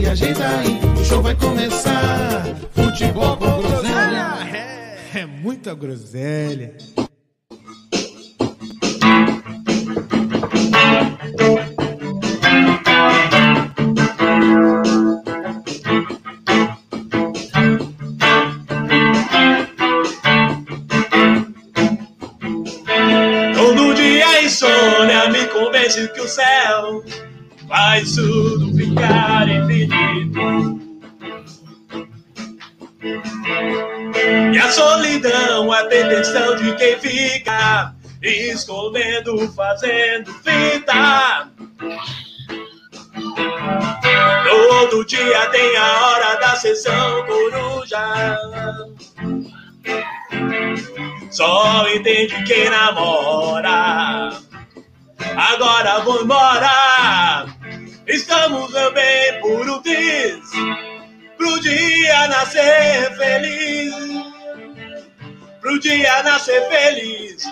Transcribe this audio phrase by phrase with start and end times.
[0.00, 2.42] Se ajeita aí, o show vai começar.
[2.72, 4.48] Futebol com groselha.
[5.14, 6.74] É, muita groselha.
[23.54, 27.04] Todo dia a insônia me convence que o céu
[27.70, 30.80] faz tudo ficar infinito.
[34.52, 41.48] E a solidão a pretensão de quem fica escondendo, fazendo fita.
[44.44, 48.38] Todo dia tem a hora da sessão coruja.
[51.30, 54.30] Só entende quem namora.
[55.36, 57.59] Agora vou embora.
[58.10, 60.40] Estamos também por um triz.
[61.36, 63.94] Pro dia nascer feliz.
[65.60, 67.44] Pro dia nascer feliz.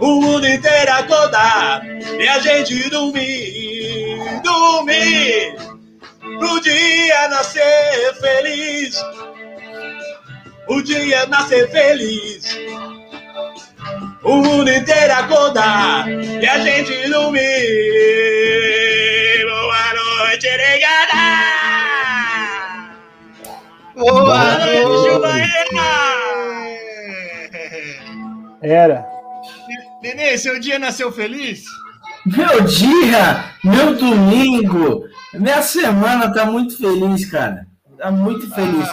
[0.00, 5.54] O mundo inteiro acordar e a gente dormir, dormir.
[6.38, 8.96] Pro dia nascer feliz
[10.70, 12.44] o dia nascer feliz.
[14.22, 17.40] O mundo inteiro acordar e a gente dormir.
[19.48, 21.16] Boa noite, negada!
[23.96, 25.90] Boa noite, Juliana!
[28.60, 29.06] Era.
[30.02, 31.64] Nenê, seu dia nasceu feliz?
[32.26, 37.69] Meu dia, meu domingo, minha semana tá muito feliz, cara.
[38.00, 38.88] Tá muito feliz.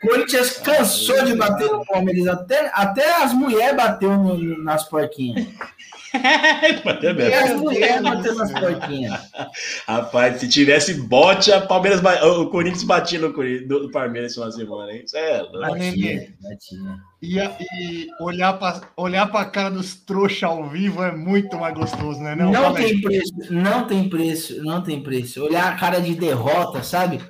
[0.00, 2.28] Corinthians cansou de bater no Palmeiras.
[2.28, 5.46] Até, até as mulheres bateu no, nas porquinhas.
[6.14, 9.20] E as mulheres bateu nas porquinhas.
[9.88, 15.02] Rapaz, se tivesse bote, a Palmeiras, o Corinthians batia no, no Palmeiras de semana, hein?
[15.04, 15.42] Isso é.
[15.50, 16.78] Batia, batia.
[17.20, 21.74] E, a- e olhar pra, olhar pra cara dos trouxa ao vivo é muito mais
[21.74, 22.36] gostoso, né?
[22.36, 25.42] Não, Não, tem preço, não tem preço, não tem preço.
[25.44, 27.20] Olhar a cara de derrota, sabe?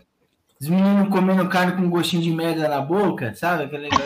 [0.65, 3.65] Os meninos comendo carne com gostinho de merda na boca, sabe?
[3.65, 3.91] Aquele...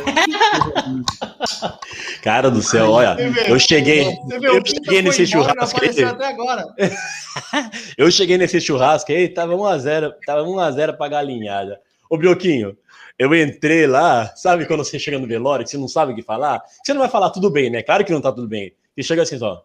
[2.21, 4.09] Cara do céu, olha, eu cheguei,
[4.43, 5.95] eu cheguei nesse churrasco aí.
[7.97, 11.81] Eu cheguei nesse churrasco aí, tava 1x0, tava 1x0 pra galinhada.
[12.11, 12.77] Ô, Brioquinho,
[13.17, 16.25] eu entrei lá, sabe quando você chega no velório, que você não sabe o que
[16.25, 16.61] falar?
[16.85, 17.85] Você não vai falar tudo bem, né?
[17.85, 18.75] Claro que não tá tudo bem.
[18.97, 19.65] E chega assim só.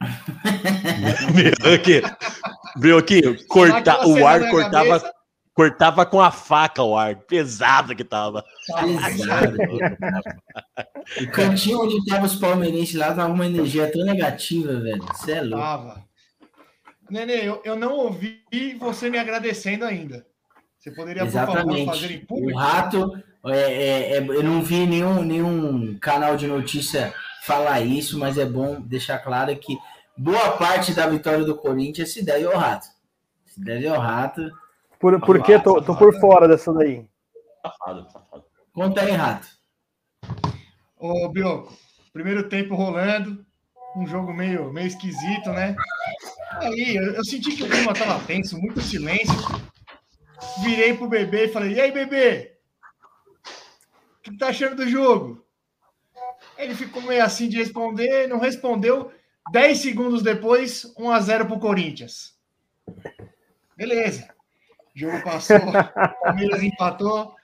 [1.74, 2.00] Aqui.
[2.76, 5.14] Brioquinho, corta, o ar cortava, cabeça?
[5.54, 7.16] cortava com a faca o ar.
[7.16, 8.44] Pesado que tava.
[8.80, 9.56] Pesado.
[11.20, 15.02] o cantinho onde tava os palmeirenses lá tava uma energia tão negativa, velho.
[15.02, 15.64] Você é louco.
[15.64, 16.10] Tava.
[17.10, 18.40] Nenê, eu, eu não ouvi
[18.78, 20.24] você me agradecendo ainda.
[20.78, 22.24] Você poderia, por favor, fazer em Exatamente.
[22.24, 22.58] O público?
[22.58, 28.38] rato, é, é, é, eu não vi nenhum, nenhum canal de notícia falar isso, mas
[28.38, 29.76] é bom deixar claro que
[30.20, 32.86] boa parte da vitória do Corinthians se deve ao rato.
[33.46, 34.50] Se deve ao rato.
[34.98, 37.08] Por, por que tô, tô por fora dessa daí?
[37.62, 38.44] Safado, safado.
[38.74, 39.48] Conta aí, rato.
[40.98, 41.72] Ô, Bioco,
[42.12, 43.44] primeiro tempo rolando,
[43.96, 45.74] um jogo meio, meio esquisito, né?
[46.52, 49.34] Aí eu, eu senti que o clima tava tenso, muito silêncio.
[50.62, 52.58] Virei pro bebê e falei: E aí, bebê?
[54.18, 55.42] O que tá achando do jogo?
[56.58, 59.10] Ele ficou meio assim de responder, não respondeu.
[59.52, 62.34] 10 segundos depois, 1 a 0 pro Corinthians.
[63.76, 64.28] Beleza.
[64.94, 67.34] O jogo passou, o Palmeiras empatou.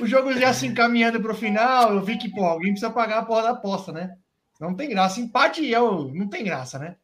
[0.00, 3.18] O jogo já se encaminhando para o final, eu vi que, pô, alguém precisa pagar
[3.18, 4.16] a porra da aposta, né?
[4.60, 5.20] Não tem graça.
[5.20, 6.08] Empate é o...
[6.12, 6.96] não tem graça, né?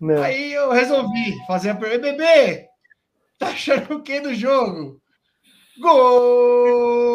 [0.00, 0.22] Não.
[0.22, 2.12] Aí eu resolvi fazer a pergunta.
[2.12, 2.68] Bebê,
[3.38, 5.00] tá achando o que do jogo?
[5.78, 7.06] Gol!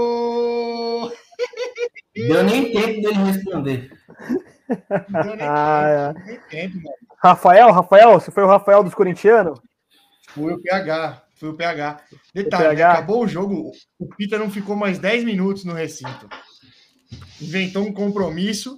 [2.16, 3.92] Deu nem tempo dele responder.
[5.10, 6.96] Não deu nem Ah, tempo, nem tempo, mano.
[7.24, 9.60] Rafael, Rafael, você foi o Rafael dos corintianos?
[10.30, 11.22] Foi o PH.
[11.36, 12.02] Foi o PH.
[12.34, 12.76] Detalhe, O né?
[12.76, 12.92] PH.
[12.94, 16.30] acabou o jogo, o Pita não ficou mais 10 minutos no recinto.
[17.42, 18.78] Inventou um compromisso,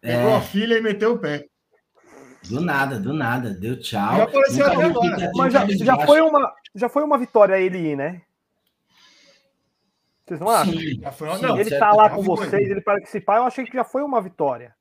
[0.00, 0.36] pegou É.
[0.36, 1.44] a filha e meteu o pé.
[2.48, 3.50] Do nada, do nada.
[3.54, 4.16] Deu tchau.
[4.18, 5.30] Já apareceu até agora.
[5.34, 8.20] Mas já, já foi uma, já foi uma vitória ele ir, né?
[10.26, 10.72] Vocês não acham?
[10.74, 11.00] Sim.
[11.00, 13.64] Já foi uma- Sim, não, ele certo, tá lá com vocês, ele participar, eu achei
[13.64, 14.74] que já foi uma vitória.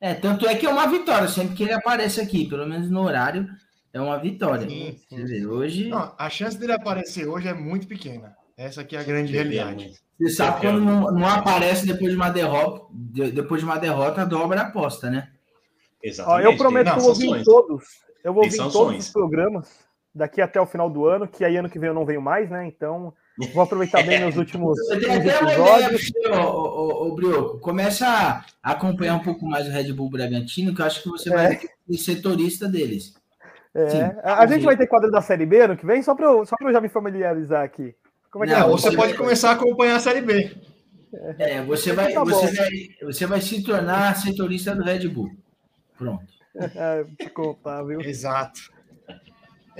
[0.00, 3.02] É, tanto é que é uma vitória, sempre que ele aparece aqui, pelo menos no
[3.02, 3.48] horário,
[3.92, 4.68] é uma vitória.
[4.68, 8.36] Sim, sim, Quer dizer, hoje, Não, a chance dele aparecer hoje é muito pequena.
[8.56, 9.92] Essa aqui é a grande realidade.
[10.20, 14.24] você sabe quando não, não aparece depois de uma derrota, de- depois de uma derrota,
[14.26, 15.28] dobra a aposta, né?
[15.30, 16.44] Ó, Exatamente.
[16.46, 17.84] eu prometo Não, que eu vou ouvir todos.
[18.24, 19.84] Eu vou ouvir todos os programas
[20.14, 22.48] daqui até o final do ano, que aí ano que vem eu não venho mais,
[22.50, 22.66] né?
[22.66, 23.12] Então,
[23.52, 26.12] vou aproveitar bem meus últimos Eu 15 tenho até uma ideia, episódios.
[26.26, 27.58] ô, ô, ô, Brioco.
[27.60, 31.30] Começa a acompanhar um pouco mais o Red Bull Bragantino, que eu acho que você
[31.30, 33.14] vai ser setorista deles.
[33.74, 34.00] É, Sim.
[34.22, 36.44] a, a gente vai ter quadro da Série B ano que vem, só para eu,
[36.44, 37.94] só pra eu já me familiarizar aqui.
[38.30, 38.64] Como é que Não, é?
[38.64, 40.50] Ou você pode começar a acompanhar a Série B.
[41.38, 42.70] É, você vai, Tá você vai,
[43.02, 45.30] você vai se tornar setorista do Red Bull.
[45.96, 46.24] Pronto.
[46.74, 47.04] É,
[47.84, 48.00] viu?
[48.00, 48.58] Exato.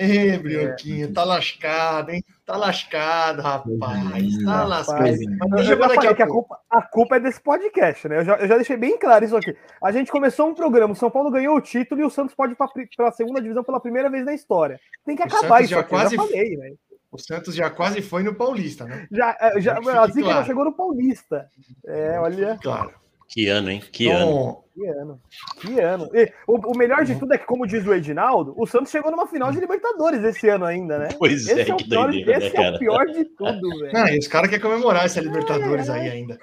[0.00, 2.22] Ê, Brioquinho, tá lascado, hein?
[2.46, 4.44] Tá lascado, rapaz.
[4.44, 4.96] Tá lascado.
[4.96, 8.08] Rapaz, Mas Eu deixa já falei a que a culpa, a culpa é desse podcast,
[8.08, 8.20] né?
[8.20, 9.56] Eu já, eu já deixei bem claro isso aqui.
[9.82, 12.52] A gente começou um programa, o São Paulo ganhou o título e o Santos pode
[12.52, 14.78] ir para a segunda divisão pela primeira vez na história.
[15.04, 16.78] Tem que O acabar Santos isso já aqui, quase- eu já falei, velho.
[17.10, 19.06] O Santos já quase foi no Paulista, né?
[19.10, 20.38] Já, é, já, Que a Zica claro.
[20.40, 21.48] já chegou no Paulista.
[21.86, 22.92] É, olha, Claro.
[23.28, 23.82] Que ano, hein?
[23.92, 24.30] Que ano.
[24.30, 25.20] Então, que ano.
[25.60, 26.10] Que ano.
[26.14, 29.10] E o, o melhor de tudo é que, como diz o Edinaldo, o Santos chegou
[29.10, 31.08] numa final de Libertadores esse ano ainda, né?
[31.18, 33.78] Pois é, Esse é, o que pior, doideira, né, esse é o pior de tudo,
[33.80, 33.92] velho.
[33.92, 36.38] não, e os caras querem comemorar essa Libertadores aí ainda.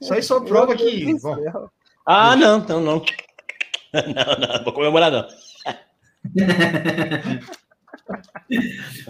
[0.00, 1.14] Isso aí só prova que.
[1.20, 1.36] Bom.
[2.04, 3.02] Ah, não, então não.
[3.92, 5.26] Não, não, vou comemorar não.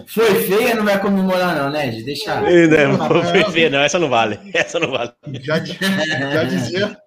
[0.07, 1.91] Foi feia, não vai comemorar, não, né?
[2.03, 2.49] Deixa.
[2.49, 4.39] Ei, Não, vou ver, não, essa não vale.
[4.53, 5.11] Essa não vale.
[5.41, 6.97] já, já dizia.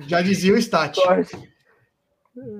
[0.00, 0.98] Já dizia o Stat.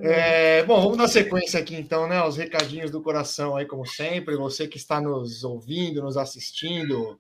[0.03, 2.23] É, bom, vamos na sequência aqui então, né?
[2.23, 4.37] Os recadinhos do coração aí, como sempre.
[4.37, 7.19] Você que está nos ouvindo, nos assistindo,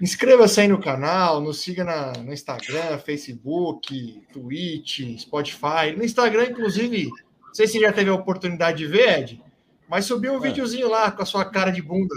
[0.00, 5.94] inscreva-se aí no canal, nos siga na, no Instagram, Facebook, Twitch, Spotify.
[5.96, 9.42] No Instagram, inclusive, não sei se já teve a oportunidade de ver, Ed,
[9.88, 10.40] mas subiu um Ah.
[10.40, 12.14] videozinho lá com a sua cara de bunda,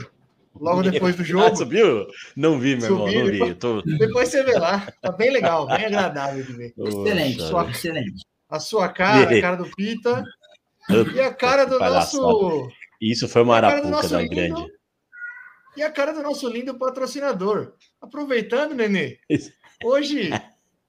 [0.59, 1.55] logo depois do Ah, jogo.
[1.55, 2.07] subiu?
[2.35, 3.55] Não vi, meu irmão, Subiu, não vi.
[3.55, 3.81] Tô...
[3.81, 6.73] Depois você vê lá, tá bem legal, bem agradável de ver.
[6.77, 8.25] Excelente, Poxa, excelente.
[8.49, 10.23] A sua cara, a cara do Pita
[11.13, 12.67] e a cara do nosso.
[13.01, 14.65] Isso foi uma arapuca da lindo- grande.
[15.77, 17.73] E a cara do nosso lindo patrocinador.
[18.01, 19.17] Aproveitando, Nenê,
[19.83, 20.29] hoje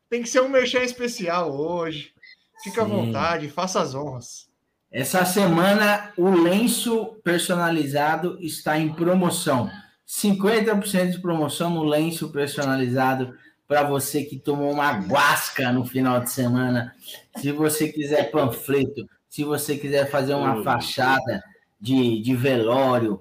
[0.08, 2.12] tem que ser um merchan especial hoje.
[2.64, 2.90] Fica à Sim.
[2.90, 4.49] vontade, faça as honras.
[4.90, 9.70] Essa semana o lenço personalizado está em promoção.
[10.06, 13.34] 50% de promoção no lenço personalizado
[13.68, 16.92] para você que tomou uma guasca no final de semana.
[17.36, 20.64] Se você quiser panfleto, se você quiser fazer uma Hum.
[20.64, 21.40] fachada
[21.80, 23.20] de, de velório,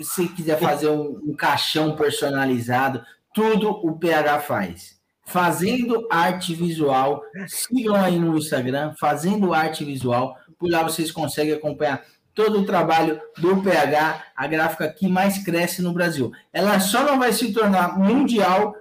[0.00, 3.02] se quiser fazer um, um caixão personalizado,
[3.34, 4.99] tudo o PH faz.
[5.30, 12.02] Fazendo arte visual, sigam aí no Instagram, fazendo arte visual, por lá vocês conseguem acompanhar
[12.34, 16.32] todo o trabalho do PH, a gráfica que mais cresce no Brasil.
[16.52, 18.74] Ela só não vai se tornar mundial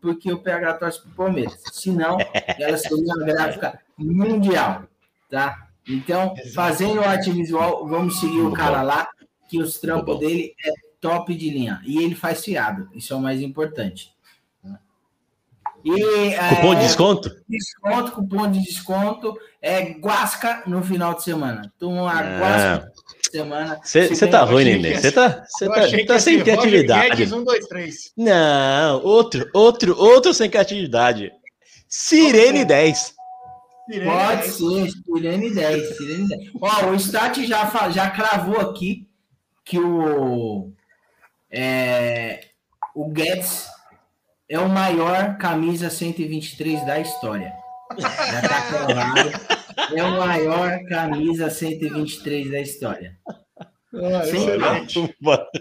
[0.00, 1.62] porque o PH torce para o Palmeiras.
[1.72, 2.18] Senão,
[2.58, 4.82] ela seria uma gráfica mundial,
[5.30, 5.68] tá?
[5.88, 9.08] Então, fazendo arte visual, vamos seguir o cara lá,
[9.48, 11.80] que os trampos dele é top de linha.
[11.84, 14.12] E ele faz fiado, isso é o mais importante.
[15.84, 17.30] E, Cupom é, de desconto?
[17.48, 21.72] desconto, cupom de desconto, é guasca no final de semana.
[21.78, 22.38] Toma uma Ah.
[22.38, 23.80] guasca no semana.
[23.82, 24.98] Você tá ruim, Nenê.
[24.98, 27.08] Você tá, você Eu tá, que tá ia sem criatividade.
[27.16, 28.12] Guedes, um, dois, três.
[28.16, 31.32] Não, outro, outro, outro sem criatividade.
[31.88, 33.14] Sirene 10.
[33.90, 34.42] Tirei, Pode né?
[34.42, 36.50] ser, Sirene 10, Sirene 10.
[36.60, 39.06] Ó, o Stat já, já cravou aqui
[39.64, 40.70] que o,
[41.50, 42.44] é,
[42.94, 43.66] o Guedes
[44.52, 47.52] é o maior camisa 123 da história.
[47.98, 48.10] Já
[48.42, 49.30] tá cravado.
[49.96, 53.18] É o maior camisa 123 da história.
[53.58, 54.46] Ah, Sim.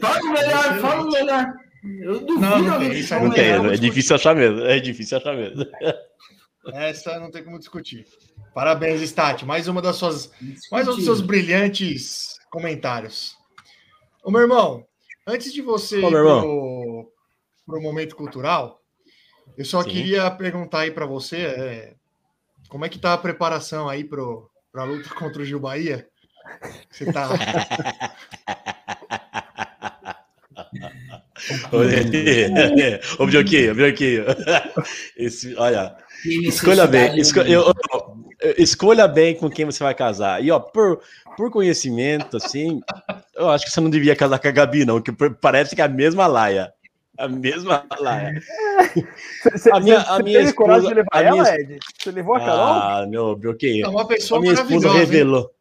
[0.02, 1.54] Fala o melhor, fala o melhor.
[2.02, 3.74] Eu duvido Não, não tem, alguém isso falar aí o Não tem, melhor.
[3.74, 4.60] é difícil achar mesmo.
[4.66, 5.66] É difícil achar mesmo.
[6.74, 8.06] Essa não tem como discutir.
[8.54, 9.46] Parabéns, Stat.
[9.46, 10.32] Mais uma das suas
[10.70, 13.38] Mais um dos seus brilhantes comentários.
[14.24, 14.86] Ô, meu irmão,
[15.26, 17.12] antes de você Ô, ir pro,
[17.66, 18.81] pro momento cultural,
[19.58, 19.90] eu só Sim.
[19.90, 21.94] queria perguntar aí para você é,
[22.70, 26.08] como é que tá a preparação aí pro, pra luta contra o Gil Bahia?
[26.90, 27.30] Você tá.
[33.20, 34.26] Ô, Bioquinho, Bioquinho.
[35.18, 35.96] Esse, olha,
[36.44, 37.20] escolha bem.
[37.20, 37.74] esco- eu-
[38.42, 40.44] eu- escolha bem com quem você vai casar.
[40.44, 41.02] E, ó, por,
[41.38, 42.80] por conhecimento, assim,
[43.36, 45.86] eu acho que você não devia casar com a Gabi, não, que parece que é
[45.86, 46.74] a mesma laia.
[47.24, 48.20] A mesma lá.
[49.54, 51.80] Você A minha- a minha teve coragem de esposa- levar a ela, minha- Ed?
[52.00, 52.56] Você levou a Carol?
[52.60, 53.86] Ah, meu, Bioquinho.
[53.86, 54.98] É uma A pessoa minha esposa maravilhosa.
[54.98, 55.06] hein?
[55.06, 55.52] revelou.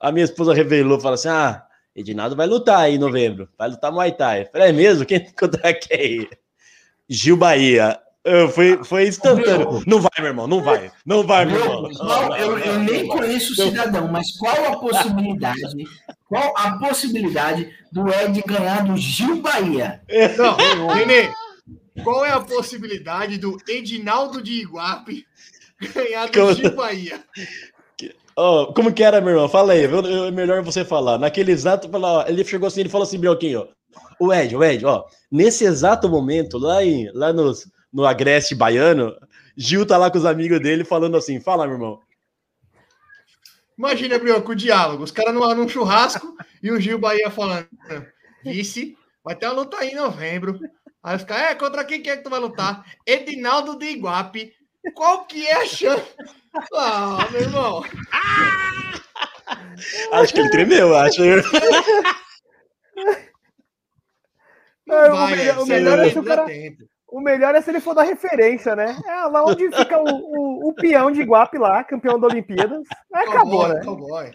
[0.00, 3.48] A minha esposa revelou, falou assim: ah, Edinaldo vai lutar aí em novembro.
[3.58, 4.42] Vai lutar Muay Thai.
[4.42, 5.04] Eu Falei, é mesmo?
[5.04, 6.28] Quem contra quem?
[7.08, 7.98] Gil Bahia.
[8.28, 9.82] Eu, foi, foi instantâneo.
[9.86, 10.90] Não vai, meu irmão, não vai.
[11.06, 11.88] Não vai, meu irmão.
[11.96, 15.60] Qual- eu, eu nem conheço o cidadão, mas qual a possibilidade?
[16.28, 20.00] Qual a possibilidade do Ed ganhar do Gil Bahia?
[20.36, 21.30] Não, Nenê,
[22.02, 25.24] qual é a possibilidade do Edinaldo de Iguape
[25.94, 27.22] ganhar do Como- Gil Bahia?
[28.38, 29.48] Ó, como que era, meu irmão?
[29.48, 31.16] Fala aí, eu- eu- é melhor você falar.
[31.16, 31.88] Naquele exato,
[32.26, 33.66] ele chegou assim, ele falou assim, Bioquinho, ó,
[34.26, 39.14] o Ed, o Ed, ó, nesse exato momento, lá, em, lá nos, no Agreste Baiano,
[39.56, 42.00] Gil tá lá com os amigos dele falando assim, fala, meu irmão.
[43.78, 45.02] Imagina, Brioco, o diálogo.
[45.04, 47.68] Os caras num, num churrasco e o Gil Bahia falando:
[48.42, 50.58] Vice, vai ter uma luta aí em novembro.
[51.02, 52.84] Aí os caras, é, contra quem que é que tu vai lutar?
[53.06, 54.52] Edinaldo de Iguape.
[54.94, 56.04] Qual que é a chance?
[56.74, 57.84] Ah, meu irmão.
[60.12, 61.20] Acho que ele tremeu, acho.
[64.86, 66.84] Não É, o vai, melhor- é, o melhor é se o cara- tempo.
[67.08, 68.96] O melhor é se ele for dar referência, né?
[69.06, 72.82] É lá onde fica o, o, o peão de Iguape lá, campeão da Olimpíadas.
[73.14, 73.84] Aí acabou, Cowboy, né?
[73.84, 74.30] cowboy.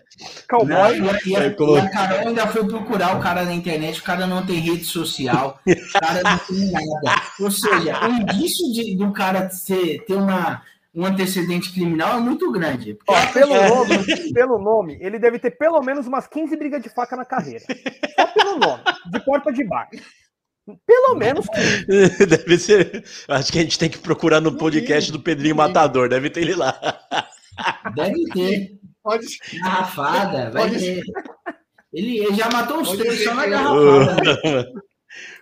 [0.50, 0.70] Cowboy.
[0.70, 4.00] Não, e, a, e a- É e Carol ainda foi procurar o cara na internet,
[4.00, 7.22] o cara não tem rede social, o cara não tem nada.
[7.42, 10.62] Ou seja, o indício de, do cara ser, ter uma,
[10.96, 12.98] um antecedente criminal é muito grande.
[13.06, 13.68] Ó, pelo, É.
[13.68, 17.66] nome, pelo nome, ele deve ter pelo menos umas 15 brigas de faca na carreira.
[18.16, 19.90] Só pelo nome, de porta de bar.
[20.86, 22.26] Pelo menos 15.
[22.28, 23.04] Deve ser.
[23.28, 26.56] Acho que a gente tem que procurar no podcast do Pedrinho Matador, deve ter ele
[26.56, 26.78] lá.
[27.96, 28.80] deve ter.
[29.04, 29.60] Pode ser.
[29.60, 31.04] Garrafada, vai Pode ter.
[31.94, 34.72] Ele, ele já matou os Pode três ser só na garrafada.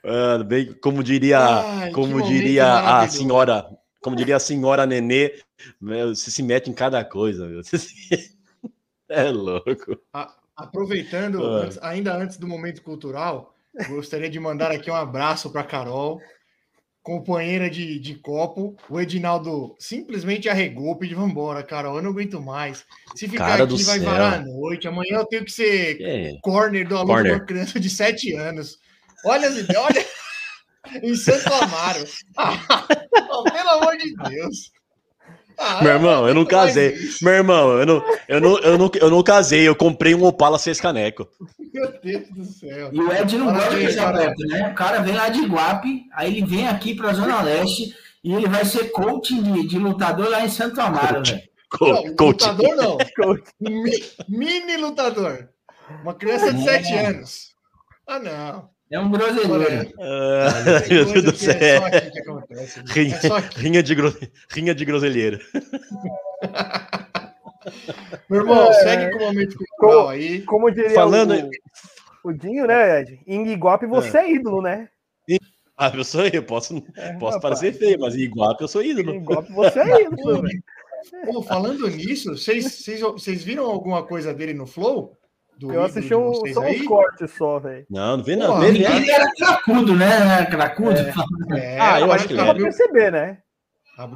[0.03, 3.67] Ah, bem, como diria, Ai, como diria a senhora,
[4.01, 5.35] como diria a senhora Nenê,
[5.79, 8.35] você se mete em cada coisa, se-
[9.07, 9.95] É louco.
[10.11, 11.65] A- aproveitando, Ah.
[11.65, 13.55] antes- ainda antes do momento cultural,
[13.87, 16.19] gostaria de mandar aqui um abraço para Carol,
[17.01, 18.75] companheira de, de copo.
[18.89, 22.85] O Edinaldo simplesmente arregou, pediu: vambora, Carol, eu não aguento mais.
[23.15, 24.09] Se ficar Cara aqui, vai céu.
[24.09, 24.87] varar a noite.
[24.87, 26.37] Amanhã eu tenho que ser É.
[26.41, 27.33] corner do aluno Corner.
[27.35, 28.77] de uma criança de 7 anos.
[29.25, 29.47] Olha
[29.77, 30.05] olha.
[31.03, 32.03] em Santo Amaro.
[33.31, 34.71] Oh, pelo amor de Deus.
[35.59, 36.95] Ah, Meu irmão, eu não casei.
[37.21, 40.57] Meu irmão, eu não, eu não, eu não, eu não casei, eu comprei um Opala
[40.57, 41.27] seis caneco.
[41.73, 42.89] Meu Deus do céu.
[42.93, 44.09] E o Ed não gosta Carol.
[44.21, 44.69] aberto, né?
[44.71, 48.47] O cara vem lá de Iguape, aí ele vem aqui pra Zona Leste e ele
[48.47, 51.41] vai ser coach de, de lutador lá em Santo Amaro, velho.
[51.69, 52.45] Co- Não, coach.
[52.47, 52.97] lutador não.
[53.59, 55.49] Mi- Mini lutador.
[56.03, 57.49] Uma criança de 7 anos.
[58.07, 58.69] Ah, não.
[58.91, 59.93] É um groselheiro.
[59.99, 61.85] Ah, meu Deus do que é só céu.
[61.85, 62.81] aqui que acontece.
[62.87, 63.59] Rinha, É só aqui.
[63.59, 64.17] rinha, de gro...
[64.51, 65.39] rinha de groselheiro.
[68.29, 68.73] Meu irmão, É.
[68.73, 70.41] segue com o momento cultural aí.
[70.41, 71.33] Como diria Falando-
[72.23, 73.19] o, o Dinho, né, Ed?
[73.27, 74.89] Em Iguape você é ídolo, né?
[75.81, 76.81] Ah, eu sou eu, posso,
[77.19, 77.41] posso rapaz.
[77.41, 79.15] parecer feio, mas em Iguape eu sou Em ídolo.
[79.15, 80.43] Iguape você é ídolo.
[81.25, 85.17] Pô, falando nisso, vocês viram alguma coisa dele no Flow?
[85.59, 86.85] Do Eu assisti um, só uns aí?
[86.85, 87.85] cortes só, velho.
[87.89, 88.59] Não, não vê não.
[88.61, 88.67] Vê.
[88.69, 90.45] Ele era cracudo, né?
[90.45, 90.95] Cracudo?
[91.57, 92.55] É, Ah, eu acho que ele era.
[92.57, 93.37] perceber, né?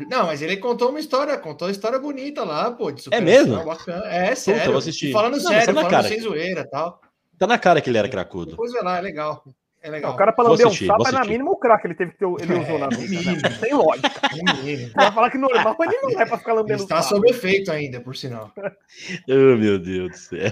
[0.09, 3.65] Não, mas ele contou uma história, contou uma história bonita lá, pô, de superação, mesmo?
[3.65, 4.05] Bacana.
[4.07, 4.61] É, sério.
[4.63, 5.11] eu vou assistir.
[5.11, 6.07] Falando Não, mas sério, tá na falando cara.
[6.07, 7.01] sem zoeira e tal.
[7.37, 8.51] Tá na cara que ele era cracudo.
[8.51, 9.43] Depois vai lá, é legal.
[9.81, 10.13] É legal.
[10.13, 12.17] O cara pra lamber um sapo vou é na mínima o craque ele teve que
[12.19, 13.09] ter, ele usou na É, vida.
[13.09, 13.41] mínimo.
[13.41, 13.49] Né?
[13.59, 14.21] Sem lógica.
[14.95, 18.15] Vai falar que normal ele não é pra ficar lambendo Está sob efeito ainda, por
[18.15, 18.49] sinal.
[19.29, 20.51] Oh, meu Deus do céu.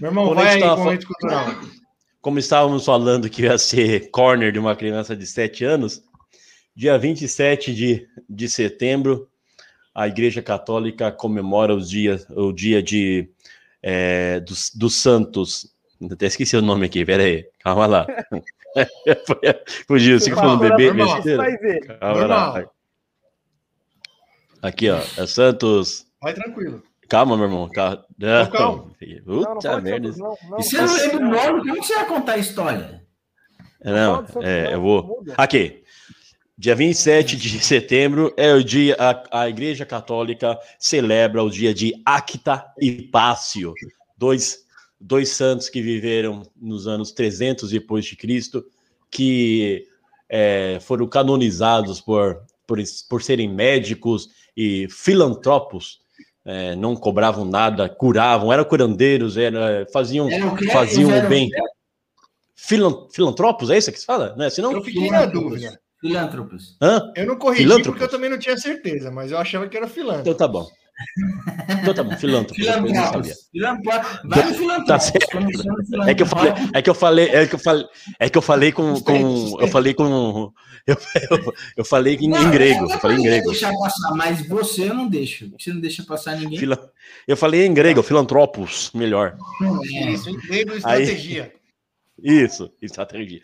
[0.00, 1.46] Meu irmão, a vai aí com momento cultural.
[2.22, 6.02] Como estávamos falando que ia ser corner de uma criança de 7 anos,
[6.74, 9.28] dia 27 de, de setembro,
[9.94, 13.30] a Igreja Católica comemora os dias, o dia de,
[13.82, 15.74] é, dos, dos santos.
[16.10, 17.46] Até esqueci o nome aqui, pera aí.
[17.58, 18.06] Calma lá.
[19.86, 21.98] Fugiu, você Você falando bebê, besteira?
[21.98, 22.70] Calma lá.
[24.62, 24.98] Aqui, ó.
[25.16, 26.06] É Santos.
[26.20, 26.82] Vai tranquilo.
[27.10, 27.68] Calma, meu irmão.
[27.68, 28.06] Calma.
[28.16, 28.92] Não, calma.
[29.26, 30.12] Não, não Puta de merda.
[30.12, 30.50] Santos, não.
[30.50, 30.60] não.
[30.60, 33.04] E você não lembra o nome, como você vai contar a história?
[33.84, 35.24] Não, é, não, eu vou.
[35.36, 35.82] Aqui.
[36.56, 42.00] Dia 27 de setembro é o dia a, a Igreja Católica celebra o dia de
[42.04, 43.74] Acta e Pácio,
[44.16, 44.64] dois,
[45.00, 48.64] dois santos que viveram nos anos 300 depois de Cristo,
[49.10, 49.88] que
[50.28, 55.99] é, foram canonizados por, por, por serem médicos e filantropos,
[56.44, 60.68] é, não cobravam nada, curavam, eram curandeiros, era, faziam, Era o quê?
[60.70, 61.50] faziam o eram- bem.
[62.56, 64.34] filan- filantropos, é isso que se fala?
[64.36, 64.72] Não é assim não?
[64.72, 65.78] Eu fiquei na dúvida.
[66.00, 66.78] Filântropos.
[66.80, 67.12] Hã?
[67.14, 70.22] Eu não corrigi porque eu também não tinha certeza, mas eu achava que era filântropo.
[70.30, 70.66] Então tá bom.
[71.82, 72.16] Então tá bom.
[72.16, 72.56] Filantropos.
[73.52, 74.20] Filantropos.
[74.24, 74.86] Vários filantropos.
[74.86, 75.30] Tá certo.
[75.30, 77.86] Começando É que eu falei, é que eu falei, é que eu falei,
[78.18, 79.60] é que eu falei com, Sustento, com sustento.
[79.62, 80.52] eu falei com,
[80.86, 80.96] eu,
[81.30, 83.50] eu, eu falei em, Não, em grego, eu falei em grego.
[83.50, 85.50] deixar passar, mas você eu não deixo.
[85.58, 86.58] Você não deixa passar ninguém.
[86.58, 86.90] Fila-
[87.26, 89.36] eu falei em grego, filantropos, melhor.
[89.94, 90.10] É.
[90.10, 91.52] Isso, emprego e estratégia.
[92.22, 93.40] Isso, estratégia.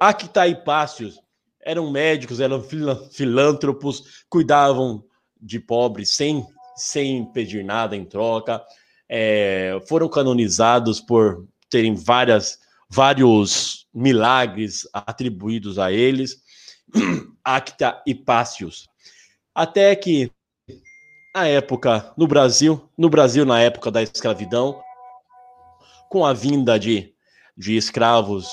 [0.00, 1.20] Actaipácios
[1.60, 2.62] eram médicos, eram
[3.12, 5.04] filântropos, cuidavam
[5.40, 6.44] de pobres sem,
[6.78, 8.64] sem pedir nada em troca,
[9.08, 12.58] é, foram canonizados por terem várias,
[12.88, 16.42] vários milagres atribuídos a eles.
[17.44, 18.88] Acta e Pácios.
[19.54, 20.30] Até que
[21.34, 24.80] a época no Brasil, no Brasil na época da escravidão,
[26.08, 27.12] com a vinda de,
[27.56, 28.48] de escravos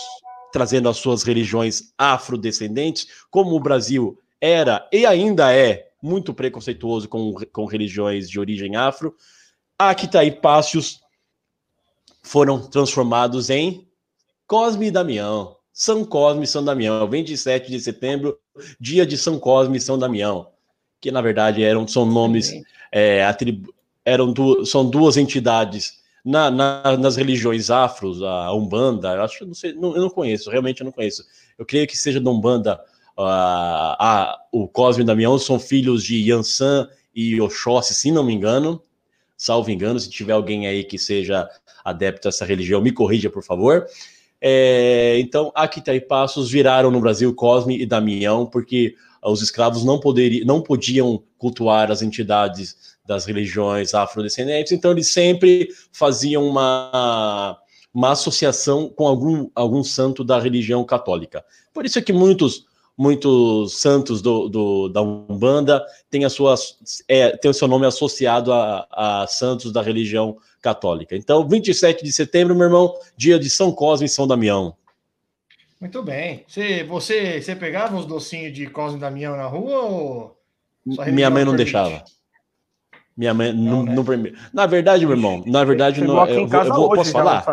[0.55, 7.33] trazendo as suas religiões afrodescendentes, como o Brasil era e ainda é muito preconceituoso com,
[7.51, 9.15] com religiões de origem afro,
[9.77, 11.01] Actaipácios
[12.21, 13.88] foram transformados em
[14.47, 15.55] Cosme e Damião.
[15.74, 18.38] São Cosme e São Damião, 27 de setembro,
[18.79, 20.47] dia de São Cosme e São Damião,
[21.01, 22.53] que na verdade eram, são nomes,
[22.91, 23.21] é,
[24.05, 29.53] eram du- são duas entidades na- na- nas religiões afros, a Umbanda, eu acho não
[29.53, 31.25] sei, não- eu não conheço, realmente eu não conheço.
[31.57, 32.79] Eu creio que seja da Umbanda,
[33.17, 38.34] ah, a- o Cosme e Damião são filhos de Yansan e Oxóssi, se não me
[38.34, 38.81] engano,
[39.38, 41.48] salvo engano, se tiver alguém aí que seja
[41.84, 43.86] adepto a essa religião, me corrija, por favor.
[44.41, 50.62] É, então, Aquitaipassos viraram no Brasil Cosme e Damião, porque os escravos não, poderiam, não
[50.62, 57.57] podiam cultuar as entidades das religiões afrodescendentes, então eles sempre faziam uma,
[57.94, 61.44] uma associação com algum, algum santo da religião católica.
[61.74, 62.66] Por isso é que muitos
[62.98, 66.55] muitos santos do, do- da Umbanda têm, a sua,
[67.08, 71.16] é, têm o seu nome associado a, a santos da religião católica.
[71.16, 74.75] Então, 27 de setembro, meu irmão, dia de São Cosme e São Damião.
[75.79, 76.46] Muito bem.
[76.48, 80.38] Você, você, você pegava os docinhos de Cosme e Damião na rua ou.
[80.86, 81.72] Minha mãe não permite?
[81.74, 82.03] deixava.
[83.18, 83.96] Minha mãe não, Não, né?
[83.96, 84.38] não permite.
[84.53, 87.46] Na verdade, meu irmão, na verdade, não, eu, eu vou- hoje posso falar?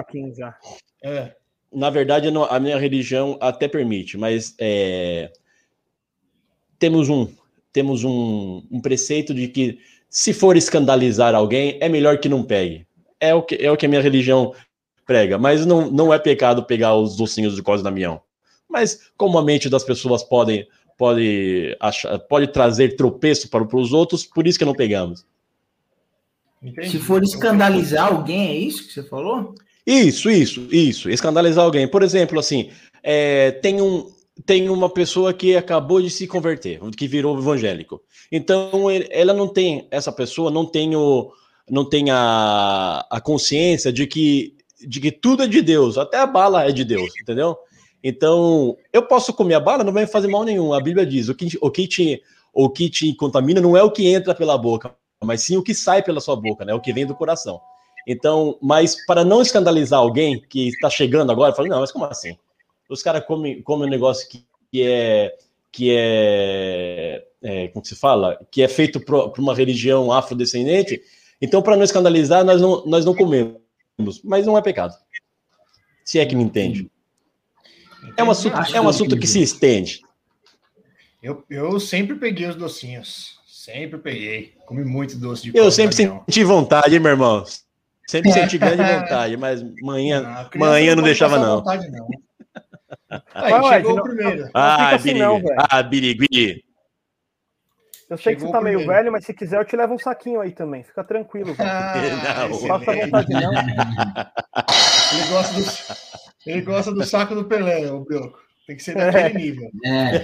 [1.02, 1.34] É.
[1.72, 5.32] Na verdade, não- a minha religião até permite, mas é,
[6.78, 7.28] temos um
[7.72, 9.78] temos um, um preceito de que
[10.10, 12.86] se for escandalizar alguém, é melhor que não pegue.
[13.18, 14.52] É o que, é o que a minha religião
[15.06, 18.20] prega, mas não, não é pecado pegar os docinhos de Cosme Damião.
[18.68, 23.92] Mas como a mente das pessoas pode, pode, achar, pode trazer tropeço para, para os
[23.94, 25.24] outros, por isso que não pegamos.
[26.62, 26.90] Entendi.
[26.90, 29.54] Se for escandalizar alguém, é isso que você falou?
[29.86, 31.10] Isso, isso, isso.
[31.10, 31.88] Escandalizar alguém.
[31.88, 32.70] Por exemplo, assim,
[33.02, 34.06] é, tem, um,
[34.46, 38.00] tem uma pessoa que acabou de se converter, que virou evangélico.
[38.30, 41.32] Então, ele- ela não tem, essa pessoa não tem, o,
[41.68, 44.54] não tem a, a consciência de que,
[44.86, 47.56] de que tudo é de Deus, até a bala é de Deus, entendeu?
[48.04, 50.72] Então, eu posso comer a bala, não vai me fazer mal nenhum.
[50.72, 53.90] A Bíblia diz: o que, o que, te, o que te contamina não é o
[53.92, 54.92] que entra pela boca,
[55.22, 56.74] mas sim o que sai pela sua boca, né?
[56.74, 57.60] O que vem do coração.
[58.06, 62.36] Então, mas para não escandalizar alguém que está chegando agora, falo, não, mas como assim?
[62.88, 65.36] Os caras comem, comem um negócio que, que é
[65.72, 71.02] que é, é, como que se fala, que é feito por uma religião afrodescendente.
[71.40, 73.56] Então, para não escandalizar, nós não, nós não comemos,
[74.22, 74.94] mas não é pecado.
[76.04, 76.90] Se é que me entende.
[78.16, 80.02] É um assunto, é um assunto que se estende.
[81.22, 83.40] Eu, eu sempre peguei os docinhos.
[83.46, 84.54] Sempre peguei.
[84.66, 87.44] Comi muito doce de Eu sempre senti vontade, hein, meu irmão?
[88.12, 90.20] Sempre senti grande vontade, mas manhã,
[90.50, 91.56] criança manhã não pode deixava, não.
[91.60, 92.06] vontade, não.
[93.32, 94.50] Aí, Vai, chegou o primeiro.
[94.52, 95.56] Ah, assim não, birigui.
[95.70, 96.64] Ah, birigui.
[98.10, 99.00] Eu sei que Chegou você tá meio primeiro.
[99.00, 100.84] velho, mas se quiser eu te levo um saquinho aí também.
[100.84, 101.70] Fica tranquilo, velho.
[101.72, 102.58] Ah, Não.
[102.58, 103.52] Faça à vontade não.
[105.14, 105.64] Ele gosta, do,
[106.50, 108.41] ele gosta do saco do Pelé, o Brioco.
[108.66, 109.10] Tem que ser É.
[109.10, 109.70] daquele nível.
[109.84, 110.18] É.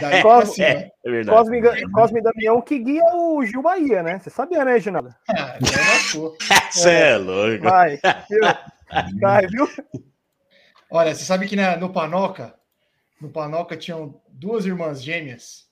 [0.00, 0.66] Daí pra Cosme- cima.
[0.66, 1.38] É, é verdade.
[1.38, 4.18] Cosme, Cosme e Damião que guia o Gil Bahia, né?
[4.18, 5.14] Você sabia, né, Reginaldo?
[5.30, 6.36] Ah, já lascou.
[6.70, 7.62] Você é louco.
[7.64, 8.40] Vai, viu?
[9.20, 9.68] Vai, viu?
[10.90, 12.54] Olha, você sabe que na- no Panoca,
[13.20, 15.66] no Panoca tinham duas irmãs gêmeas,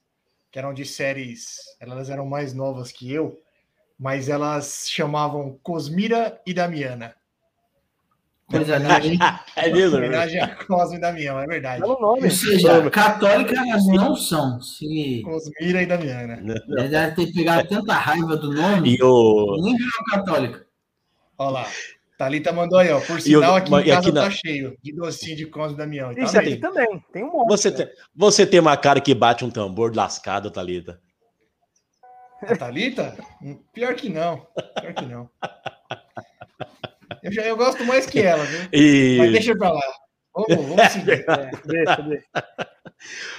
[0.51, 3.41] que eram de séries, elas eram mais novas que eu,
[3.99, 7.15] mas elas chamavam Cosmira e Damiana.
[8.51, 9.19] Coisa Homenagem-
[9.57, 9.97] É mesmo?
[9.97, 11.81] Homenagem a Cosme e Damião, é verdade.
[11.81, 12.25] Pelo nome.
[12.25, 14.61] Ou seja, católica elas não são.
[14.61, 16.43] Se Cosmira e Damiana.
[16.69, 19.57] elas devem ter pegado tanta raiva do nome, E o.
[19.63, 20.67] nem virou católica.
[21.39, 21.67] Olha lá.
[22.17, 23.01] Thalita mandou aí, ó.
[23.01, 25.77] Por E sinal, eu- aqui em casa aqui na- tá cheio de docinho de Cosme
[25.77, 26.13] Damião.
[26.13, 26.61] E tá Isso aqui mesmo.
[26.63, 27.49] também, tem um monte.
[27.49, 31.01] Você tem, você tem uma cara que bate um tambor lascado, Thalita.
[32.43, 33.17] A Thalita?
[33.73, 34.47] Pior que não.
[34.81, 35.29] Pior que não.
[37.25, 38.61] Eu, já, eu gosto mais que ela, viu?
[38.73, 39.81] E Mas deixa pra lá.
[40.35, 41.25] Vamos, vamos seguir.
[41.29, 42.27] É, deixa, deixa.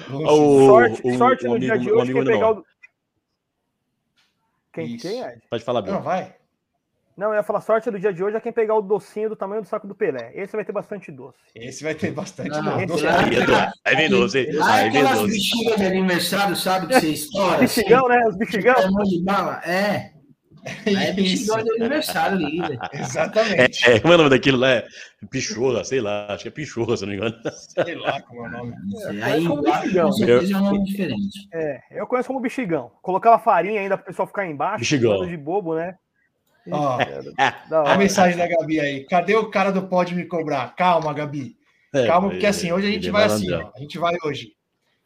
[0.08, 0.42] Vamos seguir.
[0.42, 2.52] o, sorte o- sorte o no amigo, dia de hoje, quem pegar não.
[2.60, 2.66] o.
[4.74, 5.08] Quem, Isso.
[5.08, 5.38] quem é?
[5.50, 6.02] Pode falar, Não, Bill.
[6.02, 6.36] vai.
[7.18, 9.38] Não, eu ia falar sorte do dia de hoje é quem pegar o docinho do
[9.38, 10.32] tamanho do saco do Pelé.
[10.36, 11.38] Esse vai ter bastante doce.
[11.56, 12.50] Esse vai ter bastante.
[12.50, 13.08] Não, doce.
[13.08, 13.72] Aí é doce.
[13.86, 14.40] Aí vem doce.
[14.40, 14.48] hein?
[14.64, 15.32] Aí vem aquelas doce.
[15.32, 16.88] bexigas de aniversário, sabe?
[16.88, 17.54] Que você estoura.
[17.64, 18.22] assim, Bexigão, né?
[18.28, 18.76] Os bexigão.
[18.76, 19.24] tamanho de
[20.66, 21.04] bala.
[21.04, 21.10] É.
[21.10, 22.80] É bexigão de aniversário ali, velho.
[22.94, 23.90] Exatamente.
[23.90, 24.72] É, como é o nome daquilo lá?
[24.72, 24.88] É
[25.30, 27.36] Pichorra, sei lá, acho que é Pichorra, se não me engano.
[27.54, 28.76] Sei lá como é o nome.
[29.20, 30.06] É, Aí como bexigão.
[30.06, 31.48] com certeza é um nome diferente.
[31.54, 32.92] É, eu conheço como bexigão.
[33.02, 34.80] Colocava farinha ainda pro pessoal ficar embaixo.
[34.80, 35.20] Bexigão.
[35.20, 35.96] bando de bobo, né?
[36.70, 36.98] Ó,
[37.86, 39.06] a mensagem da Gabi aí.
[39.06, 40.76] Cadê o cara do Pode Me Cobrar?
[40.76, 41.58] Calma, Gabi.
[41.94, 43.72] É, Calma, porque assim, hoje a gente é vai assim, ó.
[43.76, 44.54] A gente vai hoje.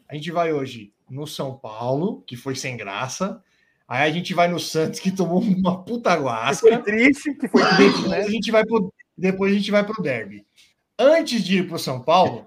[0.08, 3.42] A gente vai hoje no São Paulo, que foi sem graça.
[3.90, 6.80] Aí a gente vai no Santos, que tomou uma puta Que foi guasca.
[6.84, 8.18] triste, que foi triste, Depois né?
[8.20, 10.46] a gente vai pro, depois a gente vai pro derby.
[10.98, 12.46] Antes de ir pro São Paulo,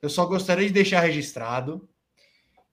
[0.00, 1.88] eu só gostaria de deixar registrado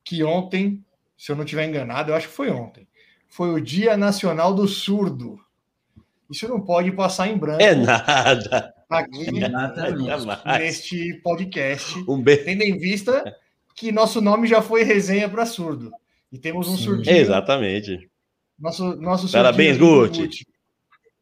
[0.04, 0.86] que ontem,
[1.18, 2.88] se eu não tiver enganado, eu acho que foi ontem,
[3.28, 5.40] foi o Dia Nacional do Surdo.
[6.30, 8.74] Isso não pode passar em branco É nada.
[8.90, 10.06] aqui Exatamente.
[10.06, 10.44] Jamais.
[10.60, 12.46] neste podcast, Um beijo.
[12.46, 13.36] tendo em vista
[13.76, 15.92] que nosso nome já foi resenha para surdo.
[16.36, 16.84] E temos um Sim.
[16.84, 17.16] surdinho.
[17.16, 18.10] Exatamente.
[18.60, 20.22] Nosso, nosso Parabéns, surdinho Guti.
[20.24, 20.46] Guti.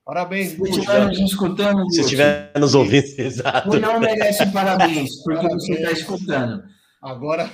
[0.04, 3.70] Parabéns, Se estiver nos escutando, Se estiver nos ouvindo, exato.
[3.70, 5.66] você não merece parabéns, porque Parabéns.
[5.68, 6.64] você está escutando.
[7.00, 7.50] Agora,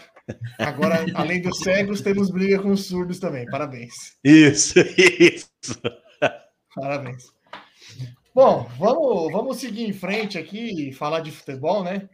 [0.57, 3.45] agora, além dos cegos, temos briga com os surdos também.
[3.47, 3.91] Parabéns.
[4.23, 4.79] Isso,
[5.19, 5.49] isso.
[6.73, 7.25] Parabéns.
[8.33, 12.07] Bom, vamos, vamos seguir em frente aqui e falar de futebol, né?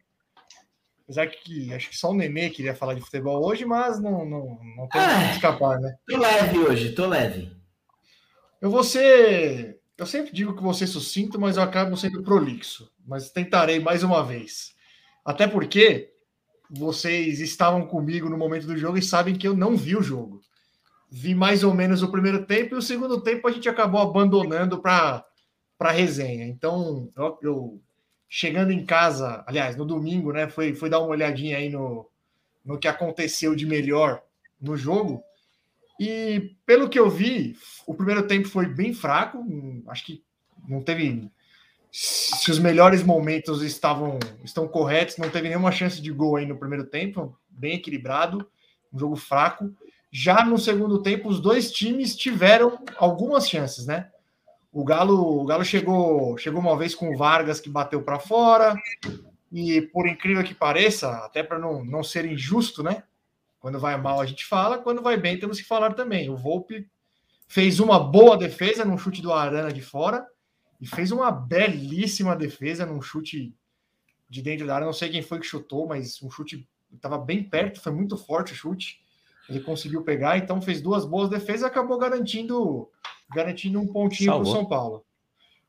[1.06, 4.60] Apesar que acho que só o Nenê queria falar de futebol hoje, mas não, não,
[4.76, 5.32] não tem como Ah.
[5.32, 5.96] escapar, né?
[6.08, 7.52] Tô leve hoje, tô leve.
[8.60, 9.80] Eu vou ser.
[9.98, 12.92] Eu sempre digo que vou ser sucinto, mas eu acabo sendo prolixo.
[13.06, 14.74] Mas tentarei mais uma vez.
[15.24, 16.12] Até porque
[16.70, 20.42] vocês estavam comigo no momento do jogo e sabem que eu não vi o jogo.
[21.12, 24.82] Vi mais ou menos o primeiro tempo e o segundo tempo a gente acabou abandonando
[24.82, 25.24] para
[25.78, 26.46] para resenha.
[26.48, 27.82] Então, eu, eu-
[28.38, 32.06] chegando em casa, aliás, no domingo, né, foi, foi dar uma olhadinha aí no,
[32.66, 34.22] no que aconteceu de melhor
[34.60, 35.24] no jogo.
[35.98, 37.56] E pelo que eu vi,
[37.88, 39.42] o primeiro tempo foi bem fraco.
[39.88, 40.22] Acho que
[40.68, 41.32] não teve.
[41.90, 46.60] Se os melhores momentos estavam estão corretos, não teve nenhuma chance de gol aí no
[46.60, 48.46] primeiro tempo, bem equilibrado,
[48.92, 49.74] um jogo fraco.
[50.12, 54.12] Já no segundo tempo, os dois times tiveram algumas chances, né?
[54.76, 58.76] O Galo, o Galo chegou, chegou uma vez com o Vargas que bateu para fora.
[59.50, 63.04] E por incrível que pareça, até para não, não ser injusto, né?
[63.58, 66.30] Quando vai mal a gente fala, quando vai bem temos que falar também.
[66.30, 66.90] O Volpe
[67.48, 70.28] fez uma boa defesa num chute do Arana de fora
[70.82, 73.56] e fez uma belíssima defesa num chute
[74.30, 74.86] de dentro da área.
[74.86, 78.52] Não sei quem foi que chutou, mas um chute estava bem perto, foi muito forte
[78.52, 79.00] o chute.
[79.48, 82.90] Ele conseguiu pegar, então fez duas boas defesas e acabou garantindo
[83.34, 84.46] garantindo um pontinho para o.
[84.46, 85.06] São Paulo.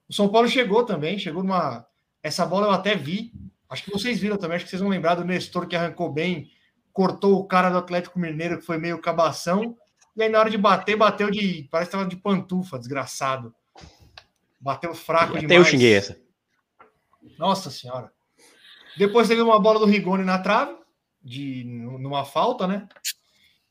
[0.08, 1.86] O São Paulo chegou também, chegou numa.
[2.22, 3.32] Essa bola eu até vi.
[3.68, 6.48] Acho que vocês viram também, acho que vocês vão lembrar do Nestor que arrancou bem,
[6.92, 9.76] cortou o cara do Atlético Mineiro, que foi meio cabação.
[10.16, 11.68] E aí, na hora de bater, bateu de.
[11.70, 13.54] Parece que tava de pantufa, desgraçado.
[14.60, 15.58] Bateu fraco Até demais.
[15.58, 16.18] eu xinguei essa.
[17.38, 18.10] Nossa senhora.
[18.96, 20.74] Depois teve uma bola do Rigoni na trave,
[21.22, 22.88] de, numa falta, né?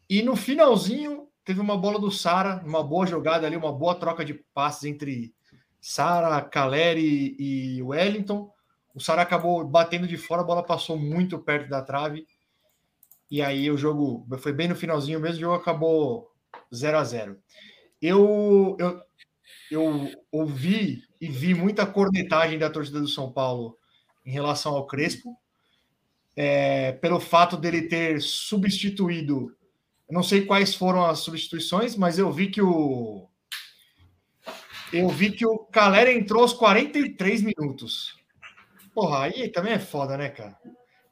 [0.07, 4.25] E no finalzinho, teve uma bola do Sara, uma boa jogada ali, uma boa troca
[4.25, 5.33] de passes entre
[5.79, 8.51] Sara, Caleri e Wellington.
[8.93, 12.27] O Sara acabou batendo de fora, a bola passou muito perto da trave.
[13.29, 16.31] E aí o jogo foi bem no finalzinho mesmo, o jogo acabou
[16.73, 17.37] 0 a 0
[18.01, 19.01] eu, eu,
[19.71, 23.77] eu ouvi e vi muita cornetagem da torcida do São Paulo
[24.25, 25.35] em relação ao Crespo,
[26.35, 29.54] é, pelo fato dele ter substituído.
[30.07, 33.27] Eu não sei quais foram as substituições, mas eu vi que o.
[34.93, 38.15] Eu vi que o Calera entrou aos 43 minutos.
[38.93, 40.57] Porra, aí também é foda, né, cara?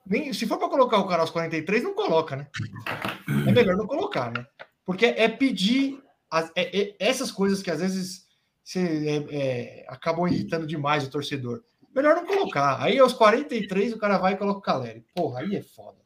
[0.06, 2.48] Nem, se for para colocar o cara aos 43, não coloca, né?
[3.48, 4.46] É melhor não colocar, né?
[4.86, 8.28] Porque é pedir as- é- é- essas coisas que às vezes
[8.64, 8.80] você,
[9.30, 11.64] é, é, acabam irritando demais o torcedor.
[11.96, 12.82] Melhor não colocar.
[12.82, 15.06] Aí aos 43 o cara vai e coloca o Caleri.
[15.16, 15.98] Porra, aí é foda.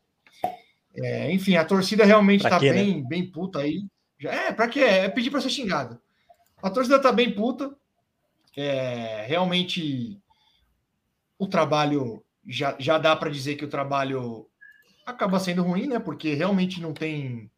[0.98, 2.84] É, enfim, a torcida realmente Pra tá quê, né?
[2.84, 3.86] bem, bem puta aí.
[4.20, 4.82] Já, é, pra quê?
[4.82, 6.00] É pedir pra ser xingado.
[6.62, 7.76] A torcida tá bem puta.
[8.56, 10.20] É, realmente
[11.38, 14.48] o trabalho já, já dá para dizer que o trabalho
[15.06, 16.00] acaba sendo ruim, né?
[16.00, 17.52] Porque realmente não tem.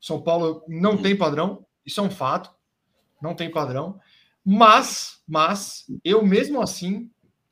[0.00, 2.50] São Paulo não tem padrão, isso é um fato,
[3.20, 4.00] não tem padrão.
[4.44, 7.10] Mas, mas, eu mesmo assim,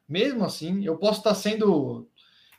[0.08, 2.08] mesmo assim, eu posso estar sendo.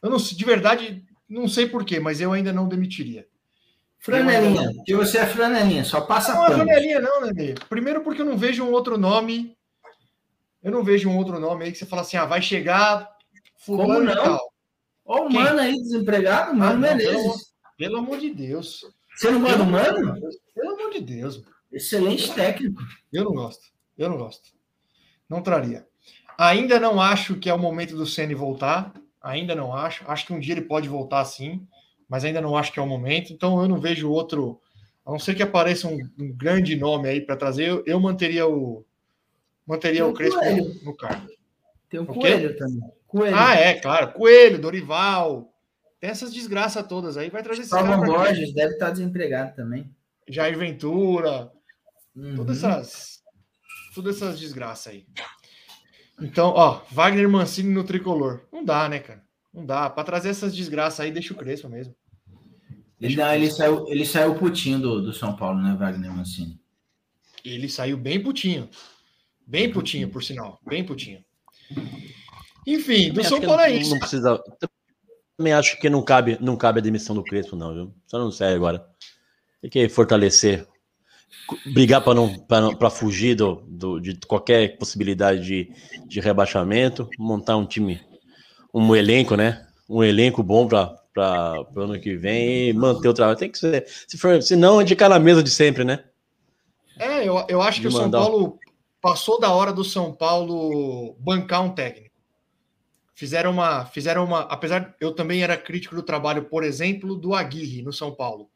[0.02, 3.28] Eu não de verdade, não sei porquê, mas eu ainda não demitiria.
[4.00, 6.64] Franelinha, que você é franelinha, só passa Não é pano.
[6.64, 7.56] franelinha, não, Nenê.
[7.68, 9.58] Primeiro porque eu não vejo um outro nome.
[10.64, 13.10] Eu não vejo um outro nome aí que você fala assim, ah, vai chegar
[13.58, 14.24] fulano Como e não?
[14.24, 14.54] tal.
[15.06, 17.54] Ó, o mano aí desempregado, Ah, mano não, Menezes.
[17.78, 18.82] Pelo amor de Deus.
[19.16, 20.20] Você não gosta do mano?
[20.54, 21.44] Pelo amor de Deus.
[21.72, 22.82] Excelente técnico.
[23.12, 23.66] Eu não gosto.
[23.98, 24.50] Eu não gosto.
[25.30, 25.88] Não traria.
[26.38, 28.94] Ainda não acho que é o momento do Ceni voltar.
[29.22, 30.04] Ainda não acho.
[30.10, 31.68] Acho que um dia ele pode voltar sim,
[32.08, 33.34] mas ainda não acho que é o momento.
[33.34, 34.62] Então eu não vejo outro.
[35.06, 38.48] A não ser que apareça um, um grande nome aí para trazer, eu, eu manteria
[38.48, 38.86] o
[39.66, 40.80] manteria Tem o Crespo Coelho.
[40.84, 41.28] no, cargo.
[41.90, 42.14] Tem o O quê?
[42.14, 42.92] Coelho também.
[43.08, 43.36] Coelho.
[43.38, 44.12] Ah, é, claro.
[44.14, 45.54] Coelho, Dorival.
[46.00, 47.30] Tem essas desgraças todas aí.
[47.30, 48.06] Vai trazer esse cara quê?
[48.06, 49.90] Borges deve estar desempregado também.
[50.28, 51.52] Jair Ventura.
[52.16, 52.36] Uhum.
[52.36, 53.24] Todas essas.
[53.96, 55.06] Todas essas desgraças aí.
[56.20, 58.42] Então, ó, Wagner Mancini no tricolor.
[58.52, 59.24] Não dá, né, cara?
[59.54, 59.90] Não dá.
[59.90, 61.96] Pra trazer essas desgraças aí, deixa o Crespo mesmo.
[63.00, 66.60] Ele, não, ele, saiu, ele saiu putinho do, do São Paulo, né, Wagner Mancini?
[67.46, 68.68] Ele saiu bem putinho.
[69.46, 70.60] Bem putinho, por sinal.
[70.68, 71.24] Bem putinho.
[72.66, 73.92] Enfim, do São Paulo é isso.
[73.92, 74.44] Não precisa.
[75.38, 77.96] Também acho que não cabe, não cabe a demissão do Crespo, não, viu?
[78.08, 78.86] Só não sei agora.
[79.62, 80.68] Tem que fortalecer.
[81.74, 85.72] Brigar para não, pra fugir do, do- de qualquer possibilidade de,
[86.06, 88.02] de rebaixamento, montar um time,
[88.74, 89.66] um elenco, né?
[89.90, 90.98] Um elenco bom para
[91.76, 93.38] o ano que vem e manter o trabalho.
[93.38, 93.86] Tem que ser.
[94.08, 96.04] Se for, se não, é de cara na mesa de sempre, né?
[97.00, 98.60] É, eu, eu acho que De o São mandar- Paulo
[99.02, 102.08] passou da hora do São Paulo bancar um técnico.
[103.16, 107.82] Fizeram uma, fizeram uma, apesar eu também era crítico do trabalho, por exemplo, do Aguirre
[107.82, 108.50] no São Paulo.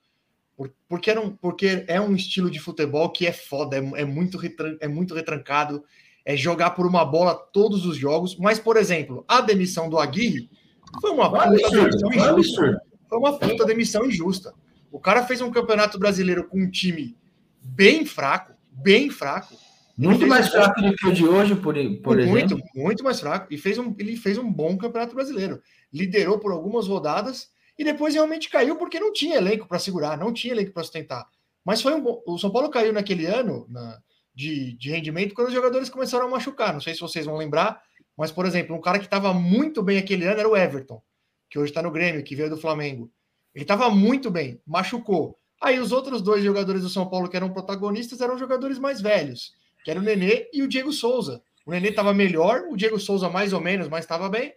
[0.56, 4.06] Por- Porque, era um, porque é um estilo de futebol que é foda, é, é
[4.06, 5.84] muito, retran- é muito retrancado,
[6.26, 8.36] é jogar por uma bola todos os jogos.
[8.38, 10.50] Mas, por exemplo, a demissão do Aguirre
[11.00, 12.82] foi uma Um puta demissão injusta.
[13.10, 14.54] Foi uma puta demissão injusta.
[14.92, 17.16] O cara fez um campeonato brasileiro com um time
[17.62, 19.56] bem fraco, bem fraco.
[19.98, 22.64] Muito mais um- fraco do que o de hoje, por, por muito, exemplo.
[22.76, 23.48] muito mais fraco.
[23.54, 25.62] E fez um, ele fez um bom campeonato brasileiro.
[25.94, 30.34] Liderou por algumas rodadas e depois realmente caiu porque não tinha elenco para segurar, não
[30.34, 31.28] tinha elenco para sustentar.
[31.64, 32.22] Mas foi um bom.
[32.26, 34.00] O São Paulo caiu naquele ano na-
[34.34, 36.74] de, de rendimento quando os jogadores começaram a machucar.
[36.74, 37.82] Não sei se vocês vão lembrar,
[38.18, 41.02] mas, por exemplo, um cara que estava muito bem aquele ano era o Everton,
[41.50, 43.12] que hoje está no Grêmio, que veio do Flamengo.
[43.54, 45.38] Ele estava muito bem, machucou.
[45.62, 49.54] Aí os outros dois jogadores do São Paulo que eram protagonistas eram jogadores mais velhos,
[49.84, 51.42] que era o Nenê e o Diego Souza.
[51.66, 54.54] O Nenê estava melhor, o Diego Souza mais ou menos, mas estava bem.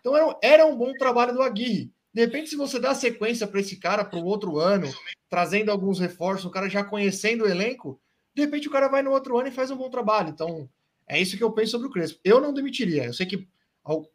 [0.00, 1.90] Então era, era um bom trabalho do Aguirre.
[2.12, 4.86] De repente, se você dá sequência para esse cara para o outro ano,
[5.30, 8.00] trazendo alguns reforços, o cara já conhecendo o elenco,
[8.34, 10.28] de repente o cara vai no outro ano e faz um bom trabalho.
[10.28, 10.68] Então,
[11.08, 12.20] é isso que eu penso sobre o Crespo.
[12.22, 13.04] Eu não demitiria.
[13.04, 13.48] Eu sei que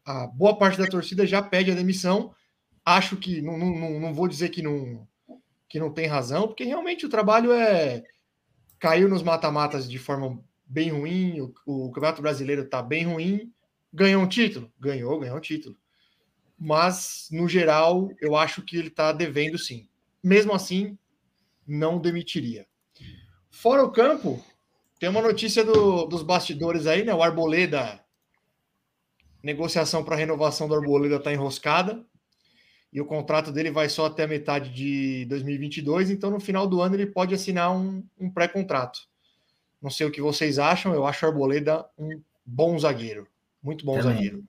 [0.05, 2.33] a, boa parte da torcida já pede a demissão.
[2.85, 5.07] Acho que não, não, não, não vou dizer que não,
[5.67, 8.03] que não tem razão, porque realmente o trabalho é
[8.79, 13.51] caiu nos mata-matas de forma bem ruim, o, o Campeonato Brasileiro está bem ruim,
[13.91, 14.71] ganhou um título?
[14.79, 15.75] Ganhou, ganhou um título.
[16.59, 19.87] Mas, no geral, eu acho que ele está devendo sim.
[20.23, 20.97] Mesmo assim,
[21.67, 22.65] não demitiria.
[23.51, 24.43] Fora o campo,
[24.99, 27.13] tem uma notícia do- dos bastidores aí, né?
[27.13, 28.03] O Arboleda,
[29.43, 32.03] negociação para renovação do Arboleda está enroscada
[32.91, 36.81] e o contrato dele vai só até a metade de 2022, então no final do
[36.81, 38.99] ano ele pode assinar um, um pré-contrato.
[39.81, 43.27] Não sei o que vocês acham, eu acho o Arboleda um bom zagueiro,
[43.61, 44.15] muito bom Também.
[44.15, 44.43] zagueiro.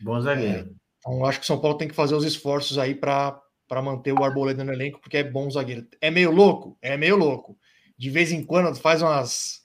[0.00, 0.74] Bom zagueiro.
[1.02, 3.42] Então acho que o São Paulo tem que fazer os esforços aí para
[3.82, 5.86] manter o Arboleda no elenco, porque é bom zagueiro.
[6.00, 6.78] É meio louco?
[6.80, 7.58] É meio louco.
[7.98, 9.60] De vez em quando faz umas.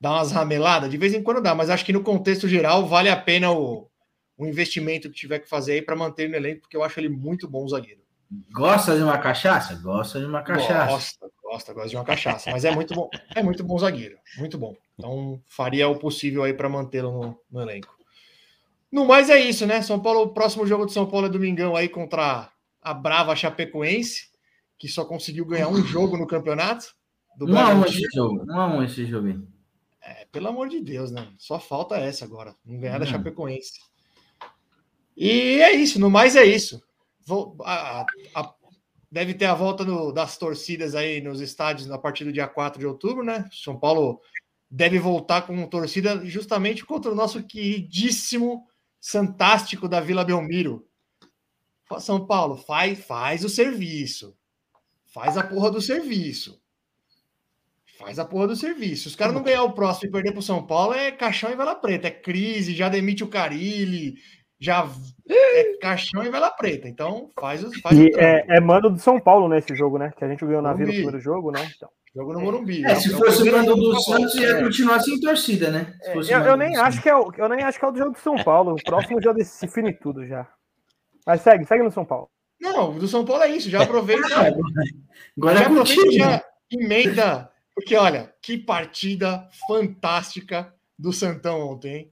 [0.00, 3.08] dá umas rameladas, de vez em quando dá, mas acho que no contexto geral vale
[3.08, 3.88] a pena o,
[4.36, 7.08] o investimento que tiver que fazer aí para manter no elenco, porque eu acho ele
[7.08, 8.02] muito bom zagueiro.
[8.52, 9.74] Gosta de uma cachaça?
[9.76, 10.92] Gosta de uma cachaça.
[10.92, 14.58] Gosta, gosta, gosta de uma cachaça, mas é muito bom, é muito bom zagueiro, muito
[14.58, 14.74] bom.
[14.98, 17.93] Então faria o possível aí para mantê-lo no, no elenco.
[18.94, 19.82] No mais é isso, né?
[19.82, 22.48] São Paulo, o próximo jogo de São Paulo é domingão aí contra
[22.80, 24.28] a brava Chapecoense,
[24.78, 26.94] que só conseguiu ganhar um jogo no campeonato.
[27.36, 27.88] Do Não a Bragantino.
[28.06, 28.44] esse jogo.
[28.46, 29.44] Não a um esse jogo.
[30.00, 31.26] É, pelo amor de Deus, né?
[31.38, 33.06] Só falta essa agora, não ganhar da.
[33.06, 33.80] Chapecoense.
[35.16, 36.80] E é isso, no mais é isso.
[37.26, 38.54] Vou- a- a-
[39.10, 42.78] deve ter a volta do- das torcidas aí nos estádios a partir do dia 4
[42.78, 43.48] de outubro, né?
[43.52, 44.20] São Paulo
[44.70, 48.68] deve voltar com torcida justamente contra o nosso queridíssimo
[49.10, 50.86] fantástico da Vila Belmiro.
[51.98, 54.36] São Paulo, faz, faz o serviço.
[55.06, 56.60] Faz a porra do serviço.
[57.98, 59.02] Faz a porra do serviço.
[59.02, 61.54] Se os caras não ganhar o próximo e perder pro São Paulo, é caixão e
[61.56, 62.08] vela preta.
[62.08, 64.16] É crise, já demite o Carilli,
[64.58, 64.88] já
[65.28, 66.88] é caixão e vela preta.
[66.88, 70.12] Então faz, o- faz E é, é mando do São Paulo nesse jogo, né?
[70.16, 71.70] Que a gente ganhou na Vila no primeiro jogo, né?
[71.76, 72.84] Então, Jogo no Morumbi.
[72.84, 75.94] É, se o fosse o mando do Santos, ia continuar sem torcida, né?
[76.22, 77.90] Se é, eu, eu nem acho que é o, eu nem acho que é o
[77.90, 78.72] do jogo do São Paulo.
[78.74, 80.46] O próximo já se define tudo já.
[81.26, 82.30] Mas segue, segue no São Paulo.
[82.60, 83.68] Não, o do São Paulo é isso.
[83.68, 84.28] Já aproveita.
[84.32, 84.46] Ah,
[85.36, 86.12] Agora já é aproveita contigo.
[86.12, 87.50] e já emenda.
[87.74, 92.10] Porque, olha, que partida fantástica do Santão ontem, hein?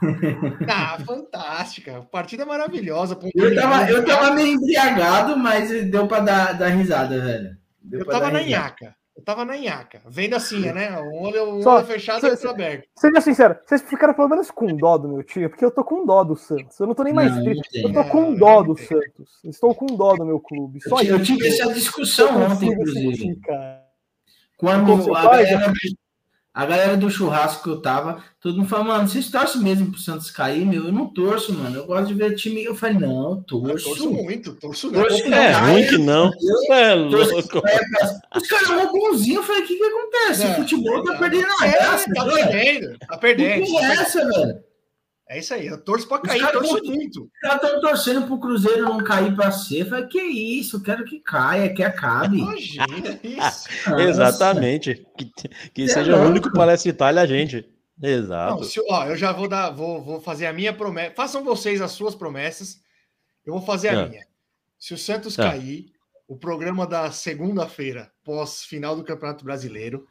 [0.70, 2.02] Ah, fantástica.
[2.12, 3.18] Partida maravilhosa.
[3.34, 7.56] Eu tava, eu tava meio embriagado, mas deu pra dar, dar risada, velho.
[7.82, 8.62] Deu Eu tava na risada.
[8.64, 8.96] nhaca.
[9.16, 10.02] Eu tava na nhaca.
[10.06, 11.00] Vendo assim, né?
[11.00, 12.86] Um olho, um Só- olho fechado e só- outro aberto.
[12.98, 16.04] Seja sincero, vocês ficaram pelo menos com dó do meu time, porque eu tô com
[16.04, 16.78] dó do Santos.
[16.78, 17.82] Eu não tô nem mais Não, triste.
[17.82, 19.40] não Eu tô com dó do Santos.
[19.44, 20.80] Estou com dó do meu clube.
[20.84, 21.24] Eu Só tive- eu isso.
[21.34, 23.16] tive essa discussão eu ontem, inclusive.
[23.16, 23.86] sentir, cara.
[24.58, 25.72] Quando a galera,
[26.58, 30.00] a galera do churrasco que eu tava, todo mundo falou, mano, vocês torcem mesmo pro
[30.00, 30.64] Santos cair?
[30.64, 31.76] Meu, eu não torço, mano.
[31.76, 32.64] Eu gosto de ver time.
[32.64, 33.84] Eu falei, não, eu Eu torço.
[33.90, 35.02] torço muito, torço não.
[35.02, 36.30] Torço É ruim que não.
[36.70, 37.62] É louco.
[38.34, 39.36] Os caras vão bonzinho.
[39.40, 40.46] Eu falei, o que que acontece?
[40.46, 41.18] O futebol tá não.
[41.18, 42.34] perdendo a É, graça, tá velho.
[42.50, 43.66] perdendo, tá Que perdendo.
[43.66, 44.65] porra é essa, velho?
[45.28, 47.28] É isso aí, eu torço pra Os cair, torço vão- muito.
[47.40, 49.82] Caras estão torcendo pro Cruzeiro não cair pra C.
[49.82, 50.76] Eu falei, que isso?
[50.76, 52.38] Eu quero que caia, que acabe.
[52.38, 52.86] Imagina
[53.24, 53.68] isso.
[53.98, 55.04] Exatamente.
[55.18, 55.30] Que,
[55.74, 57.68] que É seja o único palestra Itália a gente.
[57.98, 58.64] Não, Exato.
[58.64, 61.14] se- ó, eu já vou dar, vou, vou fazer a minha promessa.
[61.16, 62.78] Façam vocês as suas promessas.
[63.44, 64.06] Eu vou fazer a Ah.
[64.06, 64.24] minha.
[64.78, 65.50] Se o Santos Ah.
[65.50, 65.86] cair,
[66.28, 70.06] o programa da segunda-feira, pós final do Campeonato Brasileiro,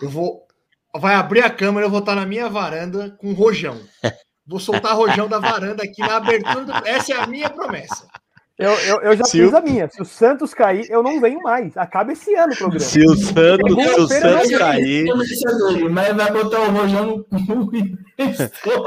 [0.00, 0.46] eu vou.
[0.94, 3.80] Vai abrir a câmera, eu vou estar na minha varanda com rojão.
[4.46, 6.72] Vou soltar rojão da varanda aqui na abertura do.
[6.86, 8.06] Essa é a minha promessa.
[8.58, 9.88] Eu, eu, eu já Se fiz o- a minha.
[9.88, 11.76] Se o Santos cair, eu não venho mais.
[11.76, 12.80] Acaba esse ano o programa.
[12.80, 15.04] Se o Santos, se o Santos não cair,
[15.90, 17.70] Mas vai botar o rojão no cu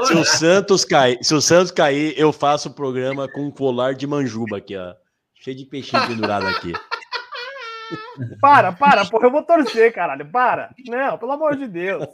[0.06, 3.94] se o Santos cair, se o Santos cair, eu faço o programa com um colar
[3.94, 4.94] de manjuba aqui, ó.
[5.34, 6.72] Cheio de peixinho pendurado aqui.
[8.40, 10.28] Para, para, porra, eu vou torcer, caralho.
[10.28, 10.70] Para.
[10.88, 12.04] Não, pelo amor de Deus.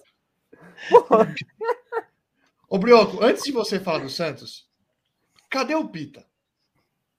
[0.91, 1.35] Porra.
[2.75, 4.67] Ô, Brioco, antes de você falar do Santos,
[5.51, 6.25] cadê o Pita?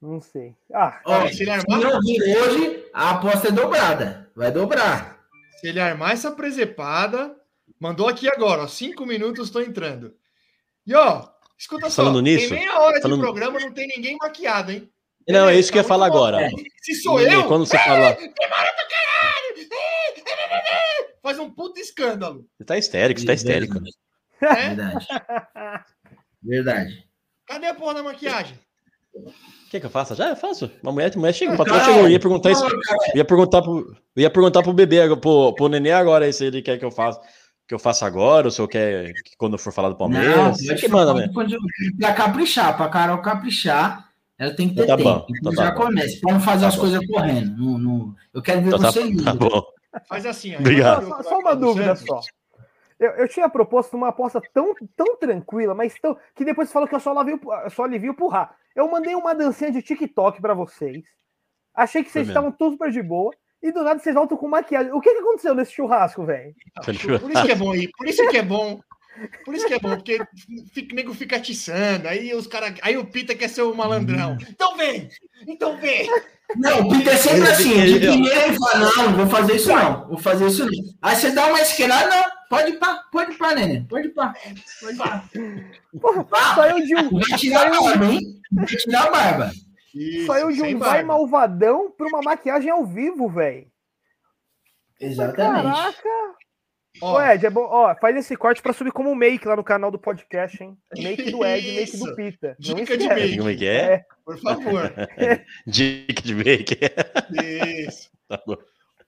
[0.01, 0.55] Não sei.
[0.73, 4.31] Ah, Ó, se ele se armar- não vir hoje, a aposta é dobrada.
[4.35, 5.23] Vai dobrar.
[5.61, 7.35] Se ele armar essa presepada,
[7.79, 10.15] mandou aqui agora, ó, cinco minutos, estou entrando.
[10.87, 14.17] E ó, escuta só, Falando nisso, tem meia hora falando- de programa, não tem ninguém
[14.19, 14.89] maquiado, hein?
[15.29, 16.15] Não, é isso que eu ia Tá falar bom.
[16.15, 16.49] agora.
[16.81, 18.17] Se sou eu, Quando você fala.
[21.21, 22.45] faz um puta escândalo.
[22.57, 23.75] Você tá histérico, você tá histérico.
[24.43, 24.75] Né?
[24.75, 25.07] Verdade.
[26.43, 27.05] Verdade.
[27.47, 28.57] Cadê a porra da maquiagem?
[29.69, 30.15] Quer que eu faça?
[30.15, 30.71] Já eu faço.
[30.81, 32.01] Uma mulher, mulher chega, o patrão chegou.
[32.01, 32.65] Eu ia perguntar isso.
[33.15, 36.85] Ia perguntar pro, ia perguntar pro bebê, pro, pro nenê agora, se ele quer que
[36.85, 37.19] eu faça.
[37.67, 40.61] Que eu faça agora, ou se eu quer que quando eu for falar do Palmeiras.
[40.65, 41.29] Não, que manda, né?
[41.97, 45.09] Pra caprichar, pra Carol caprichar, ela tem que ter Então tá tempo.
[45.19, 45.81] bom, Então então tá já bom.
[45.85, 47.55] começa, pra não fazer Tá as coisas correndo.
[47.57, 49.33] No, no- Eu quero ver Então tá, você tá livre.
[49.49, 49.63] bom.
[50.09, 50.59] Faz assim, ó.
[50.59, 51.07] Obrigado.
[51.07, 52.19] Só, só uma dúvida só.
[53.03, 56.17] Eu, eu tinha proposto uma aposta tão, tão tranquila, mas tão.
[56.33, 57.37] que depois você falou que eu só, lavei,
[57.69, 57.83] só
[58.15, 58.55] pro Rá.
[58.73, 61.03] Eu mandei uma dancinha de TikTok pra vocês.
[61.75, 63.33] Achei que vocês estavam tudo super de boa.
[63.61, 64.91] E do nada vocês voltam com maquiagem.
[64.91, 66.53] O que, que aconteceu nesse churrasco, velho?
[67.19, 68.79] Por isso que é bom aí, por isso que é bom.
[69.45, 70.19] Por isso que é bom, porque
[70.73, 72.73] fica, nego fica atiçando, aí os caras.
[72.81, 74.37] Aí o Pita quer ser o malandrão.
[74.49, 75.07] Então vem!
[75.47, 76.09] Então vem!
[76.55, 77.79] Não, o Peter é sempre assim.
[77.79, 80.07] ele- De primeira ele fala, não, não vou fazer isso não.
[80.07, 80.71] Vou fazer isso não.
[81.01, 82.23] Aí você dá uma esquerda, não.
[82.49, 83.85] Pode ir pá, pode ir pá, neném.
[83.85, 84.33] Pode ir pá.
[84.81, 85.23] Pode ir pá.
[85.99, 86.55] Porra, Vá.
[86.55, 88.19] saiu de um, Vai tirar a barba, hein?
[88.51, 89.51] Vai tirar a barba.
[89.95, 91.03] Isso, saiu de um vai barba.
[91.07, 93.67] malvadão pra uma maquiagem ao vivo, velho.
[94.99, 95.63] Exatamente.
[95.63, 96.09] Caraca!
[97.01, 97.67] Ó, Ô, Ed, é bom.
[97.69, 100.77] Ó, faz esse corte pra subir como make lá no canal do podcast, hein?
[100.97, 102.05] Make do Ed, make Isso.
[102.05, 102.55] do Pita.
[102.65, 103.37] Não Dica de make.
[103.37, 104.05] Como é que é?
[104.23, 104.93] Por favor.
[105.65, 106.77] Dica de make.
[107.87, 108.09] Isso.
[108.29, 108.55] Tá bom.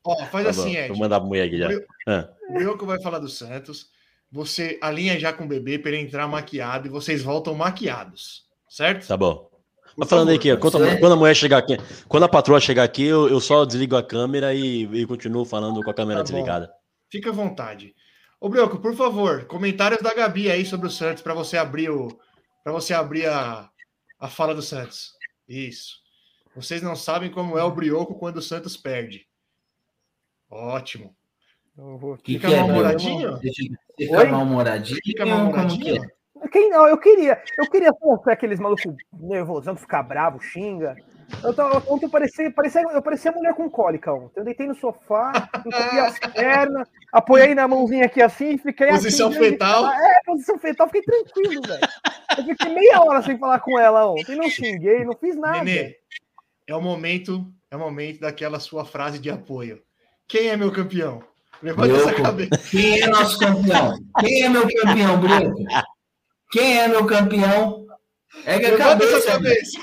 [0.04, 0.80] Ó, faz Tá assim, bom.
[0.80, 0.88] Ed.
[0.90, 1.72] Vou mandar pra mulher aqui já.
[1.72, 2.28] Eu- Ah.
[2.50, 3.88] O Brioco vai falar do Santos.
[4.32, 8.44] Você alinha já com o bebê para ele entrar maquiado e vocês voltam maquiados.
[8.70, 9.08] Certo?
[9.08, 9.50] Tá bom.
[9.96, 11.78] Por Tá falando aí quando, a- quando a mulher chegar aqui,
[12.08, 15.82] quando a patroa chegar aqui, eu, eu só desligo a câmera e, e continuo falando
[15.82, 16.46] com a câmera Tá bom.
[17.16, 17.96] Fica à vontade.
[18.42, 22.10] Ô, Brioco, por favor, comentários da Gabi aí sobre o Santos para você abrir o
[22.62, 23.70] para você abrir a,
[24.20, 25.14] a fala do Santos.
[25.48, 26.00] Isso.
[26.56, 29.28] Vocês não sabem como é o Brioco quando o Santos perde.
[30.50, 31.16] Ótimo.
[31.76, 33.32] Vou- Que Fica que é, mal-humoradinho?
[33.38, 33.42] Bruno?
[33.98, 34.26] Fica Oi?
[34.28, 35.00] mal-humoradinho.
[35.04, 36.04] Fica Como que mal-humoradinho?
[36.44, 36.48] é?
[36.50, 37.92] Quem, não, eu queria, eu queria
[38.24, 40.96] ser aqueles malucos nervosão, ficar bravo, xinga.
[41.44, 44.40] Eu, tava- ontem eu parecia, parecia, eu parecia mulher com cólica ontem.
[44.40, 49.30] Eu deitei no sofá, encopi as pernas, apoiei na mãozinha aqui assim e fiquei Posição
[49.30, 49.86] assim, grande- fetal.
[49.92, 51.88] É, posição fetal, fiquei tranquilo, velho.
[52.38, 55.64] Eu fiquei meia hora sem falar com ela ontem, não xinguei, não fiz nada.
[55.64, 55.96] Nenê,
[56.68, 59.82] é o momento, é o momento daquela sua frase de apoio.
[60.28, 61.24] Quem é meu campeão?
[61.62, 62.50] Levanta essa cabeça.
[62.70, 63.94] Quem é nosso campeão?
[64.20, 65.64] Quem é meu campeão, Brioco?
[66.52, 67.86] Quem é meu campeão?
[68.46, 69.80] É que a Levanta essa cabeça, cabeça.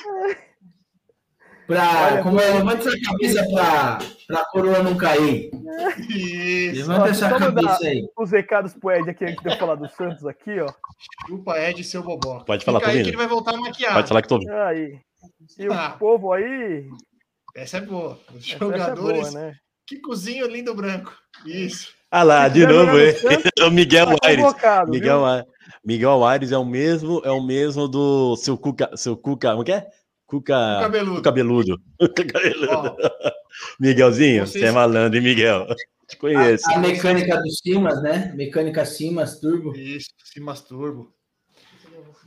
[1.72, 5.50] Pra, Olha, como é, levanta essa cabeça pra, pra coroa não cair.
[6.08, 6.78] Isso.
[6.88, 8.06] Levanta essa cabeça aí.
[8.16, 10.66] Os recados pro Ed aqui antes de eu falar do Santos aqui, ó.
[11.26, 12.40] Chupa Ed, seu bobó.
[12.44, 13.94] Pode falar, Fica aí que ele vai voltar maquiado.
[13.94, 14.52] Pode falar que tô ouvindo.
[14.52, 14.98] Aí.
[15.58, 15.90] E o Ah.
[15.98, 16.88] povo aí.
[17.54, 18.18] Essa é boa.
[18.34, 19.54] Os essa- jogadores Essa é boa, né?
[19.86, 21.12] que cozinham lindo branco.
[21.46, 21.92] Isso.
[22.10, 23.12] Ah lá, de novo, ele.
[23.14, 24.44] Santos, o Miguel tá Aires.
[24.88, 25.44] Miguel, viu?
[25.84, 29.72] Miguel Aires é o mesmo, é o mesmo do seu Cuca, seu Cuca, como que
[29.72, 29.86] é?
[30.32, 31.16] Cuca, Cabeludo.
[31.16, 31.82] Cuca cabeludo.
[32.32, 32.96] Cabeludo.
[33.78, 35.66] Miguelzinho, você é malandro, hein, Miguel?
[36.08, 36.70] Te conheço.
[36.70, 38.32] A mecânica do Simas, né?
[38.34, 39.76] Mecânica Simas, turbo.
[39.76, 41.12] isso, se masturbo.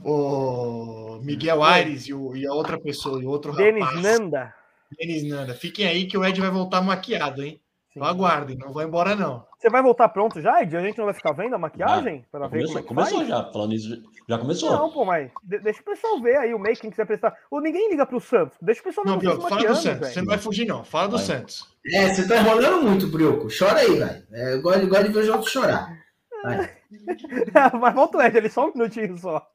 [0.03, 4.01] O Miguel Aires e, o- e a outra pessoa, e o outro Denis rapaz.
[4.03, 4.53] Nanda.
[4.99, 5.55] Denis Nanda.
[5.55, 7.53] Fiquem aí que o Ed vai voltar maquiado, hein?
[7.53, 7.59] Sim.
[7.95, 9.43] Então aguardem, não vai embora não.
[9.65, 10.77] Você vai voltar pronto já, Ed?
[10.77, 12.23] A gente não vai ficar vendo a maquiagem?
[12.31, 13.29] para ver como Começou, é começou faz?
[13.29, 14.71] já, falando isso, já começou.
[14.71, 17.35] Não, pô, mas de- deixa o pessoal ver aí o making que você vai prestar.
[17.49, 18.55] Ou ninguém liga pro Santos.
[18.61, 19.99] Deixa o pessoal ver Não, Bioco, fala do Santos.
[20.01, 20.13] velho.
[20.13, 20.83] Você não vai fugir, não.
[20.83, 21.25] Fala do Vai.
[21.25, 21.67] Santos.
[21.91, 23.47] É, você tá enrolando muito, Brioco.
[23.57, 24.23] Chora aí, velho.
[24.33, 25.97] É, eu gosto, eu gosto de ver os outros chorar.
[26.43, 26.71] Vai.
[27.81, 29.47] mas volta o Ed ali, só um minutinho só.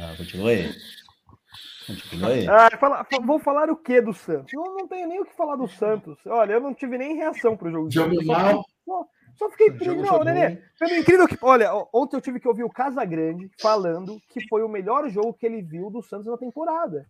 [0.00, 0.70] Ah, continua aí.
[1.86, 2.46] Continua aí.
[2.48, 4.52] Ah, fala- fa- vou falar o que do Santos?
[4.52, 6.18] Eu não tenho nem o que falar do Santos.
[6.26, 7.90] Olha, eu não tive nem reação pro jogo.
[7.90, 8.14] Jogo.
[8.24, 8.46] Só mal.
[8.48, 9.06] fiquei- Só,
[9.36, 9.84] só fiquei O triste.
[9.86, 11.38] jogo Não, foi Nenê, pelo incrível que.
[11.42, 15.46] Olha, ontem eu tive que ouvir o Casagrande falando que foi o melhor jogo que
[15.46, 17.06] ele viu do Santos na temporada.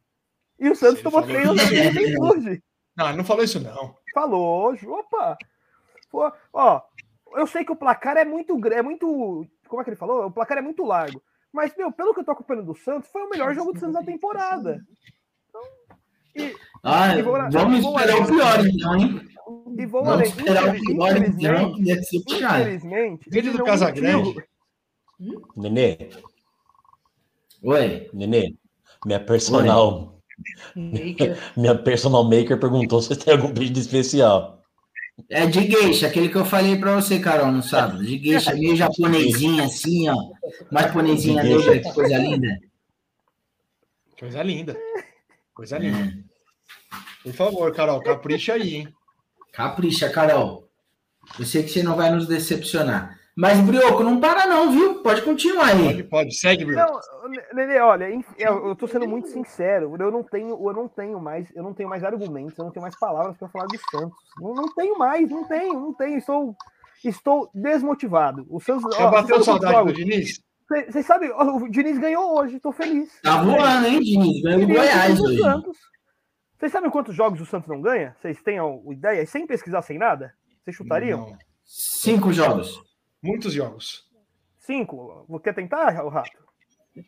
[0.58, 1.74] E o Santos Ele tomou três na isso.
[1.74, 2.62] juventude.
[2.96, 3.96] Não, ele não falou isso, não.
[4.14, 5.36] Falou, opa!
[6.10, 6.82] Pô, ó,
[7.34, 9.46] eu sei que o placar é muito grande, é muito.
[9.66, 10.26] Como é que ele falou?
[10.26, 11.22] O placar é muito largo.
[11.52, 13.94] Mas, meu, pelo que eu tô acompanhando do Santos, foi o melhor jogo do Santos
[13.94, 14.80] da temporada.
[15.48, 15.62] Então,
[16.36, 19.20] e, Ah, E vou- vamos esperar o pior, então, hein?
[19.78, 20.28] e vou Vamos além.
[20.28, 22.60] esperar o pior, então, deve ser puxado.
[22.62, 24.34] infelizmente, Vídeo do Casagrande.
[25.56, 26.10] Nenê,
[27.62, 28.10] Oi.
[28.12, 28.54] Nenê,
[29.06, 30.18] minha personal,
[31.56, 34.61] minha personal maker perguntou se tem algum pedido especial.
[35.30, 38.04] É de geisha, aquele que eu falei pra você, Carol, no sábado.
[38.04, 40.16] De geisha, meio japonesinha, assim, ó.
[40.70, 41.70] Uma japonesinha De geisha.
[41.74, 42.60] negra, que coisa linda.
[44.18, 44.76] Coisa linda.
[45.54, 45.98] Coisa linda.
[45.98, 46.32] É.
[47.24, 48.88] Por favor, Carol, capricha aí, hein?
[49.52, 50.68] Capricha, Carol.
[51.38, 53.18] Eu sei que você não vai nos decepcionar.
[53.34, 55.02] Mas, Brioco, não para não, viu?
[55.02, 55.84] Pode continuar aí.
[55.84, 56.34] Pode, pode.
[56.38, 56.80] Segue, Bruno.
[56.82, 57.00] Não,
[57.54, 59.96] Nenê, olha, inf- eu, tô sendo muito sincero.
[59.98, 62.82] Eu não tenho, eu não tenho mais, eu não tenho mais argumentos, eu não tenho
[62.82, 64.18] mais palavras para falar do Santos.
[64.38, 66.18] Não, não tenho mais, não tenho, não tenho.
[66.18, 66.54] Estou,
[67.02, 68.46] estou desmotivado.
[68.50, 68.94] O Santos.
[68.94, 70.12] Já ó, bateu saudade quantos do jogos?
[70.14, 70.42] Diniz?
[70.68, 73.18] Cê- Vocês sabem, ó, o Diniz ganhou hoje, tô feliz.
[73.22, 74.42] Tá voando, hein, Diniz?
[74.42, 75.38] Ganhou o Goiás hoje.
[75.38, 75.78] Santos.
[76.58, 78.14] Vocês sabem quantos jogos o Santos não ganha?
[78.20, 79.24] Vocês têm a ideia?
[79.26, 80.34] Sem pesquisar, sem nada?
[80.62, 81.30] Vocês chutariam?
[81.30, 81.38] Não.
[81.64, 82.78] Cinco jogos.
[83.22, 84.04] Muitos jogos.
[84.58, 85.26] Cinco?
[85.42, 86.30] Quer tentar, o Rato?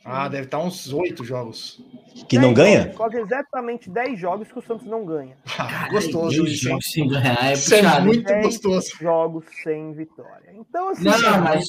[0.05, 1.79] Ah, deve estar uns oito jogos.
[2.29, 2.95] Que não Dez ganha?
[2.95, 5.37] Quase exatamente 10 jogos que o Santos não ganha.
[5.59, 8.07] Ah, gostoso isso, jogos sem ganhar, é Isso é puxado.
[8.07, 8.97] muito Dez gostoso.
[8.99, 10.53] Jogos sem vitória.
[10.55, 11.05] Então, assim.
[11.05, 11.69] Não, mas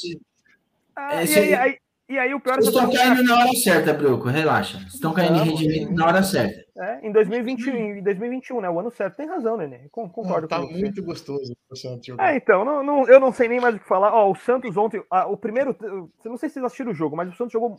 [0.96, 1.78] ah, esse e, aí- aí-
[2.08, 4.28] e aí o pior é vocês estão caindo na hora certa, Brioco.
[4.28, 4.78] Relaxa.
[4.78, 6.64] Vocês estão caindo em Não, rendimento na hora certa.
[6.78, 8.70] é, em 2021, em 2021, né?
[8.70, 9.16] O ano certo.
[9.16, 9.88] Tem razão, Nenê.
[9.90, 10.80] Con- Concordo tá com você.
[10.80, 12.32] muito gostoso o Santos jogar.
[12.34, 14.14] É, então, não, não- eu não sei nem mais o que falar.
[14.14, 17.16] Ó, o Santos ontem, ah, o primeiro, eu não sei se vocês assistiram o jogo,
[17.16, 17.78] mas o Santos jogou,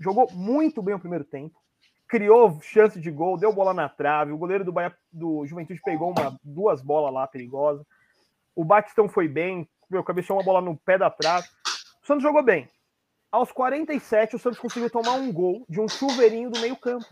[0.00, 1.54] jogou muito bem o primeiro tempo.
[2.08, 4.32] Criou chance de gol, deu bola na trave.
[4.32, 7.84] O goleiro do, Bahia, do Juventude pegou uma, duas bolas lá perigosas.
[8.56, 11.46] O Batistão foi bem, meu, cabeceou uma bola no pé da trave.
[12.02, 12.66] O Santos jogou bem.
[13.30, 17.06] Aos 47, o Santos conseguiu tomar um gol de um chuveirinho do meio-campo.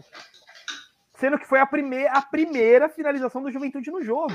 [1.15, 4.33] Sendo que foi a primeira, a primeira finalização do Juventude no jogo.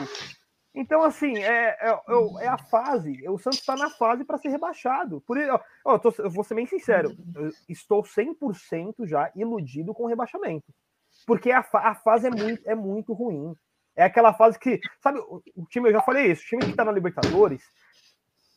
[0.73, 3.27] Então, assim, é, é, é- é a fase.
[3.27, 5.21] O Santos está na fase para ser rebaixado.
[5.21, 7.15] Por ó, eu, tô- eu vou ser bem sincero.
[7.67, 10.65] Estou 100% já iludido com o rebaixamento.
[11.27, 13.53] Porque a, a fase é muito, é muito ruim.
[13.95, 14.79] É aquela fase que.
[15.01, 17.61] Sabe, o, o time, eu já falei isso, o time que está na Libertadores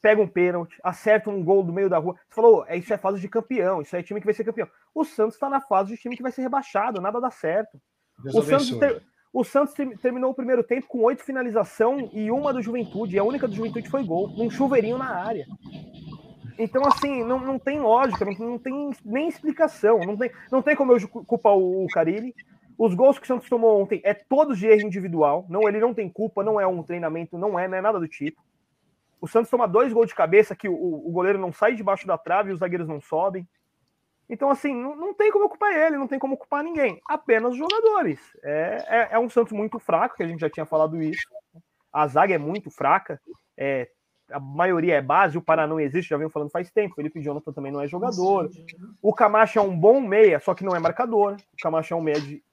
[0.04, 2.14] pega um pênalti, acerta um gol do meio da rua.
[2.28, 4.68] Você falou, é, isso é fase de campeão, isso é time que vai ser campeão.
[4.94, 7.80] O Santos está na fase de time que vai ser rebaixado, nada dá certo.
[8.22, 9.02] Deus O Santos, ter-
[9.32, 13.16] o Santos ter- terminou o primeiro tempo com oito finalização e uma do Juventude.
[13.16, 15.46] E a única do Juventude foi gol, um chuveirinho na área.
[16.58, 20.00] Então, assim, não, não tem lógica, não, não tem nem explicação.
[20.00, 22.34] Não tem, não tem como eu culpar o, o Carilli.
[22.76, 25.46] Os gols que o Santos tomou ontem é todos de erro individual.
[25.48, 28.06] Não, ele não tem culpa, não é um treinamento, não é, não é nada do
[28.06, 28.42] tipo.
[29.24, 32.18] O Santos toma dois gols de cabeça que o, o goleiro não sai debaixo da
[32.18, 33.48] trave e os zagueiros não sobem.
[34.28, 37.00] Então, assim, não, não tem como culpar ele, não tem como culpar ninguém.
[37.08, 38.20] Apenas os jogadores.
[38.42, 41.26] É, é, é um Santos muito fraco, que a gente já tinha falado isso.
[41.90, 43.18] A zaga é muito fraca.
[43.56, 43.88] É,
[44.30, 46.94] a maioria é base, o Pará não existe, já venho falando faz tempo.
[46.94, 48.50] Felipe Jonathan também não é jogador.
[49.00, 51.36] O Camacho é um bom meia, só que não é marcador.
[51.54, 52.44] O Camacho é um meia de.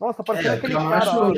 [0.00, 1.28] Nossa, parecendo É, aquele Camacho- cara.
[1.28, 1.32] lá.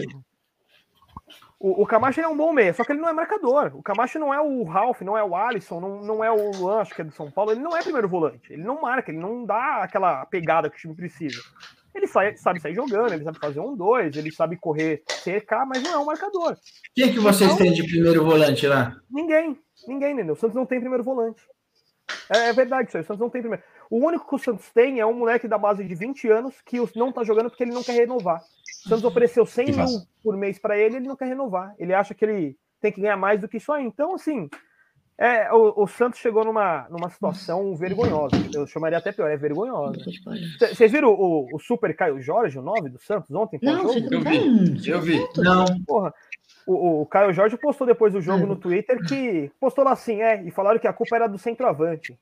[1.67, 3.73] O, o Camacho é um bom meia, só que ele não é marcador.
[3.75, 6.83] O Camacho não é o Ralph, não é o Alisson, não, não é o Luan,
[6.83, 7.53] acho que é do São Paulo.
[7.53, 8.53] Ele não é primeiro volante.
[8.53, 11.41] Ele não marca, ele não dá aquela pegada que o time precisa.
[11.95, 15.83] Ele sai- sabe sair jogando, ele sabe fazer um dois, ele sabe correr cercar, mas
[15.83, 16.55] não é um marcador.
[16.95, 18.95] Quem que vocês Então- têm de primeiro volante lá?
[19.11, 19.59] Ninguém,
[19.89, 20.35] ninguém, entendeu?
[20.35, 21.41] O Santos não tem primeiro volante.
[22.29, 23.65] É, é verdade isso aí, o Santos não tem primeiro.
[23.91, 26.81] O único que o Santos tem é um moleque da base de 20 anos que
[26.81, 28.41] o- não tá jogando porque ele não quer renovar.
[28.85, 29.87] O Santos ofereceu 100 Que mil
[30.23, 31.75] por mês para ele, ele não quer renovar.
[31.79, 33.85] Ele acha que ele tem que ganhar mais do que isso aí.
[33.85, 34.49] Então, assim,
[35.17, 38.35] é, o, o Santos chegou numa, numa situação vergonhosa.
[38.53, 39.99] Eu chamaria até pior, é vergonhosa.
[40.73, 43.59] Vocês viram o, o Super Caio Jorge, o 9 do Santos, ontem?
[43.63, 44.87] Não, fica Eu vi, falando.
[44.87, 45.29] eu vi.
[45.39, 45.65] Não.
[45.87, 46.13] Porra,
[46.67, 48.49] o, o Caio Jorge postou depois do jogo Hum.
[48.49, 52.19] no Twitter que postou lá assim, é, e falaram que a culpa era do centroavante.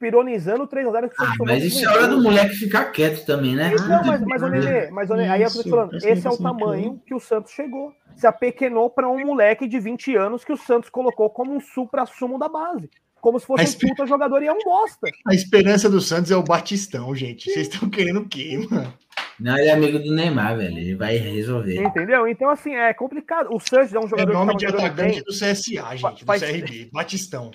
[0.00, 3.26] Tipo, ironizando o 3x0 que o Ah, mas isso é hora do moleque ficar quieto
[3.26, 3.70] também, né?
[3.74, 6.26] Então, mas, mas, ô, Nenê, mas Nenê, aí é eu tô Isso, falando, essa esse
[6.26, 7.92] é o ligação tamanho que o Santos chegou.
[8.16, 12.38] Se apequenou para um moleque de 20 anos que o Santos colocou como um supra-sumo
[12.38, 12.88] da base.
[13.20, 15.06] Como se fosse Mas- um puta jogador e é um bosta.
[15.28, 17.50] A esperança do Santos é o Batistão, gente.
[17.50, 18.92] Vocês estão querendo o quê, mano?
[19.38, 20.78] Não, ele é amigo do Neymar, velho.
[20.78, 21.82] Ele vai resolver.
[21.82, 22.26] Entendeu?
[22.26, 23.48] Então, assim, é complicado.
[23.54, 25.96] O Santos é um É jogador nome que de tava jogando atacante bem, do CSA,
[25.96, 26.88] gente, do Faz- CRB.
[26.90, 27.50] Batistão.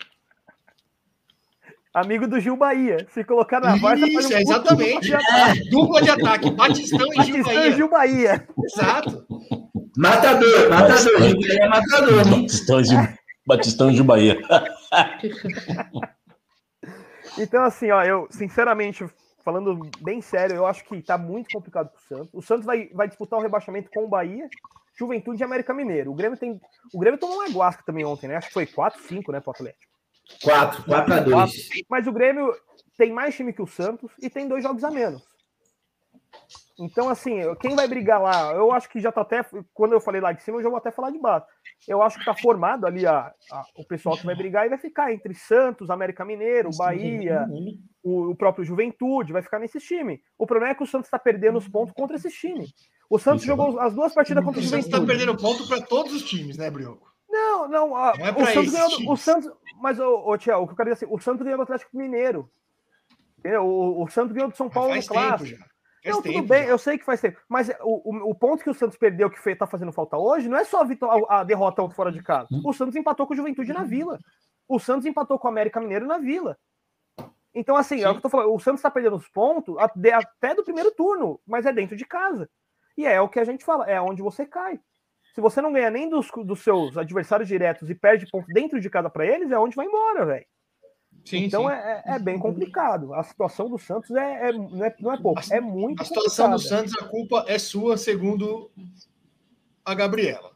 [1.95, 3.07] Amigo do Gil Bahia.
[3.09, 4.91] Se colocar na Varsa, faz Isso, um é exatamente.
[4.91, 5.69] dupla de ataque.
[5.69, 7.71] Dupla de ataque, Batistão e Gil Batistão e Bahia.
[7.71, 8.47] Gil Bahia.
[8.63, 9.25] Exato.
[9.97, 11.21] Matador, matador.
[11.23, 12.25] Ele é matador?
[12.25, 12.95] Batistão de,
[13.47, 14.37] Batistão de Bahia.
[17.37, 19.05] Então, assim, ó, eu, sinceramente,
[19.43, 22.33] falando bem sério, eu acho que tá muito complicado pro Santos.
[22.33, 24.47] O Santos vai, vai disputar o rebaixamento com o Bahia,
[24.97, 26.11] Juventude e América Mineiro.
[26.11, 26.57] O Grêmio tem.
[26.93, 28.37] O Grêmio tomou uma guasca também ontem, né?
[28.37, 29.94] Acho que foi 4, 5, né, pro Atlético.
[30.43, 31.69] 4, 4 a 2.
[31.89, 32.53] Mas o Grêmio
[32.97, 35.23] tem mais time que o Santos e tem dois jogos a menos.
[36.77, 39.45] Então, assim, quem vai brigar lá, eu acho que já tá até.
[39.73, 41.45] Quando eu falei lá de cima, eu já vou até falar de baixo.
[41.87, 44.77] Eu acho que tá formado ali a, a- o pessoal que vai brigar e vai
[44.77, 47.47] ficar entre Santos, América Mineiro, Bahia,
[48.03, 50.21] o, o próprio Juventude, vai ficar nesse time.
[50.37, 52.73] O problema é que o Santos está perdendo os pontos contra esses times.
[53.09, 55.17] O Santos Isso, jogou as duas partidas contra O o Santos tá Juventude.
[55.25, 57.14] perdendo ponto para todos os times, né, Brioco?
[57.35, 57.95] Não, não.
[57.95, 59.11] a- Não é o Santos ganhou.
[59.11, 59.17] O.
[59.17, 61.63] Santos, mas, ô, ô Tiago, o que eu quero dizer assim, o Santos ganhou do
[61.63, 62.49] Atlético Mineiro.
[63.61, 65.59] O, o Santos ganhou do São Paulo no clássico.
[66.03, 66.69] Não, tudo tempo bem, já.
[66.69, 67.39] eu sei que faz tempo.
[67.49, 70.47] Mas o, o, o ponto que o Santos perdeu, que fe- tá fazendo falta hoje,
[70.47, 72.47] não é só a, a- derrota fora de casa.
[72.63, 74.19] O Santos empatou com o Juventude na Vila.
[74.67, 76.57] O Santos empatou com o América Mineiro na Vila.
[77.53, 78.53] Então, assim, é o que eu tô falando.
[78.53, 82.05] O Santos tá perdendo os pontos até, até do primeiro turno, mas é dentro de
[82.05, 82.49] casa.
[82.97, 84.79] E é o que a gente fala, é onde você cai.
[85.35, 88.89] Se você não ganha nem dos, dos seus adversários diretos e perde ponto dentro de
[88.89, 90.45] casa para eles, é onde vai embora, velho.
[91.25, 91.69] Sim, Então sim.
[91.73, 93.13] É, é- é bem complicado.
[93.13, 96.49] A situação do Santos é, é- não, é não é pouco, é muito A situação
[96.49, 96.87] do complicada.
[96.87, 98.71] Santos, a culpa é sua, segundo
[99.83, 100.53] a Gabriela.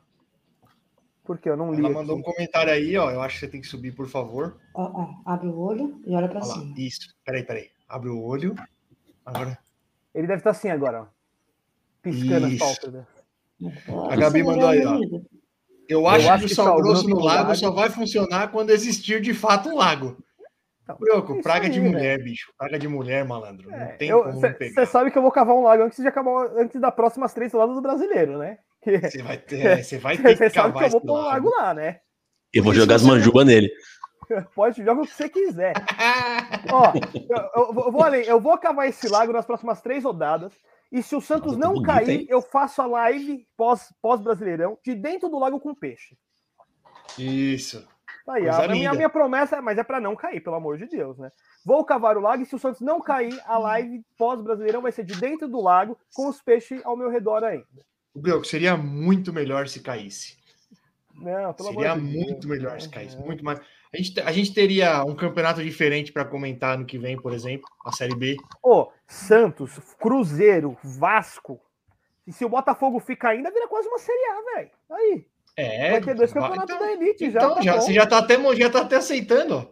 [1.26, 1.80] Porque eu não li.
[1.80, 1.98] Ela aqui.
[1.98, 3.12] mandou um comentário aí, ó.
[3.12, 4.58] Eu acho que você tem que subir, por favor.
[4.74, 6.54] Ó, ó, abre o olho e olha pra Olha lá.
[6.56, 6.74] cima.
[6.78, 7.14] Isso.
[7.26, 7.70] Peraí, peraí.
[7.88, 8.56] Abre o olho.
[9.26, 9.60] Agora.
[10.16, 11.06] Ele deve estar assim agora, ó.
[12.02, 12.66] Piscando as Isso.
[12.66, 12.94] faltas.
[12.94, 13.06] né?
[14.10, 15.00] A Gabi mandou aí, ó.
[15.88, 19.20] Eu acho, acho que o sal grosso no lago lago- só vai funcionar quando existir
[19.22, 20.18] de fato um lago.
[20.84, 22.52] Então, Brioco, isso praga aí, de mulher, bicho.
[22.58, 23.70] Praga de mulher, malandro.
[23.70, 24.86] Não tem como não Você pegar.
[24.86, 27.76] sabe que eu vou cavar um lago antes de acabar, antes da próximas três rodadas
[27.76, 28.58] do brasileiro, né?
[28.86, 31.12] Você vai ter, é, você vai ter Você que sabe que cavar eu vou pôr
[31.20, 32.00] um lago lá, né?
[32.54, 33.70] Eu vou jogar as você- manjubas nele.
[34.56, 35.74] Pode jogar o que você quiser.
[36.72, 40.04] Ó, eu, eu vou- eu vou além, eu vou cavar esse lago nas próximas três
[40.04, 40.54] rodadas.
[40.92, 42.26] E se o Santos Nossa, não bonito, cair, hein?
[42.30, 46.18] eu faço a live pós- pós-brasileirão de dentro do lago com peixe.
[47.18, 47.88] Isso.
[48.28, 50.86] Aí, a, minha, a minha promessa, é- mas é para não cair, pelo amor de
[50.88, 51.32] Deus, né?
[51.66, 55.04] Vou cavar o lago e se o Santos não cair, a live pós-brasileirão vai ser
[55.04, 57.66] de dentro do lago com os peixes ao meu redor ainda.
[58.14, 60.38] O Brioco, seria muito melhor se caísse.
[61.16, 62.26] Não, pelo Seria amor de Deus.
[62.26, 63.18] muito melhor se Não, caísse.
[63.18, 63.26] não.
[63.26, 63.60] Muito mais.
[63.92, 67.68] A gente, a gente teria um campeonato diferente para comentar no que vem, por exemplo,
[67.84, 68.38] a Série B.
[68.64, 71.60] Ô, Santos, Cruzeiro, Vasco.
[72.28, 74.72] E se o Botafogo fica ainda, vira quase uma Série A, velho.
[74.92, 75.26] Aí.
[75.58, 75.92] É.
[75.92, 77.40] vai ter dois campeonatos então- da Elite já.
[77.40, 77.82] Então, tá já, bom.
[77.82, 79.66] você já tá, até, já tá até aceitando, ó.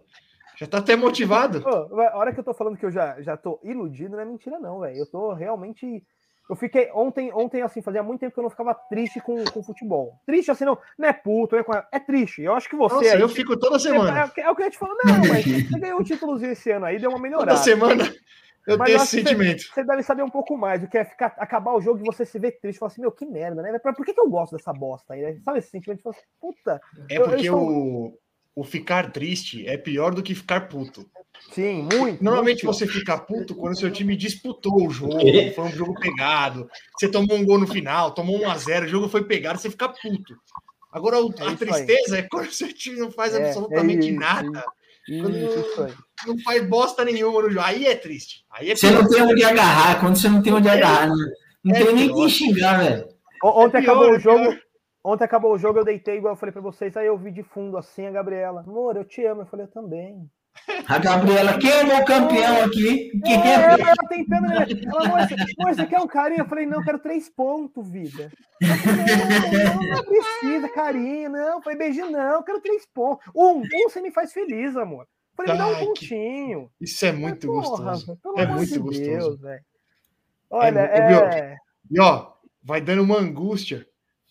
[0.57, 1.63] Já tá até motivado.
[1.63, 4.25] Ô, a hora que eu tô falando que eu já, já tô iludido, não é
[4.25, 4.97] mentira, não, velho.
[4.97, 6.03] Eu tô realmente.
[6.49, 6.89] Eu fiquei.
[6.93, 10.17] Ontem, ontem, assim, fazia muito tempo que eu não ficava triste com, com futebol.
[10.25, 12.41] Triste, assim, não, não é puto, é, é triste.
[12.41, 12.95] Eu acho que você.
[12.95, 14.31] Nossa, aí, eu fico toda semana.
[14.35, 16.51] É, é, é o que eu ia te falar, não, mas você ganhou um títulozinho
[16.51, 17.51] esse ano aí, deu uma melhorada.
[17.51, 18.03] Toda semana
[18.65, 19.61] eu Mas tenho eu esse sentimento.
[19.63, 22.05] Você, você deve saber um pouco mais do que é ficar, acabar o jogo e
[22.05, 22.79] você se ver triste.
[22.79, 23.77] Falar assim, meu, que merda, né?
[23.79, 25.21] Por que, que eu gosto dessa bosta aí?
[25.21, 25.37] né?
[25.43, 26.01] Sabe esse sentimento?
[26.01, 26.81] Fala assim, Puta.
[27.09, 28.17] É eu- eu porque estou- o,
[28.57, 31.05] o ficar triste é pior do que ficar puto.
[31.51, 32.23] Sim, muito.
[32.23, 32.75] Normalmente muito.
[32.75, 35.13] você fica puto quando seu time disputou o jogo,
[35.53, 38.89] foi um jogo pegado, você tomou um gol no final, tomou 1 a 0 o
[38.89, 40.33] jogo foi pegado, você fica puto.
[40.91, 41.55] Agora É a aí.
[41.55, 44.65] tristeza é quando seu time não faz É, é absolutamente isso, nada,
[45.07, 45.93] Isso, isso aí.
[46.25, 47.63] não faz bosta nenhuma no jogo.
[47.63, 48.43] Aí é triste.
[48.51, 51.25] Aí é Você não tem onde agarrar, quando você não tem onde agarrar, né?
[51.63, 53.07] não É tem nem quem xingar, velho.
[53.43, 54.57] O- Ontem É pior, acabou é o jogo.
[55.03, 56.95] Ontem acabou o jogo, eu deitei igual eu falei pra vocês.
[56.97, 58.61] Aí eu vi de fundo assim a Gabriela.
[58.61, 59.41] Amor, eu te amo.
[59.41, 60.29] Eu falei, eu também.
[60.87, 63.11] A Gabriela, quem é o meu campeão aqui?
[63.23, 63.79] Quem É, é?
[63.79, 64.65] ela tentando, né?
[64.87, 66.41] Ela, amor, você, amor, você quer um carinho?
[66.41, 68.31] Eu falei, não, eu quero três pontos, vida.
[68.59, 69.05] Falei,
[69.63, 71.57] não, não, não precisa, carinho, não.
[71.57, 73.23] Eu falei, beijinho, não, eu quero três pontos.
[73.35, 75.03] Um, um você me faz feliz, amor.
[75.03, 76.71] Eu falei, me dá um pontinho.
[76.81, 78.17] Isso é Mas, muito porra, gostoso.
[78.17, 79.05] pelo É amor muito de gostoso.
[79.09, 79.61] Deus, velho.
[80.49, 81.55] Olha, É, é.
[81.91, 82.31] E ó,
[82.63, 83.85] vai dando uma angústia,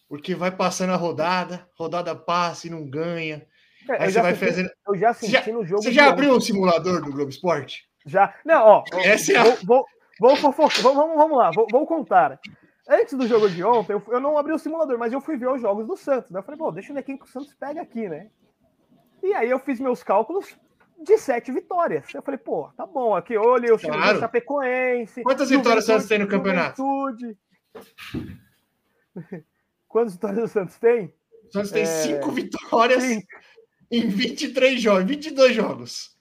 [0.09, 3.47] porque vai passando a rodada, rodada passa e não ganha.
[3.89, 4.71] é, Aí você vai senti- fazendo.
[4.87, 5.83] Eu já senti já- no jogo.
[5.83, 6.13] Você já ontem.
[6.13, 7.89] abriu o simulador do Globo Esporte?
[8.05, 8.35] Já.
[8.45, 8.85] Não, ó.
[9.05, 9.85] Essa é a- vou,
[10.21, 10.53] vou, vou.
[10.53, 12.39] Vamos, vamos, vamos lá, vou, vou contar.
[12.89, 15.49] Antes do jogo de ontem, eu, eu não abri o simulador, mas eu fui ver
[15.49, 16.31] os jogos do Santos.
[16.31, 16.39] Né?
[16.39, 18.29] Eu falei, pô, deixa eu ver quem que o Santos pega aqui, né?
[19.25, 20.57] E aí eu fiz meus cálculos
[21.03, 22.15] de sete vitórias.
[22.15, 25.23] Eu falei, pô, tá bom, aqui olhei o time do Chapecoense.
[25.25, 26.81] Quantas vitórias o Santos tem no campeonato?
[26.81, 27.37] Juventude.
[29.89, 31.13] Quantas vitórias o Santos tem?
[31.49, 33.23] O Santos tem É, cinco vitórias Sim.
[33.91, 36.17] em 23 jogos, 22 jogos.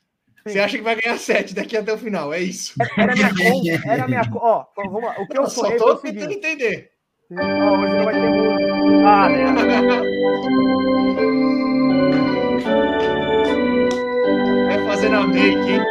[0.47, 0.53] Sim.
[0.53, 2.31] Você acha que vai ganhar 7 daqui até o final?
[2.33, 2.73] É isso.
[2.97, 3.89] Era minha conta.
[3.91, 4.45] Era minha conta.
[4.45, 5.15] Ó, vamos lá.
[5.19, 6.19] O que eu Eu só sonhei foi tô seguinte.
[6.19, 6.91] tentando entender.
[7.31, 8.75] Ó, hoje não vai ter música.
[9.07, 9.45] Ah, né?
[14.67, 15.81] Vai fazendo a make, hein?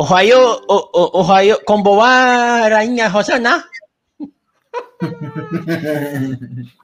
[0.00, 0.38] Ohio,
[0.68, 3.64] o, o, Ohio, como va, Rainha Rosana?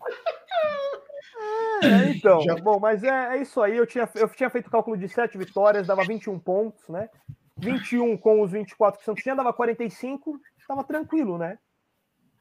[1.82, 3.76] É, então, Já- bom, mas é, é isso aí.
[3.76, 7.08] Eu tinha, eu tinha feito cálculo de 7 vitórias, dava 21 pontos, né?
[7.58, 11.58] 21 com os 24 que o Santos tinha, dava 45, tava tranquilo, né?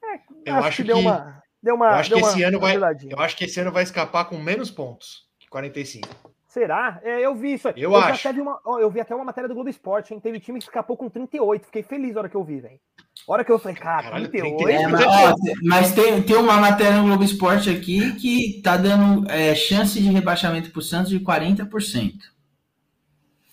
[0.03, 1.43] É, Eu acho que deu que- uma.
[1.61, 2.77] Deu uma Eu acho deu que uma esse ano vai.
[3.09, 6.07] Eu acho que esse ano vai escapar com menos pontos que 45.
[6.55, 7.01] Será?
[7.03, 7.73] É, eu vi isso aí.
[7.75, 8.29] Eu já acho.
[8.41, 10.21] uma, ó, eu vi até uma matéria do Globo Esporte, hein?
[10.21, 11.65] Teve time que escapou com 38.
[11.65, 12.79] Fiquei feliz na hora que eu vi, velho.
[13.27, 14.63] A hora que eu falei, cara, Caralho, 38.
[14.63, 14.85] 38.
[14.85, 15.35] É, mas, ó,
[15.65, 20.09] mas tem, tem uma matéria no Globo Esporte aqui que tá dando é, chance de
[20.09, 22.13] rebaixamento pro Santos de 40%.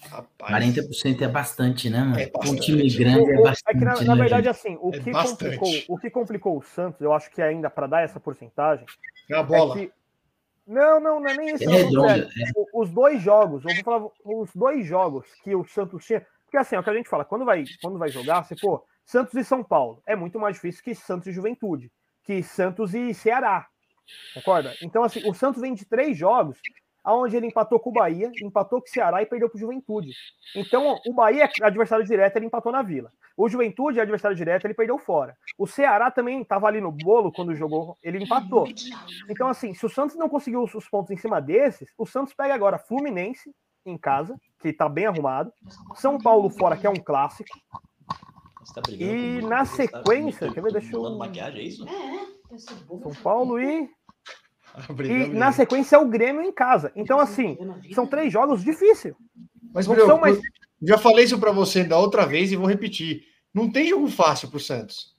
[0.08, 0.64] Rapaz.
[0.64, 2.20] 40% é bastante, né, mano?
[2.20, 2.66] É Com um bastante.
[2.66, 3.76] time grande é O- bastante.
[3.76, 4.48] é que, na, né, na verdade, gente?
[4.56, 5.56] assim, o É que, bastante.
[5.58, 8.86] complicou, o que complicou o Santos, eu acho que ainda para dar essa porcentagem,
[9.28, 9.76] É a bola.
[9.80, 9.92] É que...
[10.66, 11.64] Não, não, não é nem isso.
[11.64, 12.28] É redonda.
[12.54, 16.24] O- Os dois jogos, eu vou falar os dois jogos que o Santos tinha.
[16.44, 18.84] Porque assim, é o que a gente fala, quando vai, quando vai jogar, você, pô,
[19.04, 21.90] Santos e São Paulo é muito mais difícil que Santos e Juventude,
[22.24, 23.66] que Santos e Ceará.
[24.34, 24.74] Concorda?
[24.82, 26.58] Então, assim, o Santos vem de três jogos,
[27.04, 30.10] aonde ele empatou com o Bahia, empatou com o Ceará e perdeu para o Juventude.
[30.54, 33.10] Então, o Bahia é adversário direto, ele empatou na Vila.
[33.36, 35.36] O Juventude é adversário direto, ele perdeu fora.
[35.58, 38.66] O Ceará também estava ali no bolo quando jogou, ele empatou.
[39.28, 42.34] Então, assim, se o Santos não conseguiu os- os pontos em cima desses, o Santos
[42.34, 43.52] pega agora Fluminense
[43.84, 45.52] em casa, que tá bem arrumado,
[45.96, 47.50] São Paulo fora, que é um clássico,
[48.74, 51.84] tá E na tá sequência, quer ver, deixa eu- maquiagem, é isso?
[52.58, 53.90] São Paulo e.
[54.88, 55.34] Ah, E mesmo.
[55.34, 56.90] na sequência é o Grêmio em casa.
[56.96, 57.58] Então, assim,
[57.94, 59.14] são três jogos difíceis.
[59.74, 60.40] Mas, não são mais-
[60.82, 63.22] já falei isso pra você da outra vez e vou repetir.
[63.54, 65.12] Não tem jogo fácil pro Santos.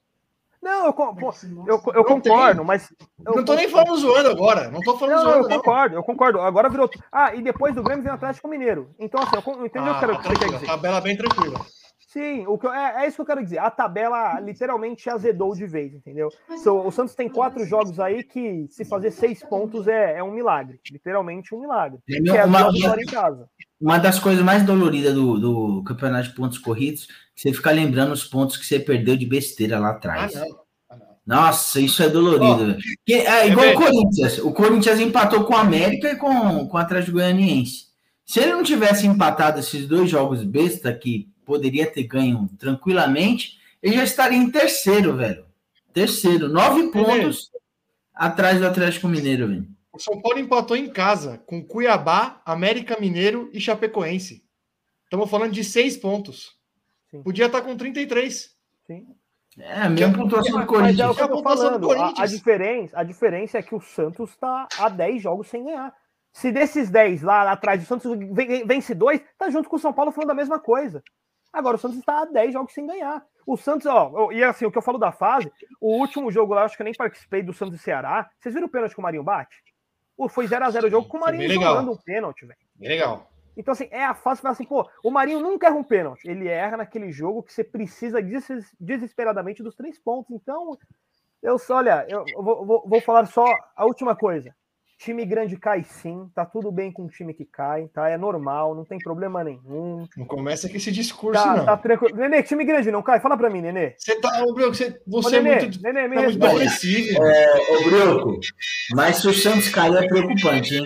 [0.60, 2.66] Não, eu, pô, eu, eu Não concordo, tem.
[2.66, 2.90] mas.
[3.26, 4.70] eu- não tô nem falando zoando agora.
[4.70, 5.56] Não tô falando Não, não, eu zoando, não.
[5.58, 6.40] concordo, eu concordo.
[6.40, 6.88] Agora virou.
[7.12, 8.90] Ah, e depois do Grêmio vem o Atlético Mineiro.
[8.98, 10.38] Então, assim, eu con- eu entendi o Ah, que eu quero- o que você quer
[10.38, 10.54] tranquilo.
[10.60, 10.66] dizer.
[10.66, 11.60] Tabela bem tranquila.
[12.14, 13.58] Sim, o que eu- é, é isso que eu quero dizer.
[13.58, 16.28] A tabela literalmente azedou de vez, entendeu?
[16.62, 20.30] So, o Santos tem quatro jogos aí que se fazer seis pontos é, é um
[20.32, 20.78] milagre.
[20.92, 21.98] Literalmente um milagre.
[22.08, 22.70] É, Que é uma-
[23.10, 23.48] casa.
[23.80, 28.22] Uma das coisas mais doloridas do, do campeonato de pontos corridos, você fica lembrando os
[28.24, 30.34] pontos que você perdeu de besteira lá Ah, atrás.
[30.36, 30.42] não.
[30.88, 31.06] Ah, não.
[31.26, 32.66] Nossa, isso é dolorido.
[32.66, 32.78] velho.
[33.04, 34.38] Que- é igual É o Corinthians.
[34.38, 37.86] O Corinthians empatou com o América e com, com o Atlético Goianiense.
[38.24, 43.96] Se ele não tivesse empatado esses dois jogos besta que poderia ter ganho tranquilamente, ele
[43.96, 45.44] já estaria em terceiro, velho.
[45.92, 47.50] Terceiro, nove pontos
[48.14, 49.68] atrás do Atlético Mineiro, velho.
[49.92, 54.44] O São Paulo empatou em casa com Cuiabá, América Mineiro e Chapecoense.
[55.04, 56.56] Estamos falando de seis pontos.
[57.10, 57.22] Sim.
[57.22, 58.50] Podia estar com 33.
[58.86, 59.06] Sim.
[59.56, 61.16] É, a mesma pontuação do é o Corinthians.
[61.16, 61.92] tô A do falando.
[61.92, 65.94] A, a diferença, a diferença é que o Santos está a 10 jogos sem ganhar.
[66.32, 69.92] Se desses 10 lá atrás o Santos ven- vence dois, tá junto com o São
[69.92, 71.04] Paulo falando a mesma coisa.
[71.54, 73.24] Agora o Santos está a 10 jogos sem ganhar.
[73.46, 75.50] O Santos, ó, e assim, o que eu falo da fase,
[75.80, 78.28] o último jogo lá, acho que eu nem participei do Santos e Ceará.
[78.38, 79.62] Vocês viram o pênalti que o Marinho bate?
[80.16, 81.42] Pô, Foi 0x0 o jogo com o Marinho
[81.74, 82.58] jogando um pênalti, velho.
[82.80, 83.30] Legal.
[83.56, 86.26] Então, assim, é a fase que fala assim, pô, o Marinho nunca erra um pênalti.
[86.28, 90.34] Ele erra naquele jogo que você precisa des- desesperadamente dos três pontos.
[90.34, 90.76] Então,
[91.42, 93.44] eu só, olha, eu vou, vou- vou falar só
[93.76, 94.54] a última coisa.
[95.04, 98.08] Time grande cai sim, tá tudo bem com o time que cai, tá?
[98.08, 100.06] É normal, não tem problema nenhum.
[100.16, 101.64] Não começa com esse discurso, Tá, não.
[101.66, 102.16] tá tranquilo.
[102.16, 103.20] Nenê, time grande não cai?
[103.20, 103.94] Fala pra mim, Nenê.
[103.98, 104.42] Você tá.
[104.42, 105.82] Ô, Bruno, você, Ô, você é Nenê, muito.
[105.82, 107.18] Nenê, me tá muito depressivo.
[107.20, 108.40] Ô, Brioco,
[108.94, 110.84] mas se o Santos cair é preocupante, hein?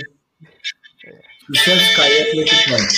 [1.46, 2.94] Se o Santos cair é preocupante.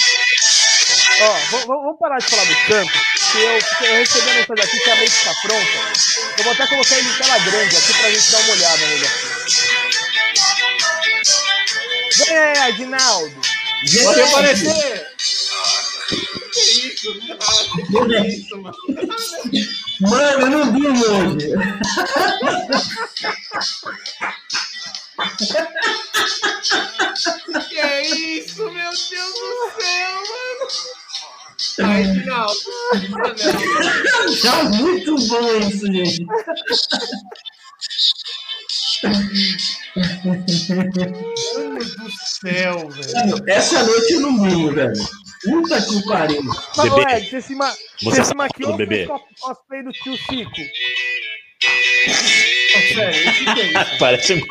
[1.22, 2.92] Ó, vamos- parar de falar do Santos,
[3.30, 6.38] que eu, porque eu recebi a mensagem aqui que a mente tá pronta.
[6.38, 9.04] Eu vou até colocar ele em tela grande aqui pra gente dar uma olhada nele
[9.04, 9.59] aqui.
[12.26, 13.40] Vem aí, Adinaldo.
[14.04, 15.06] Pode aparecer!
[16.52, 18.20] Que isso, cara?
[18.20, 18.76] Que isso, mano?
[20.00, 21.48] Mano, eu não durmo hoje.
[27.68, 30.64] Que isso, meu Deus do céu, mano!
[31.82, 32.46] Ai, não.
[34.42, 36.26] Tá muito bom isso, gente.
[40.24, 43.44] Mano do céu, velho.
[43.46, 44.92] Essa noite eu não durmo, velho.
[45.42, 46.42] Puta que pariu.
[46.76, 49.06] Mas, Bebê, Ed, você se, ma você se maquiou bebê.
[49.06, 50.50] com o cosplay do tio Cico?
[52.74, 53.96] Não, sério, o que que é isso?
[53.98, 54.48] Parece mesmo.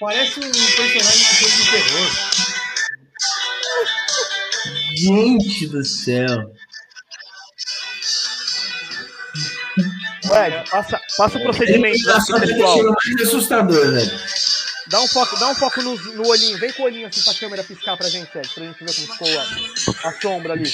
[0.00, 2.08] Parece um personagem de filme de terror.
[4.96, 6.52] Gente do céu.
[10.34, 12.78] Ed, passa, passa o procedimento né, que pessoal.
[12.84, 14.20] mais assustador, velho.
[14.88, 16.58] Dá um foco, dá um foco no, no olhinho.
[16.58, 19.12] Vem com o olhinho assim pra câmera piscar pra gente, Ed, pra gente ver como
[19.12, 19.28] ficou
[20.04, 20.72] a, a sombra ali.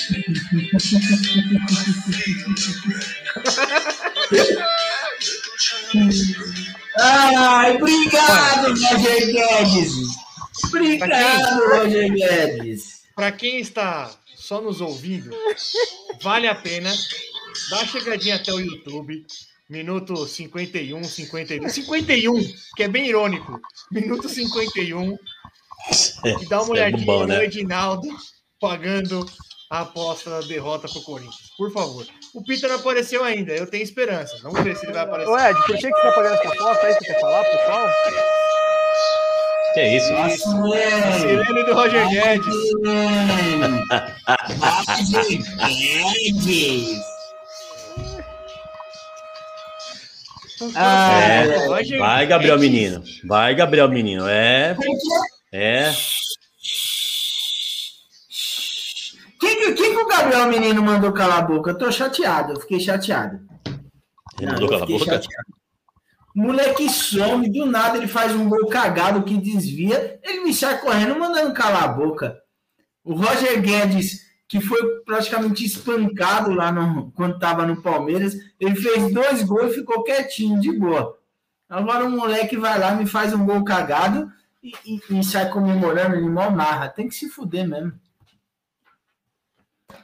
[6.99, 9.93] Ai, obrigado, Roger Guedes.
[10.65, 13.03] Obrigado, Roger Guedes.
[13.17, 15.31] Para quem está só nos ouvindo,
[16.23, 16.93] vale a pena
[17.71, 19.25] dar uma chegadinha até o YouTube.
[19.69, 21.73] Minuto 51, 52.
[21.73, 22.33] 51,
[22.77, 23.59] que é bem irônico.
[23.91, 25.17] Minuto 51.
[26.25, 27.45] E dá uma É olhadinha bom, no né?
[27.45, 28.09] Edinaldo
[28.61, 29.27] pagando
[29.71, 31.51] a aposta da derrota pro Corinthians.
[31.57, 32.07] Por favor.
[32.35, 33.53] O Peter não apareceu ainda.
[33.53, 34.41] Eu tenho esperanças.
[34.41, 35.31] Vamos ver se ele vai aparecer.
[35.31, 36.87] Ô, Ed, por que, que você tá pagando essa aposta?
[36.87, 37.89] É isso que você quer falar, pessoal?
[39.75, 40.09] Que é isso?
[40.09, 41.21] Velho.
[41.21, 42.55] Sirene do Roger Guedes.
[44.61, 47.05] Roger Guedes.
[50.61, 52.59] É, Ah, Roger vai, Gabriel.
[52.59, 53.03] Menino.
[53.25, 54.27] Vai, Gabriel Menino.
[54.29, 54.77] É.
[55.53, 55.93] É.
[59.41, 61.71] Quem, que- quem que o Gabriel Menino mandou calar a boca?
[61.71, 63.41] Eu tô chateado, eu fiquei chateado.
[64.39, 65.05] Ele Não, mandou eu cala a boca.
[65.05, 65.55] chateado.
[66.35, 71.17] Moleque some, do nada ele faz um gol cagado que desvia, ele me sai correndo
[71.19, 72.37] mandando calar a boca.
[73.05, 79.13] O Roger Guedes, que foi praticamente espancado lá no, quando estava no Palmeiras, ele fez
[79.13, 81.19] dois gols e ficou quietinho, de boa.
[81.69, 84.31] Agora o moleque vai lá, me faz um gol cagado
[84.63, 86.89] e, e- e sai comemorando, ele mal narra.
[86.89, 87.93] Tem que se fuder mesmo.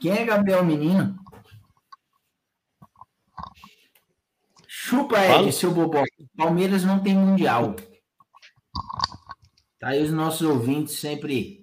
[0.00, 1.18] Quem é Gabriel Menino?
[4.66, 5.18] Chupa.
[5.18, 6.04] Ed, seu bobó.
[6.36, 7.76] Palmeiras não tem mundial.
[9.78, 11.59] Tá aí os nossos ouvintes sempre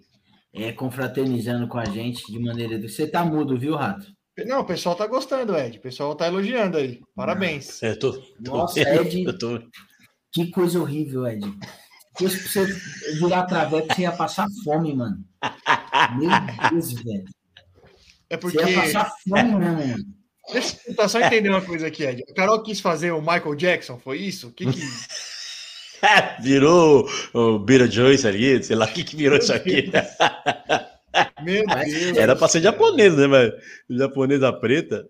[0.57, 2.79] é, confraternizando com a gente de maneira.
[2.81, 4.05] Você tá mudo, viu, Rato?
[4.45, 5.77] Não, o pessoal tá gostando, Ed.
[5.77, 7.01] O pessoal tá elogiando aí.
[7.15, 7.81] Parabéns.
[7.81, 9.23] É, tô, tô Nossa, Ed.
[9.23, 9.59] eu tô-
[10.31, 11.41] Que coisa horrível, Ed.
[12.17, 15.17] Se fosse pra você virar traveco, você ia passar fome, mano.
[16.19, 16.29] Meu
[16.71, 17.25] Deus, velho.
[18.29, 18.57] É porque.
[18.59, 20.03] Você ia passar fome mesmo, mano.
[20.51, 22.23] Deixa eu tentar só entender uma coisa aqui, Ed.
[22.29, 24.47] A Carol quis fazer o Michael Jackson, foi isso?
[24.47, 24.79] O que que.
[26.41, 29.91] Virou o Beetlejuice ali, sei lá o que, que virou isso aqui.
[31.43, 32.17] Meu Deus.
[32.17, 33.51] Era pra ser japonês, né, mas
[33.89, 35.07] japonesa preta.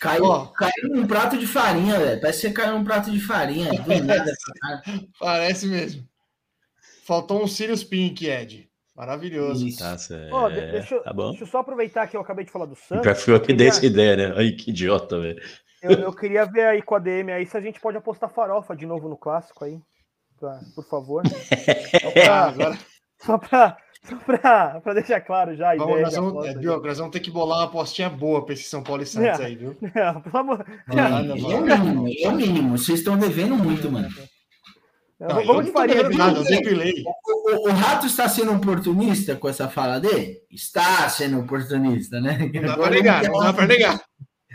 [0.00, 0.46] Caiu, Ó.
[0.54, 2.20] caiu num prato de farinha, velho.
[2.20, 3.70] Parece que você caiu num prato de farinha.
[3.72, 4.82] Do nada, cara.
[5.18, 6.04] Parece mesmo.
[7.04, 8.68] Faltou um Sirius Pink, Ed.
[8.94, 9.66] Maravilhoso.
[9.66, 9.78] Isso.
[9.78, 10.48] Tá certo.
[10.50, 11.30] De- deixa, eu- tá bom.
[11.30, 13.02] deixa eu só aproveitar que eu acabei de falar do Santos.
[13.02, 14.34] Pior que foi eu que dei essa ideia, né?
[14.36, 15.40] Ai, que idiota, velho.
[15.82, 18.76] Eu, eu queria ver aí com a DM aí se a gente pode apostar farofa
[18.76, 19.80] de novo no clássico aí.
[20.40, 21.22] Pra- por favor.
[21.28, 22.78] Só agora
[23.22, 26.02] só pra, só pra, pra deixar claro já vamos, ideia.
[26.06, 29.02] nós, vamos, é, nós vamos ter que bolar uma apostinha boa pra esse São Paulo
[29.02, 29.44] e Santos É.
[29.44, 29.76] aí, viu?
[29.94, 32.78] Não, pelo amor- É, é o mínimo, é o mínimo.
[32.78, 34.08] Vocês estão devendo muito, mano.
[35.20, 36.40] Não, Vamos eu de nada.
[36.40, 40.38] O, o- o Rato está sendo oportunista com essa fala dele?
[40.50, 42.38] Está sendo oportunista, né?
[42.54, 44.00] Não dá pra negar, ele não quer- dá pra negar.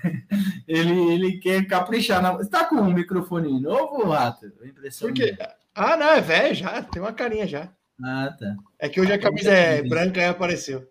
[0.68, 2.22] Ele, ele quer caprichar.
[2.22, 2.34] Na...
[2.34, 4.46] Você tá com um microfone novo, Rato?
[4.62, 5.36] A impressão Por quê?
[5.76, 7.70] Ah, não, é velho já, tem uma carinha já.
[8.04, 8.56] Ah, tá.
[8.80, 10.88] É que hoje a camisa é branca e apareceu.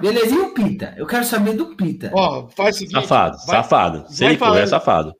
[0.00, 0.92] Beleza, e o Pita?
[0.96, 2.10] Eu quero saber do Pita.
[2.12, 2.94] Ó, faz o seguinte.
[3.00, 4.06] Safado, vai, safado.
[4.12, 4.68] Se vai ele for, é falando.
[4.68, 5.14] safado.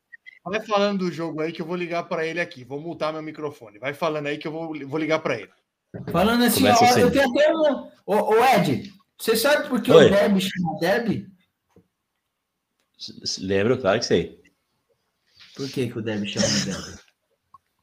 [0.44, 2.64] vai falando do jogo aí que eu vou ligar pra ele aqui.
[2.64, 3.78] Vou multar meu microfone.
[3.78, 5.50] Vai falando aí que eu vou, vou ligar pra ele.
[6.10, 7.00] Falando assim, Começa ó, assim.
[7.02, 7.88] eu tenho até um.
[8.04, 10.06] Ô, ô, Ed, você sabe por que Oi.
[10.06, 11.28] o Derby chama Derby?
[12.98, 14.42] S- Lembro, claro que sei.
[15.54, 17.03] Por que, que o Derby chama Derby?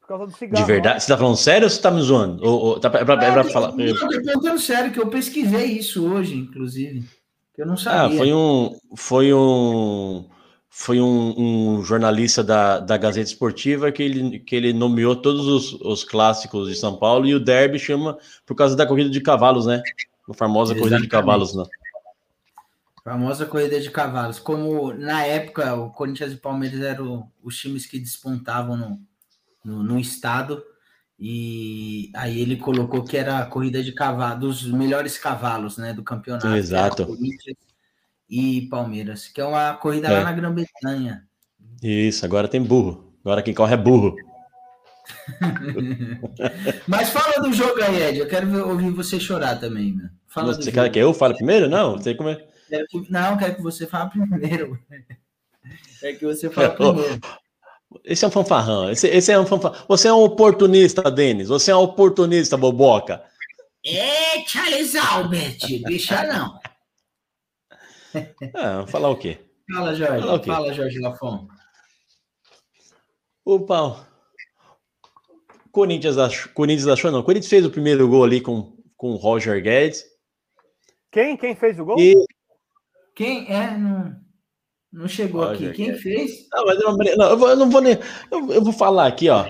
[0.02, 0.64] Por causa do cigarro.
[0.66, 2.44] De verdade, você tá falando sério ou você tá me zoando?
[2.44, 3.72] Ou, ou- tá, é pra, é pra falar.
[3.72, 7.08] Não, eu tô perguntando sério, que eu pesquisei isso hoje, inclusive.
[7.56, 8.18] Eu não Ah, sabia.
[8.18, 8.76] foi um.
[8.96, 10.28] Foi um.
[10.74, 11.34] Foi um,
[11.78, 16.66] um jornalista da, da Gazeta Esportiva que ele, que ele nomeou todos os, os clássicos
[16.68, 19.82] de São Paulo e o Derby chama por causa da corrida de cavalos, né?
[20.30, 21.10] A famosa corrida de Exatamente.
[21.10, 21.64] cavalos, né?
[23.04, 24.38] Famosa corrida de cavalos.
[24.38, 29.00] Como na época o Corinthians e Palmeiras eram os times que despontavam no,
[29.64, 30.62] no, no estado.
[31.18, 36.02] E aí ele colocou que era a corrida de cavalos, dos melhores cavalos né, do
[36.02, 36.48] campeonato.
[36.48, 37.06] Exato.
[38.28, 40.18] E Palmeiras, que é uma corrida É.
[40.18, 41.24] lá na Grã-Bretanha.
[41.82, 43.14] Isso, agora tem burro.
[43.24, 44.16] Agora quem corre é burro.
[46.88, 48.18] Mas fala do jogo aí, Ed.
[48.18, 50.08] Eu quero ouvir você chorar também, meu.
[50.26, 51.68] Fala Você quer que eu fale primeiro?
[51.68, 52.44] Não, você como é.
[53.10, 54.78] Não, quero que você fale primeiro.
[56.02, 57.20] É que você fala primeiro.
[58.04, 58.90] Esse é um fanfarrão.
[58.90, 59.84] Esse, esse é um fanfarrão.
[59.88, 61.48] Você é um oportunista, Denis.
[61.48, 63.24] Você é um oportunista, boboca.
[63.84, 66.60] É, Charles Albert, bicha não.
[68.54, 69.38] Ah, falar o quê?
[69.72, 70.20] Fala, Jorge.
[70.20, 70.50] Fala o quê?
[70.50, 71.48] Fala, Jorge Lafon.
[73.44, 74.06] O pau.
[75.72, 77.22] Corinthians achou, Corinthians achou, não.
[77.22, 80.04] Corinthians fez o primeiro gol ali com, com o Roger Guedes.
[81.10, 81.36] Quem?
[81.36, 81.98] Quem fez o gol?
[81.98, 82.14] E,
[83.16, 83.76] Quem é?
[83.76, 84.14] Não,
[84.92, 85.76] não chegou Roger aqui.
[85.76, 86.02] Quem Guedes.
[86.02, 86.30] fez?
[86.52, 87.98] não, mas eu não, não, eu, vou- eu não vou nem.
[88.30, 89.46] Eu, eu vou falar aqui, ó.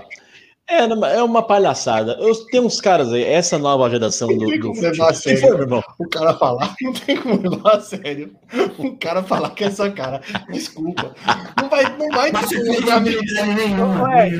[0.65, 2.17] É, uma- é uma palhaçada.
[2.21, 4.35] Eu, tem uns caras aí, essa nova geração do.
[4.37, 5.41] Não tem do como levar a que sério.
[5.41, 5.83] foi, irmão?
[5.99, 8.33] O cara falar, não tem como levar a sério.
[8.77, 10.21] O cara falar que é essa cara.
[10.49, 11.13] Desculpa.
[11.61, 14.03] Não vai, não vai Mas você ter não tem nenhuma.
[14.07, 14.31] Ué,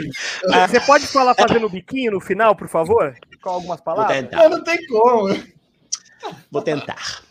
[0.54, 3.14] Ah, Você pode falar fazendo biquinho no final, por favor?
[3.42, 4.16] Com algumas Vou palavras?
[4.18, 4.38] tentar.
[4.38, 5.36] Mas não tem como.
[6.50, 7.22] Vou tentar.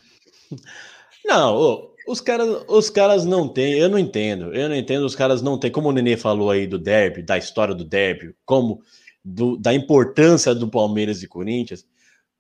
[1.25, 5.15] Não, ô, os caras, os caras não têm, eu não entendo, eu não entendo, os
[5.15, 8.81] caras não têm, como o Nenê falou aí do derby, da história do derby, como
[9.25, 11.87] do- da importância do Palmeiras e Corinthians,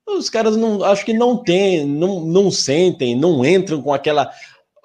[0.07, 4.31] os caras não, acho que não tem, não, não sentem, não entram com aquela.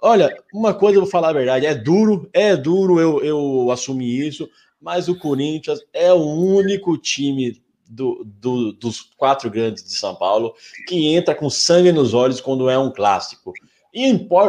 [0.01, 4.27] Olha, uma coisa eu vou falar a verdade, é duro, é duro eu, eu assumir
[4.27, 4.47] isso,
[4.79, 7.59] mas o Corinthians é o único time
[7.89, 10.53] do- do- dos quatro grandes de São Paulo
[10.87, 13.53] que entra com sangue nos olhos quando é um clássico.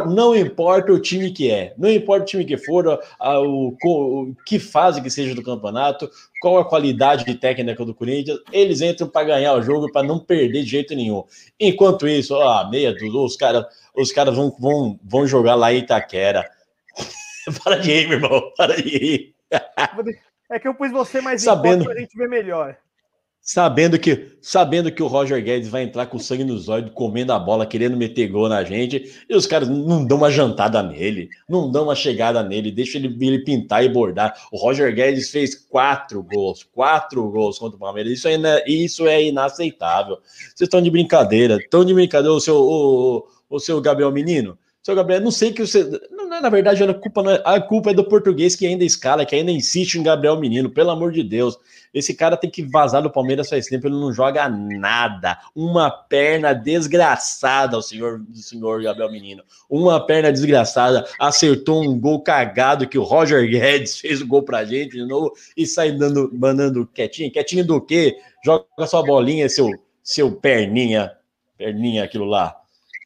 [0.07, 3.75] Não importa o time que é, não importa o time que for, a- a- o,
[3.83, 6.09] o que fase que seja do campeonato,
[6.41, 10.19] qual a qualidade de técnica do Corinthians, eles entram para ganhar o jogo, para não
[10.19, 11.23] perder de jeito nenhum.
[11.59, 15.79] Enquanto isso, ó, meia dúzia, os caras os caras vão, vão, vão jogar lá em
[15.79, 16.49] Itaquera.
[17.63, 19.35] para de ir, meu irmão, para de ir.
[20.49, 22.77] É que eu pus você mais Sabendo- em pra gente ver melhor.
[23.51, 27.39] Sabendo que, sabendo que o Roger Guedes vai entrar com sangue nos olhos, comendo a
[27.39, 31.71] bola, querendo meter gol na gente, e os caras não dão uma jantada nele, não
[31.71, 34.35] dão uma chegada nele, deixa ele, ele pintar e bordar.
[34.51, 38.13] O Roger Guedes fez quatro gols, quatro gols contra o Palmeiras.
[38.13, 40.19] Isso é, isso é inaceitável.
[40.27, 44.59] Vocês estão de brincadeira, estão de brincadeira, o seu, o, o seu Gabriel Menino.
[44.83, 45.89] Seu Gabriel, não sei que você.
[46.39, 49.51] na verdade, a culpa, é, a culpa é do português que ainda escala, que ainda
[49.51, 51.57] insiste em Gabriel Menino, pelo amor de Deus.
[51.93, 55.37] Esse cara tem que vazar do Palmeiras faz tempo, ele não joga nada.
[55.55, 59.43] Uma perna desgraçada, o senhor, o senhor Gabriel Menino.
[59.69, 64.65] Uma perna desgraçada, acertou um gol cagado que o Roger Guedes fez o gol pra
[64.65, 67.31] gente de novo e sai dando, mandando quietinho.
[67.31, 68.17] Quietinho do quê?
[68.43, 69.69] Joga sua bolinha, seu,
[70.03, 71.11] seu perninha,
[71.57, 72.55] perninha aquilo lá.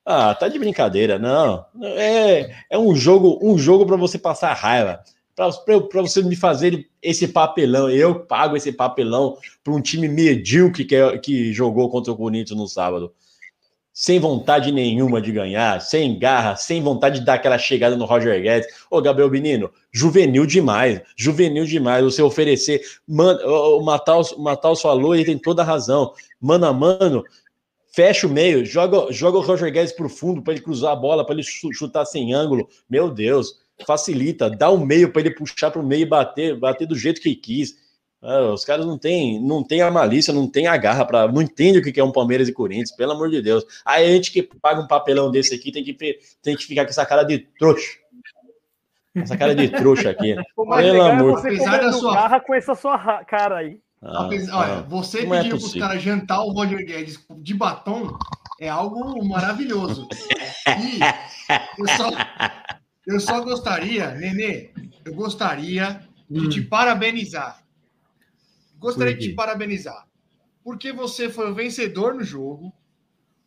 [0.06, 1.66] Ah, tá de brincadeira, não.
[1.82, 5.02] É, é um jogo, um jogo para você passar raiva
[5.36, 7.90] para você me fazer esse papelão.
[7.90, 12.58] Eu pago esse papelão para um time medíocre que, é- que jogou contra o Corinthians
[12.60, 13.12] no sábado.
[13.96, 18.42] sem vontade nenhuma de ganhar, sem garra, sem vontade de dar aquela chegada no Roger
[18.42, 18.68] Guedes.
[18.90, 22.04] Ô, Gabriel Menino, juvenil demais, juvenil demais.
[22.04, 26.12] Você oferecer, mano, o Mataus, o falou e tem toda a razão.
[26.42, 27.24] Mano a mano,
[27.94, 31.24] fecha o meio, joga, joga o Roger Guedes pro fundo para ele cruzar a bola,
[31.24, 32.68] para ele chu- chutar sem ângulo.
[32.90, 36.96] Meu Deus, facilita, dá um meio para ele puxar pro meio e bater, bater do
[36.96, 37.82] jeito que quis.
[38.22, 41.42] Ah, os caras não têm não tem a malícia, não tem a garra para, não
[41.42, 43.66] entende o que é um Palmeiras e Corinthians, pelo amor de Deus.
[43.84, 45.94] Aí a gente que paga um papelão desse aqui tem que
[46.42, 47.98] tem que ficar com essa cara de trouxa.
[49.16, 50.36] Essa cara de trouxa aqui.
[50.56, 51.30] O Pelo legal amor.
[51.32, 53.78] é você Apesar da comendo sua- garra com essa sua ra- cara aí.
[54.02, 55.88] Ah, Apesar- olha, ah, você não é pros possível.
[55.88, 58.18] caras jantar o Roger Guedes de batom
[58.60, 60.08] é algo maravilhoso.
[60.66, 60.98] E
[61.78, 62.10] eu só,
[63.06, 64.70] eu só gostaria, Nenê,
[65.06, 67.64] eu gostaria de te parabenizar.
[68.80, 70.08] Gostaria de te parabenizar.
[70.64, 72.74] Porque você foi o vencedor no jogo.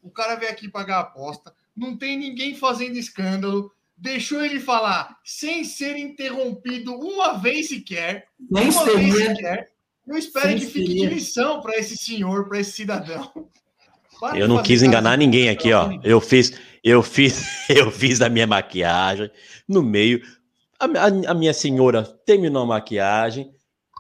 [0.03, 1.53] O cara veio aqui pagar a aposta.
[1.77, 3.73] Não tem ninguém fazendo escândalo.
[3.97, 8.29] Deixou ele falar sem ser interrompido uma vez sequer.
[8.51, 9.35] Nem uma vez seria.
[9.35, 9.71] sequer.
[10.07, 11.09] Eu espero Sem que fique de seria.
[11.09, 13.33] lição para esse senhor, para esse cidadão.
[14.21, 15.91] Para Eu de não quis enganar de- ninguém aqui, ó.
[16.05, 16.53] Eu fiz,
[16.91, 19.31] eu fiz, eu fiz a minha maquiagem
[19.69, 20.21] no meio.
[20.79, 23.51] A, a- a minha senhora terminou a maquiagem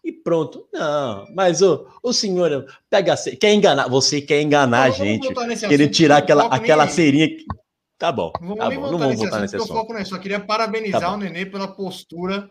[0.05, 0.67] e pronto.
[0.73, 5.29] Não, mas o, o senhor pega, quer enganar, você quer enganar a gente,
[5.69, 6.91] querer tirar aquela, nem aquela aí.
[6.91, 7.29] cerinha.
[7.29, 7.45] que-
[7.99, 9.73] Tá bom, Não vamos tá nem bom, não voltar vamos nesse voltar assunto, nesse assunto.
[9.75, 10.11] foco nisso.
[10.11, 12.47] Só queria parabenizar Tá o Nenê pela postura,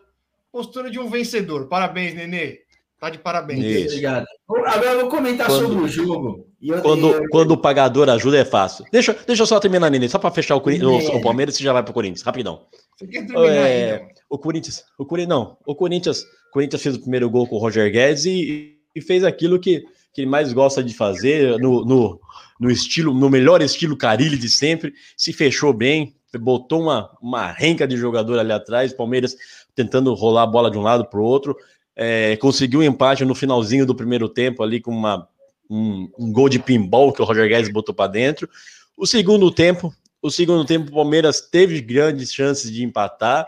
[0.51, 1.67] postura de um vencedor.
[1.67, 2.61] Parabéns, Nenê.
[2.99, 3.63] Tá de parabéns.
[3.63, 3.87] Isso.
[3.87, 4.25] Obrigado.
[4.49, 6.47] Agora eu vou comentar Quando- sobre o jogo.
[6.61, 8.85] E eu- Quando, eu- quando o pagador ajuda é fácil.
[8.91, 11.15] Deixa, deixa eu só terminar, Nenê, só para fechar o, Corinthians, o, É.
[11.17, 12.61] o Palmeiras, você já vai pro Corinthians, rapidão.
[12.97, 14.07] Você quer terminar É, ainda?
[14.29, 17.59] o Corinthians, o Corinthians, não, o Corinthians, o Corinthians fez o primeiro gol com o
[17.59, 19.81] Roger Guedes e, e fez aquilo que,
[20.13, 22.19] que ele mais gosta de fazer no, no,
[22.59, 27.85] no estilo, no melhor estilo Carilli de sempre, se fechou bem, botou uma, uma renca
[27.87, 29.35] de jogador ali atrás, Palmeiras
[29.75, 31.55] tentando rolar a bola de um lado para o outro,
[31.95, 35.27] é, conseguiu um empate no finalzinho do primeiro tempo ali com uma,
[35.69, 38.49] um, um gol de pinball que o Roger Guedes botou para dentro.
[38.97, 43.45] O segundo tempo, o segundo tempo, o Palmeiras teve grandes chances de empatar.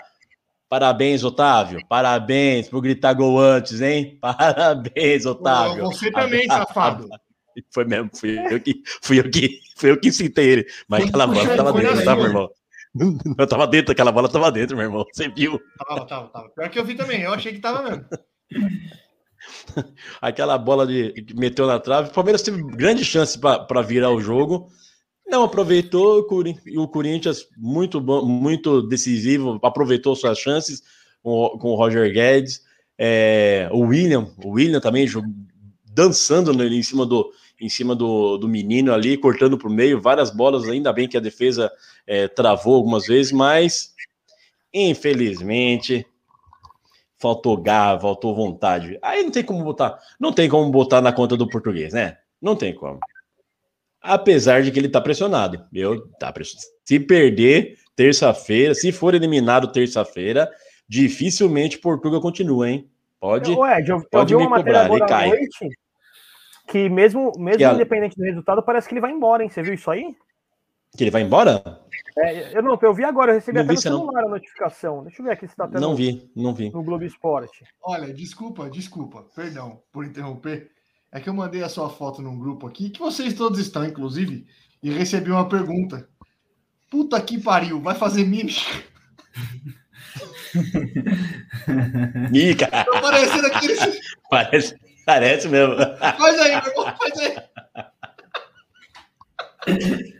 [0.69, 1.79] Parabéns, Otávio.
[1.87, 4.17] Parabéns por gritar gol antes, hein?
[4.21, 5.85] Parabéns, Otávio.
[5.85, 7.07] Você também, safado.
[7.71, 11.25] Foi mesmo, fui eu que fui eu que fui eu que citei ele, mas aquela
[11.25, 12.49] bola tava dentro, tá, meu irmão?
[13.37, 15.05] Eu tava dentro, aquela bola tava dentro, meu irmão.
[15.11, 15.59] Você viu?
[15.87, 16.49] Tava, tava, tava.
[16.49, 17.21] Pior que eu vi também.
[17.21, 18.05] Eu achei que tava mesmo.
[20.21, 22.09] Aquela bola de que meteu na trave.
[22.09, 24.69] O Palmeiras teve grande chance para virar o jogo.
[25.27, 30.81] Não aproveitou, o Cori- o Corinthians, muito bom, muito decisivo, aproveitou suas chances
[31.21, 32.61] com, com o Roger Guedes.
[32.97, 35.05] É, o William, o William também
[35.85, 39.99] dançando no- em cima do em cima do, do menino ali, cortando para o meio,
[39.99, 41.71] várias bolas, ainda bem que a defesa
[42.05, 43.95] é, travou algumas vezes, mas
[44.71, 46.05] infelizmente
[47.19, 48.97] faltou garra, faltou vontade.
[49.01, 52.17] Aí não tem como botar, não tem como botar na conta do português, né?
[52.41, 52.99] Não tem como.
[54.01, 55.65] Apesar de que ele tá pressionado.
[55.73, 56.67] Eu tá pressionado.
[56.85, 60.49] Se perder terça-feira, se for eliminado terça-feira,
[60.87, 62.89] dificilmente Portugal continua, hein?
[63.19, 63.51] Pode.
[63.51, 65.29] Eu, eu pode me cobrar, ele cai.
[65.29, 65.69] noite
[66.67, 69.49] que mesmo, mesmo Que a- independente do resultado, parece que ele vai embora, hein?
[69.49, 70.15] Você viu isso aí?
[70.95, 71.61] Que ele vai embora?
[72.19, 73.99] É, eu não, eu vi agora, eu recebi Não até vi no isso, não.
[73.99, 75.03] celular a notificação.
[75.03, 76.71] Deixa eu ver aqui se tá tendo Não vi, não vi.
[76.71, 77.63] no Globo Esporte.
[77.83, 80.71] Olha, desculpa, desculpa, perdão por interromper.
[81.11, 84.45] É que eu mandei a sua foto num grupo aqui, que vocês todos estão, inclusive,
[84.81, 86.07] e recebi uma pergunta.
[86.89, 88.61] Puta que pariu, vai fazer mímica?
[92.33, 93.75] Ih, cara, Tá parecendo aquele.
[94.29, 94.75] parece,
[95.05, 95.75] parece mesmo.
[95.99, 97.37] Faz aí, meu irmão, faz aí.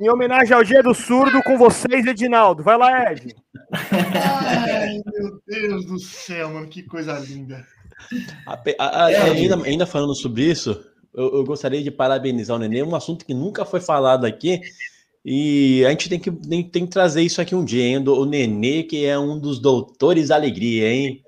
[0.00, 2.62] Em homenagem ao Dia do Surdo, com vocês, Edinaldo.
[2.62, 3.34] Vai lá, Ed.
[3.72, 7.64] Ai, meu Deus do céu, mano, que coisa linda.
[8.46, 12.82] Ape- a- a- ainda, ainda falando sobre isso, eu, eu gostaria de parabenizar o Nenê,
[12.82, 14.60] um assunto que nunca foi falado aqui,
[15.24, 17.98] e a gente tem que, tem, tem que trazer isso aqui um dia, hein?
[18.08, 21.22] O Nenê, que é um dos doutores da alegria, hein?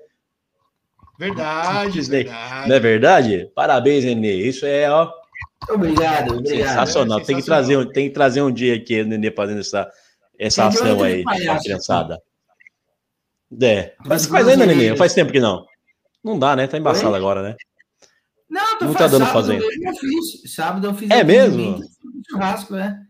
[1.17, 2.67] Verdade, verdade.
[2.69, 3.49] Não é verdade?
[3.55, 4.33] Parabéns, Nenê.
[4.33, 5.09] Isso é ó,
[5.69, 6.67] Obrigado, obrigado.
[6.69, 7.21] sensacional.
[7.21, 9.91] Tem que, trazer, um- tem que trazer um dia aqui o Nenê fazendo essa,
[10.37, 12.21] essa Tem ação aí, a palhaço, criançada.
[13.61, 13.95] É.
[14.05, 14.83] Mas faz ainda, groselha.
[14.89, 14.97] Nenê?
[14.97, 15.65] Faz tempo que não.
[16.23, 16.67] Não dá, né?
[16.67, 17.17] Tá embaçado Oi?
[17.17, 17.55] agora, né?
[18.49, 19.63] Não, tô Não tá dando sábado fazendo.
[19.63, 20.53] Eu fiz.
[20.53, 21.79] Sábado eu fiz É mesmo?
[22.29, 23.01] Churrasco, né?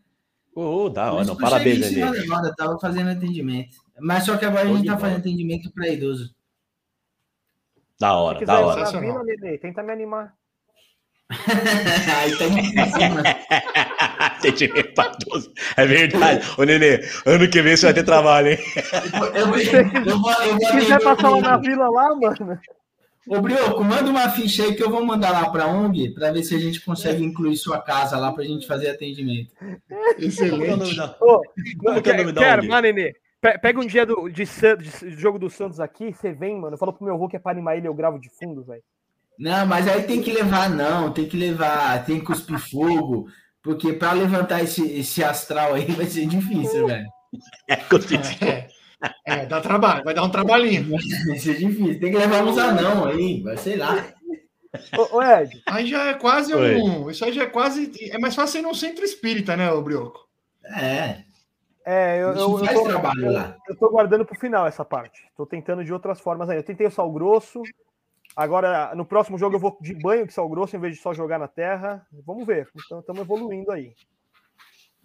[0.55, 1.21] Ô, da Por hora.
[1.23, 2.31] isso não, eu Parabéns, Nenê.
[2.33, 3.77] hora, tava fazendo atendimento.
[3.99, 5.01] Mas só que agora a Show gente tá bola.
[5.07, 6.33] fazendo atendimento para idoso.
[7.99, 9.23] Da hora, da hora.
[9.23, 10.33] Nenê, tenta me animar.
[11.31, 13.23] Aí tá difícil, mano.
[14.41, 15.51] Sentimento pra 12.
[15.77, 16.45] É verdade.
[16.57, 18.57] Ô, Nenê, ano que vem você vai ter trabalho, hein?
[19.35, 22.59] Eu, vou- eu vou, eu vou Se quiser passar lá na vila lá, mano.
[23.27, 26.43] Ô, Brioco, manda uma ficha aí que eu vou mandar lá pra ONG pra ver
[26.43, 29.51] se a gente consegue incluir sua casa lá pra gente fazer atendimento.
[29.57, 30.95] Como que é o nome Excelente.
[30.97, 31.41] da- Ô,
[31.83, 32.69] Como que é o nome da quero, ONG?
[32.69, 33.13] mano, Nenê.
[33.41, 36.75] Pe- Pega um dia do, de, San- de jogo do Santos aqui, você vem, mano.
[36.75, 38.81] Eu falo pro meu avô que é pra animar ele, eu gravo de fundo, velho.
[39.37, 43.27] Não, mas aí tem que levar, não, tem que levar, tem que cuspir fogo,
[43.61, 47.07] porque pra levantar esse, esse astral aí vai ser difícil, velho.
[48.41, 48.67] É.
[49.25, 50.89] É, é, dá trabalho, vai dar um trabalhinho.
[51.27, 51.99] Vai ser difícil.
[51.99, 53.93] Tem que levar uns anão aí, vai sei lá.
[54.97, 56.75] Ô, ô, Ed, Aí já é quase Oi.
[56.81, 57.09] um.
[57.09, 57.91] Isso aí já é quase.
[58.09, 60.27] É mais fácil ir num centro espírita, né, ô Brioco?
[60.63, 61.25] É,
[61.85, 63.55] é, eu, eu, eu tô, trabalho lá.
[63.69, 65.21] eu tô guardando pro final essa parte.
[65.37, 66.57] Tô tentando de outras formas aí.
[66.57, 67.61] Eu tentei o sal grosso.
[68.35, 71.13] Agora, no próximo jogo, eu vou de banho com sal grosso em vez de só
[71.13, 72.05] jogar na terra.
[72.25, 72.67] Vamos ver.
[72.85, 73.93] Então, estamos evoluindo aí.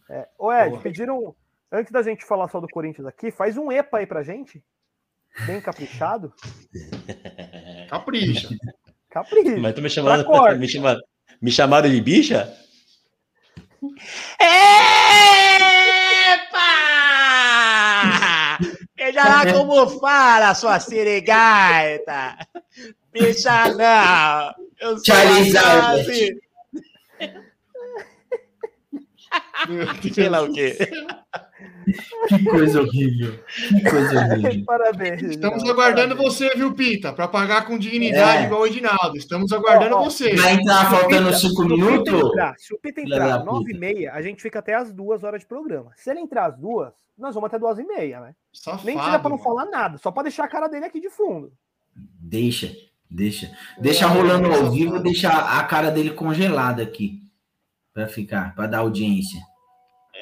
[0.09, 0.83] É, ô, Ed, Boa.
[0.83, 1.37] pediram.
[1.70, 4.61] Antes da gente falar só do Corinthians aqui, faz um EPA aí pra gente.
[5.47, 6.35] Bem caprichado.
[7.89, 8.49] Capricha.
[9.09, 9.61] Capricho.
[9.61, 11.01] Mas tu me chamaram, Pra me chamaram,
[11.41, 12.53] me chamaram de bicha?
[14.41, 14.49] Epa!
[18.97, 22.37] Veja lá como fala, sua sirigaita!
[23.13, 24.55] Bicha não!
[24.81, 26.41] Eu sou Deus.
[30.15, 30.77] Sei lá o quê.
[32.29, 33.39] Que coisa horrível.
[33.69, 34.65] Que coisa horrível.
[34.65, 35.23] Parabéns.
[35.23, 36.35] Estamos Reginaldo, aguardando parabéns.
[36.35, 37.13] você, viu, Pita?
[37.13, 38.47] Para pagar com dignidade É.
[38.47, 39.17] igual o Edinaldo.
[39.17, 40.35] Estamos aguardando Ó, ó, você.
[40.35, 42.15] Vai entrar faltando Pita, cinco se o Pita minutos?
[42.31, 43.53] entrar- Se o Pita entrar da às puta.
[43.53, 45.93] 9 e meia, a gente fica até as duas horas de programa.
[45.97, 48.35] Se ele entrar às duas, nós vamos até duas e meia, né?
[48.53, 51.11] Safado, Nem seja pra não falar nada, só pra deixar a cara dele aqui de
[51.11, 51.53] fundo.
[51.95, 52.73] Deixa,
[53.11, 53.51] deixa.
[53.79, 57.19] Deixa rolando ao vivo, deixa a cara dele congelada aqui.
[57.93, 59.41] Pra ficar, pra dar audiência.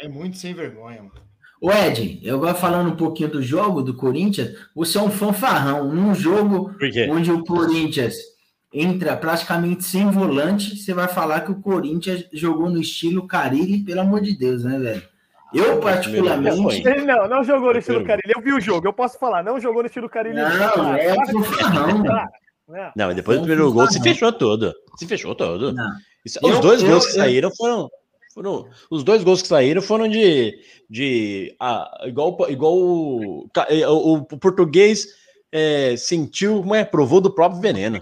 [0.03, 1.29] É muito sem vergonha, mano.
[1.61, 5.93] Ô Ed, eu agora falando um pouquinho do jogo do Corinthians, você é um fanfarrão.
[5.93, 6.73] Num jogo
[7.11, 8.15] onde o Corinthians
[8.73, 14.03] entra praticamente sem volante, você vai falar que o Corinthians jogou no estilo Carilli, pelo
[14.03, 15.03] amor de Deus, né, velho?
[15.53, 16.87] Eu, particularmente.
[16.87, 18.05] Ele não, não jogou no estilo.
[18.05, 18.33] Carilho.
[18.37, 20.37] Eu vi o jogo, eu posso falar, não jogou no estilo Carilho.
[20.37, 22.05] Não, é um fanfarrão,
[22.69, 22.93] mano.
[22.95, 23.15] Não.
[23.15, 24.75] Depois do primeiro gol se fechou todo.
[24.99, 25.75] Se fechou todo.
[26.25, 27.91] Isso- os dois eu- gols que eu- saíram foram,
[28.35, 28.69] foram.
[28.91, 30.59] Os dois gols que saíram foram de.
[30.89, 35.07] de ah, igual igual o, eh, o, o português
[35.51, 36.85] eh, sentiu, como é?
[36.85, 37.99] Provou do próprio veneno.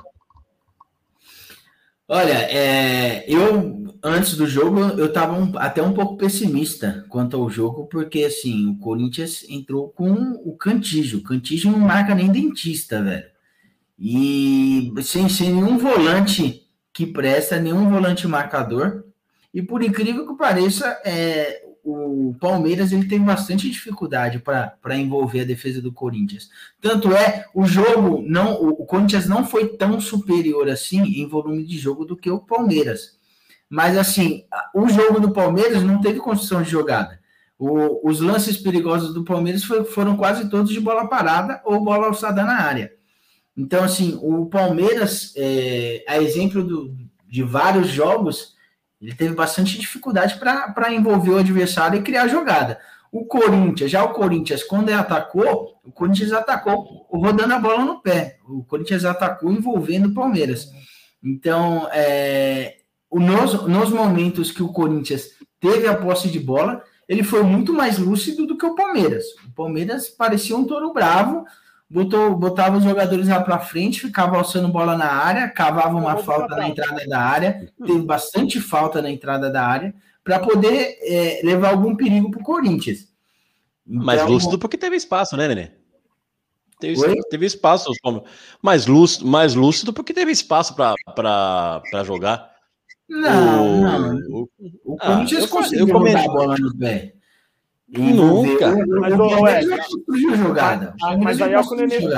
[2.09, 7.87] Olha, é, eu antes do jogo eu estava até um pouco pessimista quanto ao jogo,
[7.87, 10.13] porque assim, o Corinthians entrou com
[10.45, 11.19] o Cantígio.
[11.19, 13.25] O Cantígio não marca nem dentista, velho.
[13.99, 19.05] E sem, sem nenhum volante que presta, nenhum volante marcador.
[19.53, 25.45] E por incrível que pareça, é, o Palmeiras ele tem bastante dificuldade para envolver a
[25.45, 26.51] defesa do Corinthians.
[26.81, 31.79] Tanto é, o jogo não, o, Corinthians não foi tão superior assim em volume de
[31.79, 33.17] jogo do que o Palmeiras.
[33.69, 34.45] Mas assim,
[34.75, 37.19] o jogo do Palmeiras não teve construção de jogada.
[37.59, 42.07] O- os lances perigosos do Palmeiras foi- foram quase todos de bola parada ou bola
[42.09, 42.93] alçada na área.
[43.57, 46.95] Então, assim, o Palmeiras, é, a exemplo do-
[47.27, 48.55] de vários jogos,
[49.01, 52.79] ele teve bastante dificuldade para envolver o adversário e criar jogada.
[53.11, 58.01] O Corinthians, já o Corinthians, quando ele atacou, o Corinthians atacou rodando a bola no
[58.01, 58.39] pé.
[58.47, 60.71] O Corinthians atacou envolvendo o Palmeiras.
[61.23, 62.77] Então, é,
[63.11, 67.99] nos, nos momentos que o Corinthians teve a posse de bola, ele foi muito mais
[67.99, 69.25] lúcido do que o Palmeiras.
[69.47, 71.45] O Palmeiras parecia um touro bravo,
[71.89, 76.57] botou, botava os jogadores lá para frente, ficava alçando bola na área, cavava uma falta
[76.57, 79.95] na entrada da área, teve bastante falta na entrada da área,
[80.25, 83.09] para poder é, levar algum perigo para o Corinthians.
[83.87, 85.71] Mais Então, lúcido porque teve espaço, né, Nenê?
[86.79, 87.15] Teve, Oi?
[87.31, 87.91] teve espaço.
[88.61, 92.51] Mais lúcido, mais lúcido porque teve espaço para jogar.
[93.09, 94.17] Não, O- não.
[94.31, 94.49] o-
[94.85, 97.15] O Ah, Corinthians eu- conseguiu eu botar a bola no pé.
[97.89, 98.75] E Nunca.
[99.01, 100.95] Mas, o jogada.
[101.23, 102.09] Mas já aí é o que o Nenê-.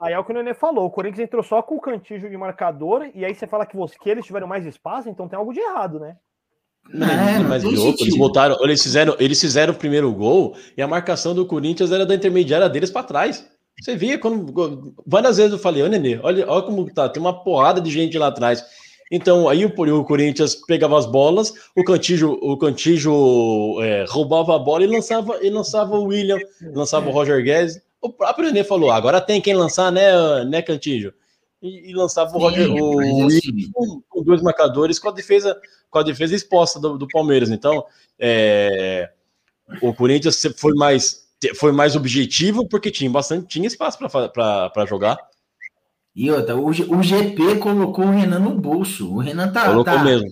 [0.00, 2.36] Aí é o que o Nenê falou, o Corinthians entrou só com o cantígio de
[2.36, 5.52] marcador, e aí você fala que, você, que eles tiveram mais espaço, então tem algo
[5.52, 6.16] de errado, né?
[6.92, 10.86] Não, É, não mas eles voltaram, eles fizeram, eles fizeram o primeiro gol e a
[10.86, 13.48] marcação do Corinthians era da intermediária deles para trás.
[13.80, 17.42] Você via quando várias vezes eu falei, ô Nenê, olha, olha como tá, tem uma
[17.42, 18.64] porrada de gente lá atrás.
[19.10, 24.58] Então aí o, o Corinthians pegava as bolas, o Cantígio, o Cantígio é, roubava a
[24.58, 26.38] bola e lançava, e lançava o William,
[26.74, 27.80] lançava o Roger Guedes.
[28.00, 31.14] O próprio Nenê falou, agora tem quem lançar, né, né Cantígio?
[31.66, 35.12] e, e lançava o, Roger, Sim, o Williams assim, com, com dois marcadores com a
[35.12, 35.60] defesa,
[35.90, 37.50] com a defesa exposta do, do Palmeiras.
[37.50, 37.84] Então,
[38.18, 39.10] é,
[39.82, 41.26] o Corinthians foi mais,
[41.56, 45.18] foi mais objetivo porque tinha bastante tinha espaço para jogar.
[46.16, 49.12] E outra, o, o GP colocou o Renan no bolso.
[49.12, 50.26] O Renan tá, Colocou tá, mesmo.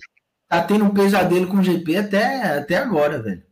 [0.49, 3.43] tá tendo um pesadelo com o GP até, até agora, velho.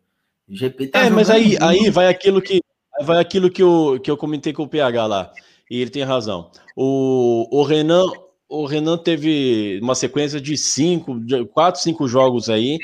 [0.49, 2.59] O GP tá É, mas aí, aí vai aquilo que
[3.01, 5.31] vai aquilo que eu, que eu comentei com o PH lá.
[5.69, 6.49] E ele tem razão.
[6.75, 8.03] O, o Renan,
[8.49, 12.79] o Renan teve uma sequência de cinco, de quatro, cinco jogos aí,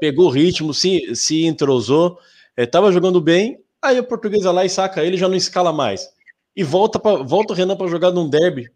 [0.00, 2.18] pegou ritmo, se, se entrosou,
[2.56, 3.58] é, tava jogando bem.
[3.82, 6.08] Aí o português vai lá e saca ele, já não escala mais.
[6.56, 8.70] E volta, pra, volta o Renan para jogar num derby.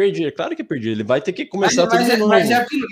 [0.00, 0.88] Perdi, é claro que perdi.
[0.88, 2.30] Ele vai ter que Mas, começar tudo mas de é, novo.
[2.30, 2.86] mas é aquilo,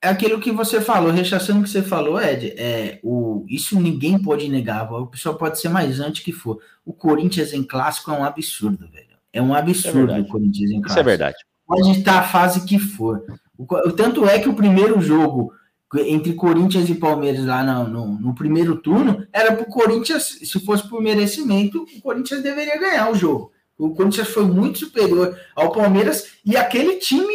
[0.00, 2.54] é aquilo que você falou, rechaçando o que você falou, Ed.
[2.56, 4.88] É, o, isso ninguém pode negar.
[4.92, 6.60] O pessoal pode ser mais antes que for.
[6.86, 9.16] O Corinthians em clássico é um absurdo, velho.
[9.32, 10.20] É um absurdo verdade.
[10.20, 11.00] o Corinthians em Isso clássico.
[11.00, 11.36] é verdade.
[11.66, 13.24] pode estar a fase que for.
[13.58, 15.52] O tanto é que o primeiro jogo
[15.96, 20.60] entre Corinthians e Palmeiras lá no, no, no primeiro turno era para o Corinthians, se
[20.60, 23.50] fosse por merecimento, o Corinthians deveria ganhar o jogo.
[23.84, 27.34] O Corinthians foi muito superior ao Palmeiras e aquele time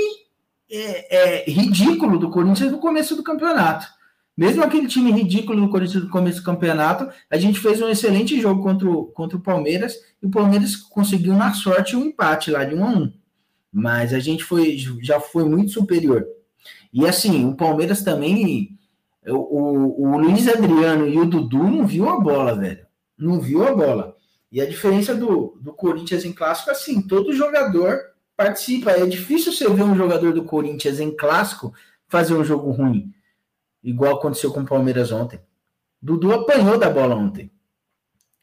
[0.71, 3.85] é, é, ridículo do Corinthians no começo do campeonato.
[4.37, 8.39] Mesmo aquele time ridículo no Corinthians no começo do campeonato, a gente fez um excelente
[8.39, 12.63] jogo contra o, contra o Palmeiras e o Palmeiras conseguiu na sorte um empate lá
[12.63, 13.13] de 1 a 1
[13.73, 16.25] mas a gente foi, já foi muito superior.
[16.91, 18.77] E assim, o Palmeiras também,
[19.27, 22.87] o, o, o Luiz Adriano e o Dudu não viu a bola, velho.
[23.17, 24.16] Não viu a bola.
[24.57, 27.99] E a diferença do, do Corinthians em clássico, assim, todo jogador
[28.35, 28.89] participa.
[28.89, 31.71] É difícil você ver um jogador do Corinthians em clássico
[32.07, 33.13] fazer um jogo ruim,
[33.83, 35.39] igual aconteceu com o Palmeiras ontem.
[36.01, 37.51] Dudu apanhou da bola ontem.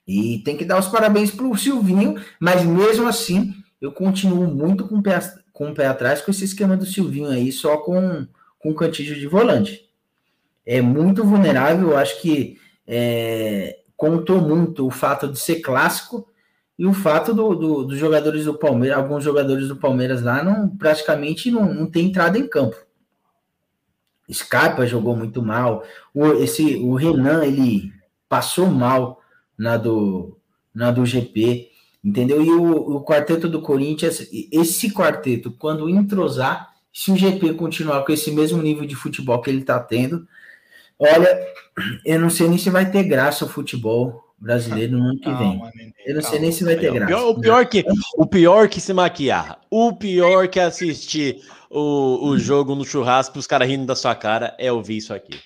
[0.07, 4.99] E tem que dar os parabéns pro Silvinho, mas mesmo assim, eu continuo muito com
[4.99, 5.19] o pé,
[5.53, 8.25] com o pé atrás com esse esquema do Silvinho aí, só com,
[8.61, 9.91] com o cantígio de volante.
[10.65, 16.29] É muito vulnerável, eu acho que é, contou muito o fato de ser clássico
[16.79, 20.69] e o fato do, do- dos jogadores do Palmeiras, alguns jogadores do Palmeiras lá, não,
[20.69, 22.77] praticamente não, não tem entrada em campo.
[24.31, 25.85] Scarpa jogou muito mal.
[26.13, 27.93] O, esse, o Renan, ele
[28.29, 29.21] passou mal
[29.57, 30.37] na do,
[30.75, 31.71] na do GP,
[32.03, 32.43] entendeu?
[32.43, 38.13] E o, o quarteto do Corinthians, esse quarteto, quando entrosar, se o GP continuar com
[38.13, 40.27] esse mesmo nível de futebol que ele está tendo,
[40.99, 41.47] olha,
[42.05, 45.59] eu não sei nem se vai ter graça o futebol brasileiro no ano que vem.
[45.59, 45.71] Calma,
[46.07, 46.43] Eu não sei calma.
[46.45, 47.07] nem se vai ter O graça.
[47.15, 47.85] pior, o pior que
[48.17, 51.41] o pior que se maquiar, o pior que assistir
[51.71, 55.39] o, o jogo no churrasco, os caras rindo da sua cara, é ouvir isso aqui.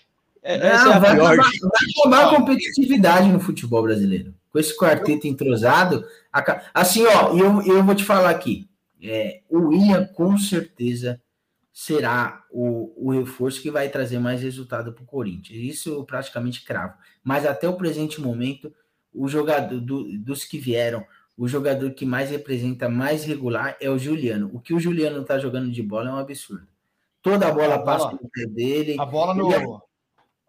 [0.43, 1.33] É, Não, essa é a vai, pior.
[1.33, 4.35] acabar, vai acabar a competitividade no futebol brasileiro.
[4.53, 6.05] Com esse quarteto entrosado.
[6.33, 8.67] aca- Assim, ó, e eu, eu vou te falar aqui.
[9.03, 11.21] é, o William, com certeza,
[11.81, 15.61] será o, o reforço que vai trazer mais resultado para o Corinthians.
[15.61, 16.95] Isso eu praticamente cravo.
[17.23, 18.75] Mas até o presente momento,
[19.15, 21.05] o jogador do- dos que vieram,
[21.37, 24.51] o jogador que mais representa, mais regular, é o Juliano.
[24.53, 26.67] O que o Juliano está jogando de bola é um absurdo.
[27.23, 28.97] Toda a bola A passa bola- pelo pé dele.
[28.99, 29.81] A bola Ele é- no.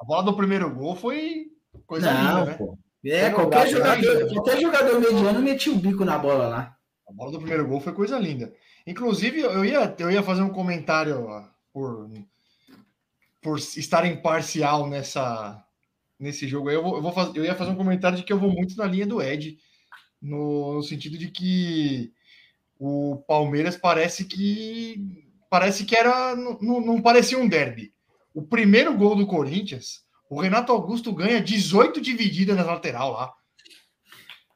[0.02, 1.52] A bola do primeiro gol foi
[1.86, 2.58] coisa não, linda, né?
[2.58, 2.76] pô.
[3.06, 6.76] É, Foi qualquer no braço jogador, qualquer jogador mediano metia o bico na bola lá.
[7.08, 8.52] A bola do primeiro gol foi coisa linda.
[8.90, 12.10] Inclusive, eu ia, eu ia fazer um comentário por,
[13.42, 15.64] por estar imparcial nessa,
[16.20, 16.70] nesse jogo.
[16.70, 18.76] Eu, vou, eu, vou faz- eu ia fazer um comentário de que eu vou muito
[18.78, 19.58] na linha do Ed,
[20.22, 22.12] no, no sentido de que
[22.80, 24.98] o Palmeiras parece que
[25.50, 27.94] parece que era não- não parecia um derby.
[28.34, 33.34] O primeiro gol do Corinthians, o Renato Augusto ganha 18 divididas na lateral lá.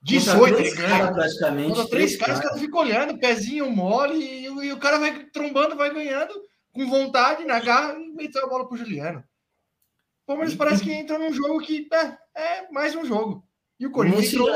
[0.03, 0.89] 18 Contra ele três ganha.
[0.99, 1.69] caras, praticamente.
[1.69, 5.25] Contra três caras, os caras ficam olhando, pezinho mole, e, o- e o cara vai
[5.27, 6.33] trombando, vai ganhando,
[6.73, 9.19] com vontade, na garra, e meteu a bola pro Juliano.
[9.19, 13.45] O Palmeiras E- parece que entra num jogo que é, é mais um jogo.
[13.79, 14.55] E o Corinthians Nesse, entrou.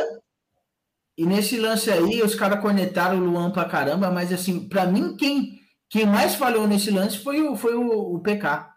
[1.18, 5.16] e nesse lance aí, os caras cornetaram o Luan pra caramba, mas assim, pra mim,
[5.16, 5.60] quem,
[5.90, 8.70] quem mais falhou nesse lance foi o, foi o, o PK.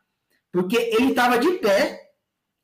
[0.52, 2.00] Porque ele tava de pé,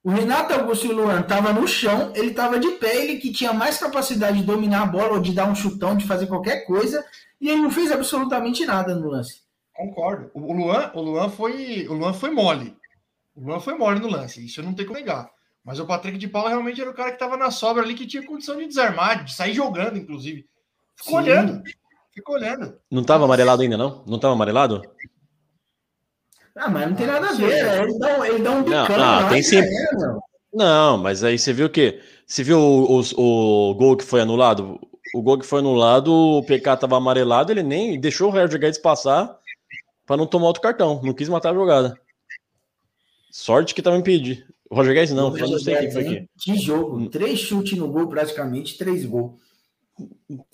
[0.07, 3.33] o Renato Augusto e o Luan tava no chão, ele tava de pé, ele que
[3.33, 6.65] tinha mais capacidade de dominar a bola, ou de dar um chutão, de fazer qualquer
[6.65, 7.05] coisa,
[7.41, 9.43] e ele não fez absolutamente nada no lance.
[9.75, 10.31] Concordo.
[10.33, 12.77] O Luan, o Luan foi, o Luan foi mole.
[13.35, 15.29] O Luan foi mole no lance, isso eu não tenho como negar.
[15.65, 18.07] Mas o Patrick de Paula realmente era o cara que estava na sobra ali, que
[18.07, 20.47] tinha condição de desarmar, de sair jogando, inclusive.
[20.95, 21.31] Ficou Sim.
[21.31, 21.63] olhando.
[22.15, 22.79] Ficou olhando.
[22.89, 24.05] Não tava amarelado ainda, não?
[24.07, 24.83] Não tava amarelado?
[26.57, 27.83] Ah, mas não tem Ah, nada a ver, né?
[27.83, 29.61] ele dá, um- ele dá um bicão não, lá tem e sim.
[29.61, 30.21] meu.
[30.55, 32.01] Não, mas aí você viu o quê?
[32.27, 34.79] Você viu o, os- o gol que foi anulado?
[35.15, 38.79] o gol que foi anulado, o PK tava amarelado, ele nem deixou o Roger Guedes
[38.79, 39.39] passar
[40.05, 41.01] para não tomar outro cartão.
[41.03, 41.97] Não quis matar a jogada.
[43.31, 44.43] Sorte que tava impedido.
[44.69, 46.27] O Roger Guedes não, O eu não sei quem foi aqui.
[46.39, 47.09] Que jogo.
[47.09, 49.33] Três chutes no gol, praticamente, três gols.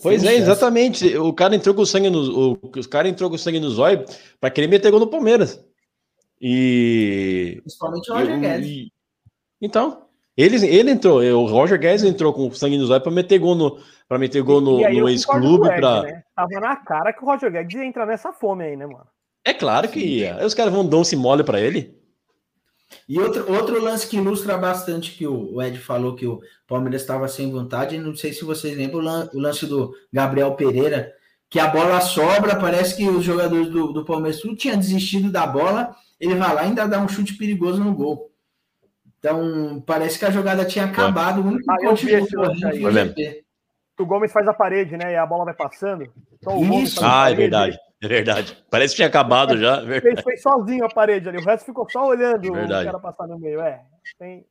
[0.01, 0.43] Pois Sem é, chance.
[0.43, 1.17] exatamente.
[1.17, 4.05] O cara entrou com sangue no, o, o cara entrou com sangue no zóio
[4.41, 5.59] para querer meter gol no Palmeiras.
[6.43, 8.67] E Principalmente o Roger Guedes.
[8.69, 8.93] e-
[9.61, 10.07] então,
[10.37, 13.79] ele, ele entrou, o Roger Guedes entrou com sangue no zóio para meter gol no
[14.09, 16.23] para meter gol no, no ex-clube para né?
[16.35, 19.07] Tava na cara que o Roger Guedes ia entrar nessa fome aí, né, mano?
[19.45, 20.37] É claro que ia.
[20.37, 21.97] Aí os caras vão dar um se mole para ele.
[23.09, 27.27] E outro, outro lance que ilustra bastante que o Ed falou que o Palmeiras estava
[27.29, 29.01] sem vontade, não sei se vocês lembram
[29.33, 31.13] o lance do Gabriel Pereira,
[31.53, 35.47] que a bola sobra, parece que os jogadores do, do Palmeiras tudo tinham desistido da
[35.47, 38.31] bola, ele vai lá e ainda dá um chute perigoso no gol.
[39.19, 43.45] Então, parece que a jogada tinha acabado, Ah, eu vi esse lance aí.
[44.01, 45.13] o Gomes faz a parede, né?
[45.13, 46.11] E a bola vai passando.
[46.33, 47.05] Então, Isso.
[47.05, 47.79] Ah, é verdade.
[48.03, 48.57] É verdade.
[48.71, 49.83] Parece que tinha acabado já.
[49.83, 51.37] é Ele fez, fez sozinho a parede ali.
[51.37, 52.89] O resto ficou só olhando Verdade.
[52.89, 53.61] o cara passar no meio.
[53.61, 53.79] É.
[54.19, 54.47] Tem,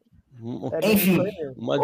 [0.82, 1.20] é Enfim.
[1.58, 1.78] Uma.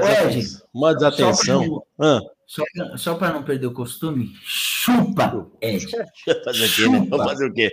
[0.72, 1.84] Uma desatenção.
[2.00, 5.86] Ah, Só, pra- só para não perder o costume, chupa, Ed.
[6.46, 7.08] fazer o quê, né?
[7.10, 7.72] Vou fazer o quê?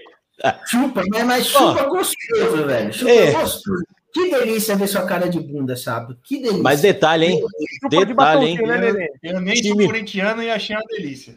[0.67, 2.93] Chupa, mas, mas chupa gostoso, velho.
[2.93, 3.33] Chupa É.
[3.33, 3.85] gostoso.
[4.13, 6.17] Que delícia ver sua cara de bunda, sabe?
[6.25, 6.63] Que delícia.
[6.63, 7.41] Mas detalhe, hein?
[7.83, 8.59] Chupa de Detalhe, hein?
[8.67, 9.09] né, Nenê?
[9.23, 11.35] Eu nem Time- sou corintiano e achei uma delícia.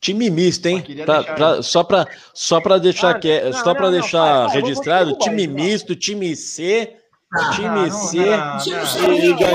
[0.00, 0.82] Time misto, hein?
[1.04, 4.46] Pra- deixar pra- só para só pra deixar, Ah, que, não, só não, não, deixar
[4.46, 6.96] vou- registrado, time isso, misto, time C,
[7.34, 8.16] Ah, time não, C.
[8.18, 8.86] não, Você não não.
[8.86, 9.50] sabe E nem qual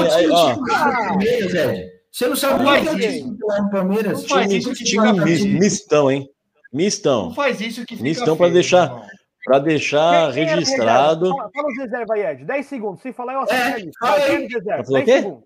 [2.15, 2.97] Você não sabe Não isso.
[2.97, 4.21] time titular do Palmeiras.
[4.21, 6.29] Não faz isso que fica mistão, hein?
[6.71, 7.33] Não Mistão.
[7.33, 9.05] faz isso que fica Mistão feio, deixar-.
[9.43, 11.25] Pra deixar Quem- quem o registrado.
[11.25, 11.37] reserva?
[11.37, 12.45] Fala, fala os reservas aí, Ed.
[12.45, 13.01] 10 segundos.
[13.01, 14.31] Se falar, eu assisto É, fala Vai, aí.
[14.31, 14.69] é o reserva?
[14.77, 15.21] Vai falar o 10 quê?
[15.21, 15.43] segundos.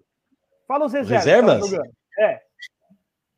[0.67, 1.25] Fala os reservas.
[1.25, 1.69] Reservas?
[1.69, 1.83] que tá.
[2.19, 2.39] É.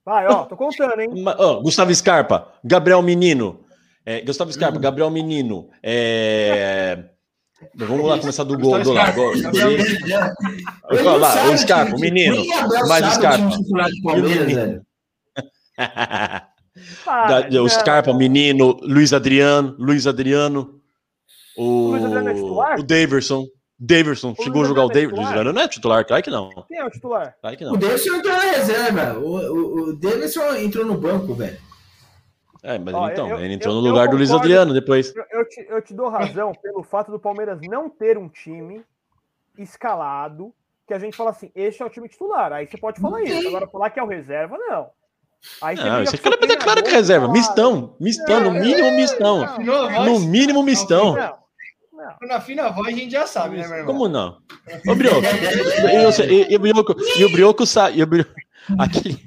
[0.05, 1.09] Vai, ó, tô contando, hein?
[1.37, 3.63] Ó, Gustavo Scarpa, Gabriel Menino.
[4.05, 5.69] É, Gustavo Scarpa, Gabriel Menino.
[5.81, 7.05] É,
[7.75, 8.79] Vamos lá começar do gol.
[8.81, 8.93] Do
[11.03, 12.43] não lá, sabe o Scarpa, o menino.
[12.87, 13.49] Mais Scarpa.
[17.49, 17.69] o o o.
[17.69, 20.81] Scarpa, o menino, Luiz Adriano, Luiz Adriano,
[21.57, 22.79] o, Luiz Adriano é titular?
[22.79, 23.45] o Daverson,
[23.79, 25.27] Daverson, O chegou a jogar o é Daverson, Luiz?
[25.27, 27.35] Adriano não é titular, claro que não, Quem é o titular?
[27.41, 27.77] claro que O não.
[27.77, 29.19] Davidson entrou na reserva.
[29.19, 31.57] O, o, o Davidson entrou no banco, velho.
[32.63, 34.45] É, mas Ó, então, eu- ele entrou eu- no lugar do Luiz concordo.
[34.45, 35.13] Adriano depois.
[35.15, 38.83] Eu, eu te, eu te dou razão pelo fato do Palmeiras não ter um time
[39.57, 40.53] escalado
[40.87, 42.51] que a gente fala assim, este é o time titular.
[42.51, 43.47] Aí você pode falar Não isso.
[43.47, 44.89] Agora falar que é o reserva, não.
[45.61, 48.91] Aí Não, isso com aqui seu é claro que é reserva, mistão, mistão, no mínimo
[48.91, 50.05] mistão, voz?
[50.05, 51.15] no mínimo mistão.
[51.15, 51.37] Não,
[51.93, 52.27] não.
[52.27, 53.91] Na fina voz a gente já sabe, né, meu irmão?
[53.93, 54.37] Como não?
[54.87, 55.21] Ô, Brioco,
[55.91, 57.97] e, você- o Brioco, e o Brioco sabe.
[57.97, 58.07] e o
[58.77, 59.17] Aquele,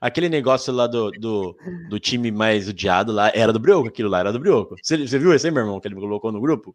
[0.00, 1.56] aquele negócio lá do, do,
[1.88, 4.76] do time mais odiado lá era do Brioco, aquilo lá era do Brioco.
[4.82, 6.74] Você, você viu esse aí, meu irmão, que ele colocou no grupo?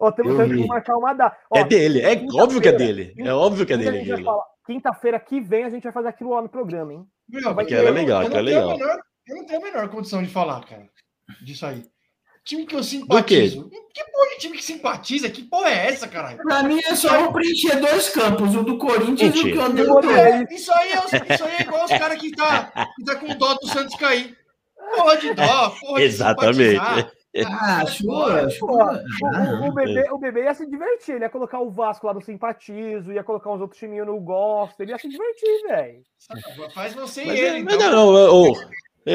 [0.00, 1.36] Ó, temos, que marcar uma data.
[1.50, 2.76] Ó, é dele, é óbvio que é quinta-feira-
[3.14, 3.14] dele.
[3.28, 4.24] É óbvio que é dele.
[4.64, 7.06] Quinta-feira que vem a gente vai fazer aquilo lá no programa, hein?
[7.28, 8.76] Meu, Vai que era legal, que era legal.
[8.78, 10.88] menor- eu não tenho a menor condição de falar, cara,
[11.42, 11.84] disso aí.
[12.48, 12.84] Time que eu quê?
[12.84, 13.68] simpatizo.
[13.92, 15.28] Que porra de time que simpatiza?
[15.28, 16.38] Que porra é essa, caralho?
[16.38, 20.10] Pra mim é só vou preencher dois campos, o do Corinthians e o que eu.
[20.10, 23.16] É, isso, aí é, os- isso aí é igual os caras que tá, que tá
[23.16, 24.34] com dó do Santos cair.
[24.96, 26.80] Porra de dó, porra de Exatamente.
[27.46, 29.02] Ah, chupa, Pô, chupa.
[29.22, 32.14] o, o- o bebê, o bebê ia se divertir, ele ia colocar o Vasco lá
[32.14, 36.02] no Simpatizo, ia colocar uns outros timinhos no Gosto, ele ia se divertir, velho.
[36.74, 37.90] Faz você e ele, é, mas então.
[37.90, 38.54] não, não, ô, eu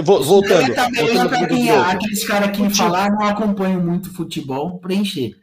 [0.02, 0.72] voltando.
[0.74, 1.90] É, voltando quem, Brioco.
[1.90, 5.36] aqueles caras que falar não acompanham muito futebol, preencher.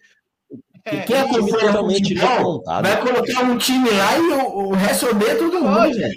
[0.85, 5.37] É, quem isso, acompanha futebol vai colocar um time lá e o, o resto odeia
[5.37, 5.99] todo mundo, Lógico.
[5.99, 6.15] velho.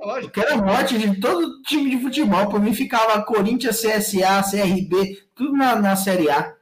[0.00, 0.32] Eu lógico.
[0.32, 2.46] quero a morte de todo time de futebol.
[2.48, 6.54] Por mim ficava Corinthians, CSA, CRB, tudo na, na Série A.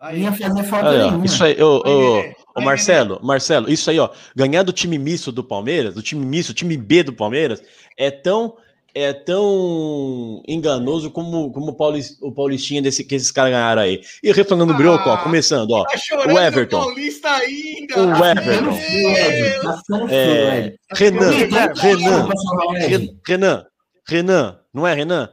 [0.00, 1.24] Não Aí, ia fazer falta Aí, nenhuma.
[1.24, 4.98] isso aí, ô, ô, Aí, ô, aí, Marcelo, Marcelo, isso aí, ó, ganhar do time
[4.98, 7.62] misto do Palmeiras, do time misto, time B do Palmeiras,
[7.96, 8.56] é tão
[8.94, 14.00] é tão enganoso como, como o, Paulis, o Paulistinha desse, que esses caras ganharam aí.
[14.22, 16.78] E retornando o Brioco, ó, Ah, começando, ó, tá o Everton.
[16.78, 17.98] no Paulista ainda.
[18.20, 19.62] O Everton.
[19.62, 19.82] Tá.
[19.88, 20.74] Tá feio, É.
[20.92, 21.30] Renan,
[21.74, 22.72] Renan, o
[23.26, 23.66] Renan,
[24.06, 25.28] Renan, não é Renan?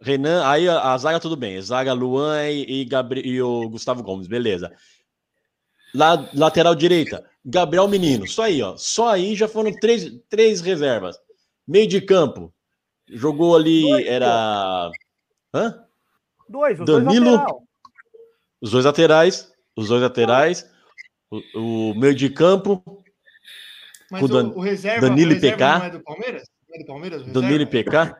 [0.00, 4.02] Renan, aí a, a zaga tudo bem, zaga Luan e, e, Gabri- e o Gustavo
[4.02, 4.70] Gomes, beleza.
[5.94, 11.16] La- lateral direita, Gabriel Menino, só aí, ó, só aí já foram três, três reservas.
[11.66, 12.52] Meio de campo,
[13.08, 14.90] jogou ali, Dois, era...
[15.54, 15.84] Hã?
[16.48, 17.24] Dois, os Danilo.
[17.24, 17.62] dois lateral.
[18.60, 20.70] Os dois laterais, os dois laterais,
[21.30, 22.82] o, o meio de campo,
[24.10, 25.78] Mas com o, Dan- o reserva, Danilo o reserva PK.
[25.78, 26.42] não é do Palmeiras?
[26.78, 27.26] do Palmeiras?
[27.26, 27.66] Danilo e?
[27.66, 28.16] PK.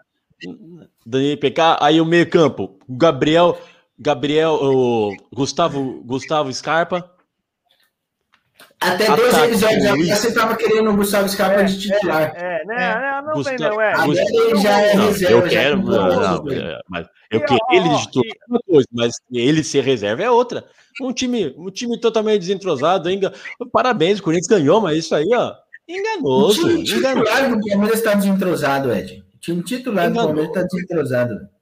[1.07, 1.79] Danilo e PK.
[1.81, 3.59] Aí o meio campo, Gabriel,
[3.99, 7.11] Gabriel, o Gustavo, Gustavo Scarpa.
[8.81, 12.33] Até dois Ataque, episódios atrás você tava querendo o Gustavo Scarpa de titular.
[12.37, 12.75] É, né?
[12.75, 12.77] É.
[12.77, 13.93] né, Não vem, Gustavo- não, é.
[13.93, 15.33] Agora Gustavo- ele já é Não, reserva.
[15.35, 16.09] eu quero, não,
[16.45, 19.65] não, é, mas eu E, quero ó, ele de titular é uma coisa, mas ele
[19.65, 20.65] ser reserva é outra.
[21.01, 23.33] Um time, um time totalmente desentrosado, ainda.
[23.73, 27.25] Parabéns, o Corinthians ganhou, mas isso aí, ó, O enganoso, time enganoso.
[27.25, 29.25] titular do Palmeiras está desentrosado, Ed.
[29.35, 30.27] O time titular do Enganou.
[30.35, 31.54] Palmeiras está desentrosado.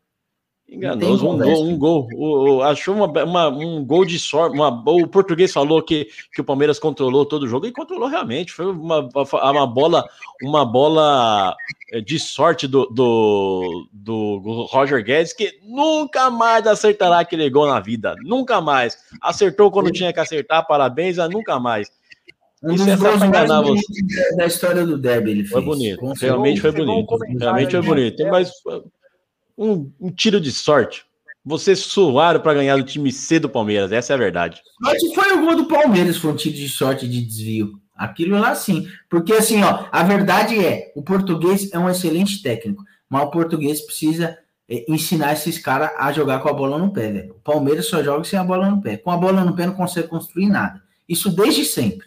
[0.72, 2.08] Enganoso, um gol, um gol.
[2.14, 4.54] O- o- achou uma, uma- um gol de sorte.
[4.56, 8.52] uma- o português falou que, que o Palmeiras controlou todo o jogo e controlou realmente.
[8.52, 10.04] Foi uma, uma bola,
[10.42, 11.54] uma bola
[11.92, 17.78] eh, de sorte do, do, do Roger Guedes, que nunca mais acertará aquele gol na
[17.78, 18.14] vida.
[18.24, 18.96] Nunca mais.
[19.20, 21.90] Acertou quando tinha que acertar, parabéns, mas nunca mais.
[22.64, 23.96] Um Isso é só pra mais enganar bonitos
[24.30, 25.50] da- da história do Derby ele fez.
[25.50, 26.12] Foi bonito.
[26.20, 27.16] Realmente foi bonito.
[27.38, 28.22] Realmente foi aqui, bonito.
[28.22, 28.30] né?
[28.30, 28.52] Mas
[29.56, 31.04] um, um tiro de sorte.
[31.44, 34.62] Vocês suaram para ganhar do time C do Palmeiras, essa é a verdade.
[34.82, 37.80] Sorte foi o gol do Palmeiras, foi um tiro de sorte de desvio.
[37.96, 38.88] Aquilo lá sim.
[39.10, 43.80] Porque assim, ó, a verdade é, o português é um excelente técnico, mas o português
[43.80, 44.38] precisa
[44.68, 47.32] é, ensinar esses caras a jogar com a bola no pé, velho.
[47.32, 48.96] O Palmeiras só joga sem a bola no pé.
[48.96, 50.82] Com a bola no pé não consegue construir nada.
[51.08, 52.06] Isso desde sempre.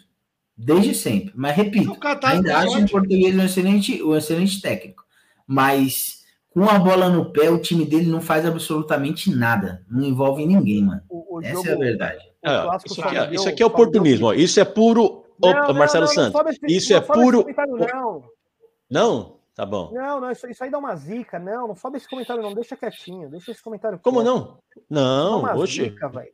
[0.56, 1.32] Desde sempre.
[1.36, 2.84] Mas repito, Catar ainda acho sorte.
[2.86, 5.04] o português um excelente, um excelente técnico.
[5.46, 6.15] Mas
[6.64, 9.84] com a bola no pé, o time dele não faz absolutamente nada.
[9.90, 11.02] Não envolve ninguém, mano.
[11.08, 12.18] O, o Essa jogo, é a verdade.
[12.18, 14.32] o Ah, isso, aqui, é- isso aqui é Fabio- oportunismo, ó.
[14.32, 15.24] isso é puro.
[15.38, 17.42] Não, não, Marcelo não, Santos, isso é puro.
[17.42, 18.22] comentário, Não,
[18.90, 19.36] Não?
[19.54, 19.90] Tá bom.
[19.92, 21.38] não, não isso, isso aí dá uma zica.
[21.38, 22.54] Não, não sobe esse comentário, não.
[22.54, 23.28] Deixa quietinho.
[23.30, 24.26] Deixa esse comentário Como quieto.
[24.26, 24.44] não?
[24.44, 24.60] Dá
[24.90, 25.84] Não, uma oxe.
[25.84, 26.30] zica, velho.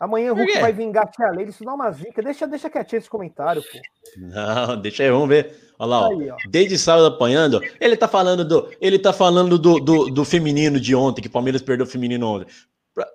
[0.00, 1.46] Amanhã o Hulk vai vingar a lei.
[1.46, 2.22] Isso dá uma zica.
[2.22, 3.78] Deixa, deixa quietinho esse comentário, pô.
[4.16, 5.72] Não, deixa aí, vamos ver.
[5.78, 6.08] Olha lá.
[6.08, 6.36] Aí, ó.
[6.48, 10.94] Desde sábado apanhando, ele tá falando do, ele tá falando do, do, do feminino de
[10.94, 12.46] ontem, que o Palmeiras perdeu o feminino ontem.
[12.94, 13.06] Pra,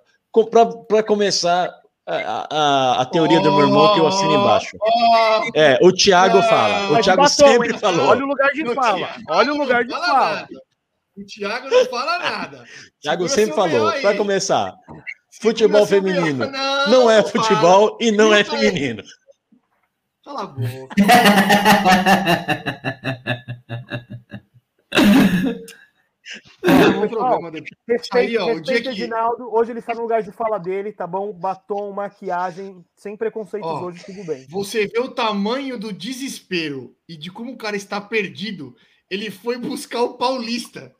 [0.50, 1.72] pra, pra começar
[2.06, 4.76] a, a, a teoria do meu irmão que eu assino embaixo.
[4.78, 6.98] Ó, É, o Thiago Ah, fala.
[6.98, 7.78] O Thiago batom, sempre hein?
[7.78, 8.06] falou.
[8.08, 8.98] Olha o lugar de o fala.
[8.98, 10.48] Thiago Olha o lugar de fala fala.
[11.16, 12.56] O Thiago não fala nada.
[12.58, 13.92] O Thiago Segura sempre falou.
[14.00, 14.16] Pra aí.
[14.18, 14.74] começar,
[15.40, 16.46] futebol feminino
[16.88, 17.32] não é fala.
[17.32, 19.02] futebol e não é feminino.
[20.24, 20.94] Cala a boca.
[20.98, 21.04] Não.
[27.86, 29.42] Respeite, Aí, respeite dia que-.
[29.42, 31.32] Hoje ele está no lugar de fala dele, tá bom?
[31.32, 34.46] Batom, maquiagem, sem preconceitos Ó, hoje, tudo bem.
[34.48, 38.74] Você vê o tamanho do desespero e de como o cara está perdido.
[39.10, 40.94] Ele foi buscar o Paulista.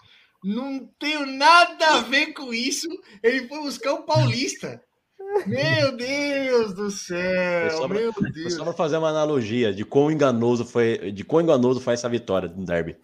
[0.44, 2.86] Não tenho nada a ver com isso.
[3.22, 4.80] Ele foi buscar o Paulista.
[5.46, 7.70] Meu Deus do céu.
[7.70, 8.54] só pra- Meu Deus.
[8.54, 12.48] só pra fazer uma analogia de quão enganoso foi, de quão enganoso foi essa vitória
[12.48, 12.96] do Derby.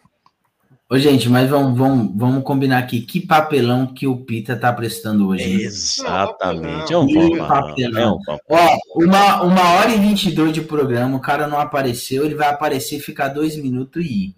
[0.93, 3.01] Ô, gente, mas vamos, vamos, vamos combinar aqui.
[3.03, 5.47] Que papelão que o Pita tá prestando hoje.
[5.57, 5.63] né?
[5.63, 6.93] Exatamente.
[6.93, 8.01] É um pão, Papelão.
[8.03, 8.39] é um pão.
[8.51, 12.99] Ó, uma, uma hora e 22 de programa, o cara não apareceu, ele vai aparecer,
[12.99, 14.35] ficar dois minutos e ir.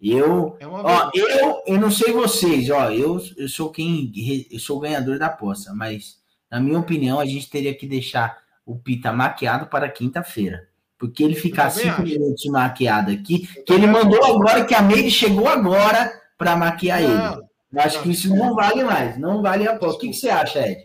[0.00, 4.10] Eu, É ó, eu, eu não sei vocês, ó, eu, eu sou quem,
[4.50, 6.18] eu sou o ganhador da aposta, mas
[6.50, 10.68] na minha opinião a gente teria que deixar o Pita maquiado para quinta-feira.
[10.98, 12.02] Porque ele ficar cinco acho.
[12.02, 17.12] minutos maquiado aqui, que ele mandou agora que a Meire chegou agora para maquiar ele.
[17.12, 17.40] Não,
[17.72, 19.96] Eu acho não, que isso não vale mais, não vale a aposta.
[19.96, 20.82] O que, que você acha, Ed?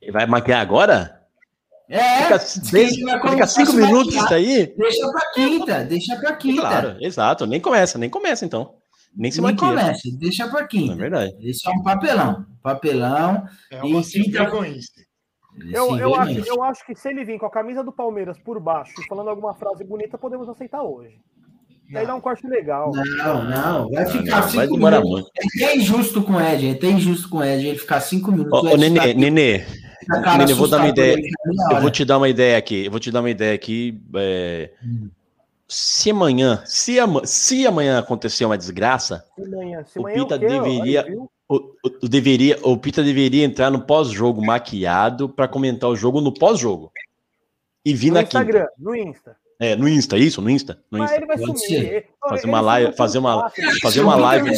[0.00, 1.25] Ele vai maquiar agora?
[1.88, 4.74] É, Fica, vai fica cinco minutos isso aí?
[4.76, 6.60] Deixa pra quinta, deixa pra quinta.
[6.62, 7.46] Claro, exato.
[7.46, 8.74] Nem começa, nem começa então.
[9.16, 9.68] Nem se Nem maquia.
[9.68, 10.94] começa, deixa pra É quinta.
[10.96, 11.34] verdade.
[11.40, 12.44] Isso é um papelão.
[12.62, 13.44] Papelão.
[13.70, 14.50] é uma E quinta-.
[15.72, 17.90] Eu, se eu, vê acho, eu acho que se ele vir com a camisa do
[17.92, 21.14] Palmeiras por baixo e falando alguma frase bonita, podemos aceitar hoje.
[21.88, 22.90] E aí dá um corte legal.
[22.92, 25.22] Não, não, vai Não, ficar não, vai cinco demorar minutos.
[25.22, 25.30] muito.
[25.60, 28.32] É até injusto com o Ed, é até injusto com o Ed ele ficar cinco
[28.32, 28.52] minutos.
[28.64, 29.64] Ô, Nenê, tá Nenê,
[30.08, 31.16] Nenê, eu vou dar uma ideia.
[31.72, 32.84] Eu vou te dar uma ideia aqui.
[32.86, 34.00] Eu vou te dar uma ideia aqui.
[34.16, 34.70] é,
[35.68, 40.34] Se amanhã, se, ama- se amanhã acontecer uma desgraça, Se amanhã, se O amanhã Pita
[40.36, 41.06] o deveria-
[41.48, 41.72] o, o-
[42.04, 46.92] o deveria, o Pita deveria entrar no pós-jogo maquiado para comentar o jogo no pós-jogo.
[47.84, 48.38] E vir No na quinta.
[48.38, 49.36] Instagram, no Insta.
[49.58, 50.40] É, no Insta, isso?
[50.42, 50.78] No Insta?
[50.90, 51.16] No Mas Insta.
[51.16, 52.06] ele vai Pode sumir.
[52.28, 53.50] Fazer uma live- fazer uma-
[53.82, 54.50] fazer uma Ele live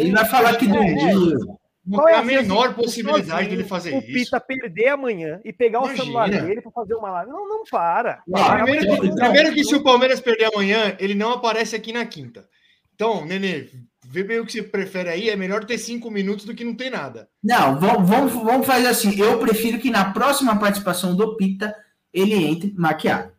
[0.00, 1.58] Ele vai falar que É, dormiu.
[1.84, 4.06] Não Qual tem é a menor do possibilidade dele fazer o isso.
[4.12, 6.04] Pita perder amanhã e pegar o Imagina.
[6.04, 7.30] celular dele pra fazer uma live.
[7.32, 8.22] Não, não para.
[8.32, 11.92] Ó, Primeiro que, então- primeiro que se o Palmeiras perder amanhã, ele não aparece aqui
[11.92, 12.48] na quinta.
[12.94, 13.68] Então, Nenê,
[14.06, 15.28] vê bem o que você prefere aí.
[15.28, 17.28] É melhor ter cinco minutos do que não ter nada.
[17.42, 19.18] Não, vamos, vamos, vamos fazer assim.
[19.20, 21.74] Eu prefiro que na próxima participação do Pita
[22.14, 23.32] ele entre maquiado.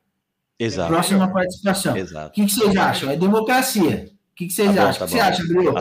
[0.60, 0.92] Exato.
[0.92, 1.94] Próxima participação.
[1.94, 2.32] O Exato.
[2.34, 3.10] que, que vocês acham?
[3.10, 4.10] É democracia.
[4.36, 5.00] que, que vocês Tá bom, acham?
[5.00, 5.24] tá O que você bom.
[5.30, 5.78] acha, Bruno?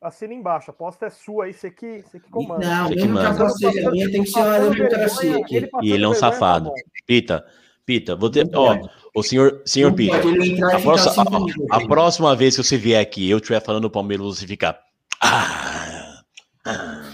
[0.00, 2.64] Assim, Assina embaixo, a aposta é sua aí, você que, você que comanda.
[2.64, 3.90] Não, Você que a manda.
[3.90, 5.68] minha, tem que ser uma democracia aqui.
[5.82, 6.66] E ele é um safado.
[6.66, 6.76] tá bom.
[7.06, 7.44] Pita,
[7.84, 8.48] Pita, vou ter.
[8.54, 8.78] Ó,
[9.14, 10.16] o senhor, senhor Pita.
[10.16, 13.82] A, próxima- minutos a- a próxima vez que você vier aqui e eu estiver falando
[13.82, 14.78] do Palmeiras, você fica.
[15.20, 16.22] "Ah,
[16.64, 17.12] ah,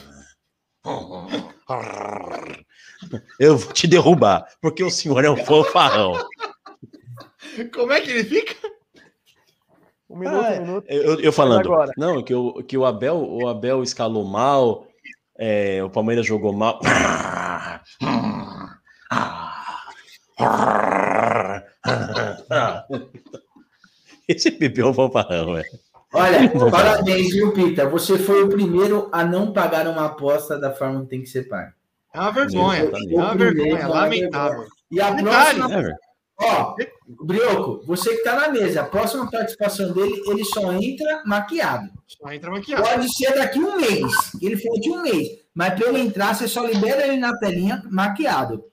[3.40, 6.12] Eu vou te derrubar, porque o senhor é um fanfarrão.
[7.72, 8.54] Como é que ele fica?
[10.08, 10.86] Um minuto, Ah, um minuto.
[10.88, 11.92] Eu, eu falando, agora?
[11.96, 14.86] não, que, o, que o, Abel, o Abel escalou mal,
[15.38, 16.80] é, o Palmeiras jogou mal.
[24.28, 25.68] Esse Pepe é um fanfarrão, velho.
[26.12, 27.88] Olha, parabéns, viu, Pita?
[27.88, 31.48] Você foi o primeiro a não pagar uma aposta da forma que tem que ser
[31.48, 31.74] paga.
[32.14, 32.82] É uma vergonha.
[32.82, 34.64] É uma vergonha, lamentável.
[34.90, 35.96] E a próxima, É, velho.
[36.38, 36.74] Ó,
[37.06, 41.90] Brioco, você que tá na mesa, a próxima participação dele, ele só entra maquiado.
[42.06, 42.84] Só entra maquiagem.
[42.84, 44.12] Pode ser daqui um mês.
[44.40, 45.28] Ele falou de um mês.
[45.54, 48.64] Mas para ele entrar, você só libera ele na telinha maquiado.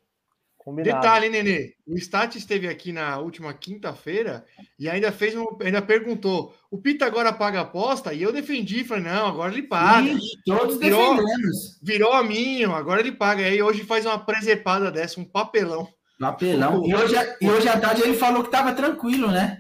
[0.58, 1.02] Combinado.
[1.02, 1.74] Detalhe, hein, Nenê.
[1.88, 4.46] O Stat esteve aqui na última quinta-feira
[4.78, 8.14] e ainda fez um, ainda perguntou: o Pita agora paga a aposta?
[8.14, 10.08] E eu defendi, falei, não, agora ele paga.
[10.08, 11.80] E todos Virou- defendemos.
[11.82, 13.42] Virou a minha, agora ele paga.
[13.42, 15.88] E aí hoje faz uma presepada dessa, um papelão.
[16.22, 16.86] Papelão.
[16.86, 19.58] E hoje, e hoje à tarde ele falou que tava tranquilo, né?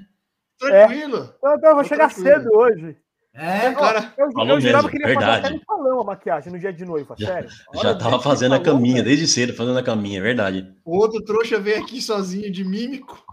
[0.60, 1.34] Tranquilo.
[1.44, 2.28] Eu, eu vou chegar tranquilo.
[2.40, 2.96] cedo hoje.
[3.34, 5.56] É, cara, Eu, Falou eu jurava mesmo, que ele ia fazer verdade.
[5.68, 7.50] até a maquiagem no dia de noiva, sério.
[7.82, 9.06] Já tava fazendo a falou, caminha, velho.
[9.06, 10.72] desde cedo, fazendo a caminha, é verdade.
[10.86, 13.24] o outro trouxa veio aqui sozinho de mímico.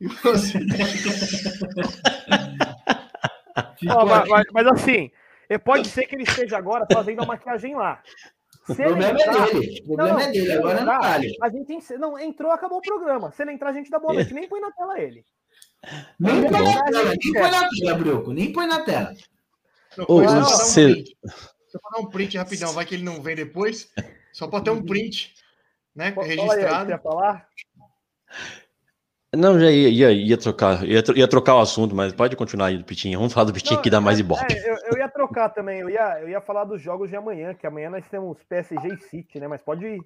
[0.00, 0.58] E você...
[3.88, 5.10] Ó, mas, mas- mas assim,
[5.48, 8.02] é, pode ser que ele esteja agora fazendo a maquiagem lá.
[8.66, 9.80] Se o problema entrar- é dele.
[9.80, 10.52] O problema Não, é dele.
[10.52, 11.36] Agora ele não entrar, vale.
[11.42, 13.30] A gente não entrou, acabou o programa.
[13.32, 14.32] Se ele entrar, a gente dá boa noite.
[14.32, 15.24] Nem põe na tela ele.
[16.18, 18.32] Nem põe na tela, nem põe na tela, Brioco.
[18.32, 19.14] Nem põe na tela.
[19.98, 21.16] Não, Ô, dar um print.
[21.68, 23.92] Só pra dar um print rapidão, vai que ele não vem depois.
[24.32, 25.34] Só pra ter um print,
[25.94, 26.14] né?
[26.16, 26.86] Aí, Registrado.
[26.86, 27.48] você ia falar?
[29.36, 32.78] Não, já ia, ia, ia trocar, ia, ia trocar o assunto, mas pode continuar aí
[32.78, 33.16] do Pitinha.
[33.16, 34.52] Vamos falar do Pitinha Não, que dá mais é- ibope.
[34.52, 35.80] é, eu, eu ia trocar também.
[35.80, 38.96] Eu ia, eu ia falar dos jogos de amanhã, que amanhã nós temos PSG e
[39.08, 39.48] City, né?
[39.48, 39.98] Mas pode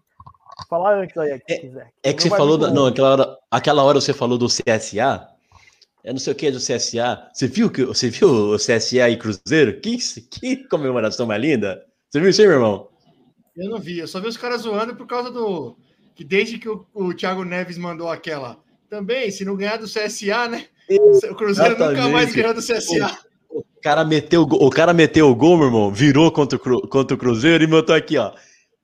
[0.69, 1.91] falar antes aí, se quiser.
[2.03, 5.29] É que você falou, da, não, aquela hora, aquela hora você falou do CSA.
[6.05, 7.29] Eu não sei o que é do CSA.
[7.33, 9.81] Você viu que você viu o CSA e Cruzeiro?
[9.81, 11.85] Que, que comemoração mais linda!
[12.09, 12.89] Você viu isso aí, meu irmão?
[13.57, 15.77] Eu não vi, eu só vi os caras zoando por causa do.
[16.15, 18.57] Que desde que o, o Thiago Neves mandou aquela.
[18.89, 20.65] Também, se não ganhar do CSA, né?
[21.31, 22.13] O Cruzeiro nunca Exatamente.
[22.13, 23.19] mais ganhou do CSA.
[23.51, 26.89] O cara meteu, o o cara meteu o gol, meu irmão, virou contra o, Cru-
[26.89, 28.33] contra o Cruzeiro e botou aqui, ó.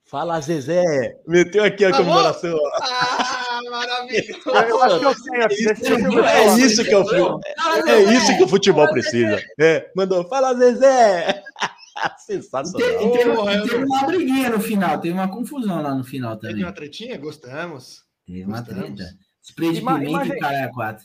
[0.06, 1.16] Fala, Zezé!
[1.26, 2.54] Meteu aqui a Tá comemoração.
[2.54, 2.70] ó.
[2.82, 4.40] Ah, maravilhoso!
[4.46, 5.64] Eu, eu acho que eu tenho aqui.
[5.64, 7.40] deixa eu ver se eu É isso que é o futebol.
[7.88, 9.42] É isso que o futebol precisa.
[9.58, 11.42] É, mandou, fala, Zezé!
[12.18, 12.88] Sensacional.
[12.90, 16.36] E teve, e eu teve uma briguinha no final, teve uma confusão lá no final
[16.36, 16.64] Teve também.
[16.64, 17.16] uma tretinha?
[17.18, 18.02] Gostamos.
[18.26, 18.84] Teve uma Gostamos.
[18.96, 19.10] treta.
[19.44, 21.04] Spray de Ima- pimenta imagem- e caralho quatro.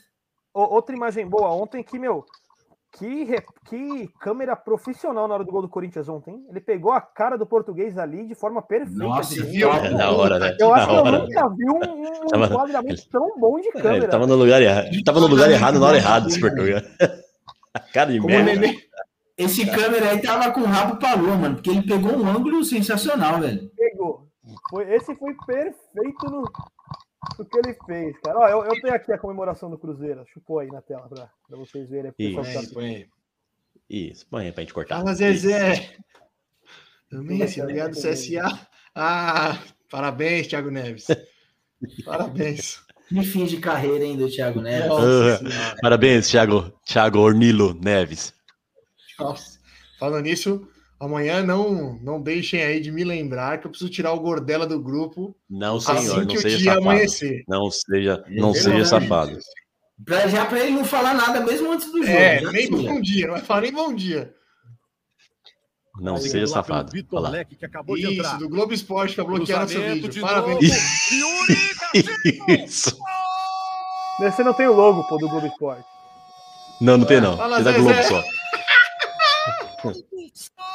[0.53, 2.25] Outra imagem boa ontem que, meu,
[2.97, 6.33] que, re- que câmera profissional na hora do gol do Corinthians ontem.
[6.33, 6.45] hein?
[6.49, 8.97] Ele pegou a cara do português ali de forma perfeita.
[9.03, 9.71] Nossa, de- viu?
[9.71, 10.55] É, na hora, né?
[10.59, 11.19] Eu acho Na que eu hora.
[11.19, 13.97] nunca vi um, um Tava- enquadramento tão bom de É, câmera.
[13.97, 14.85] ele tava no lugar errado.
[14.87, 16.81] Ele tava no lugar errado na hora errada, esse português.
[17.73, 18.51] A cara de Como merda.
[18.55, 18.79] Nenê,
[19.37, 22.63] Esse câmera aí tava com o rabo pra lua, mano, porque ele pegou um ângulo
[22.65, 23.69] sensacional, velho.
[23.77, 24.27] Pegou.
[24.71, 26.43] Foi, esse foi perfeito no,
[27.37, 28.39] no que ele fez, cara.
[28.39, 30.25] Ó, eu, eu tenho aqui a comemoração do Cruzeiro.
[30.33, 32.11] Chupou aí na tela pra, pra vocês verem.
[32.11, 33.09] Pessoal que tá Põe aí, põe.
[33.89, 34.99] Isso, põe aí pra gente cortar.
[34.99, 35.95] Fala, Zezé.
[37.09, 38.67] Também, se não ganhar do CSA.
[38.95, 39.59] Ah,
[39.89, 41.07] parabéns, Thiago Neves.
[42.05, 42.81] Parabéns.
[43.07, 44.87] Que fim de carreira, hein, do Thiago Neves.
[44.87, 45.37] Nossa.
[45.37, 45.75] Senhora.
[45.81, 48.33] Parabéns, Thiago, Thiago Ornilo Neves.
[49.17, 49.59] Nossa.
[49.99, 50.68] Falando nisso,
[50.99, 54.79] amanhã não, não deixem aí de me lembrar que eu preciso tirar o Gordela do
[54.81, 56.89] grupo Não, senhor, assim não que o seja dia safado.
[56.89, 57.43] amanhecer.
[57.47, 59.39] Não seja, não seja de safado.
[60.05, 62.09] Pra, já pra ele não falar nada mesmo antes do jogo.
[62.17, 62.77] É, nem tira.
[62.93, 64.33] bom dia, não vai falar nem bom dia.
[65.99, 66.91] Não Aí, seja safado.
[66.93, 67.19] Vitor.
[67.29, 68.37] Leque, que acabou de Isso, entrar.
[68.37, 70.09] do Globo Esporte pra bloquear nosso Cruzamento vídeo.
[70.11, 71.11] de Parabéns.
[71.11, 72.97] Yuri Isso.
[74.21, 75.83] Você não tem o logo, pô, do Globo Esporte.
[76.79, 77.35] Não, não tem não.
[77.35, 77.83] Fala, Tem da Zezé.
[77.83, 78.23] Globo só.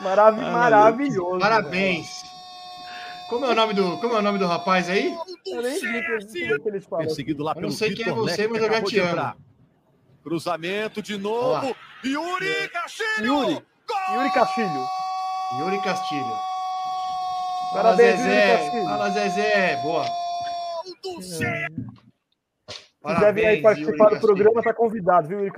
[0.00, 1.38] Maravi Ah, maravilhoso.
[1.38, 2.24] Parabéns.
[3.28, 5.14] Como é o nome do, como é o nome do rapaz aí?
[5.46, 7.06] Eu nem vi que, que, que eles falam.
[7.06, 9.10] Perseguido lá Eu não sei quem é você, mas eu já acabou te de amo.
[9.10, 9.36] entrar.
[10.22, 11.76] Cruzamento de novo.
[12.04, 13.26] Yuri Castilho.
[13.26, 13.62] Yuri.
[14.14, 14.86] Yuri Castilho.
[15.60, 16.38] Yuri Castilho.
[17.72, 18.56] Parabéns, Fala, Yuri Zezé.
[18.56, 18.84] Castilho.
[18.84, 19.76] Fala, Zezé.
[19.82, 20.06] Boa.
[21.02, 21.66] do Zé.
[23.02, 25.52] Se quiser vir aí Parabéns, participar Yuri do programa, tá convidado, viu, Yuri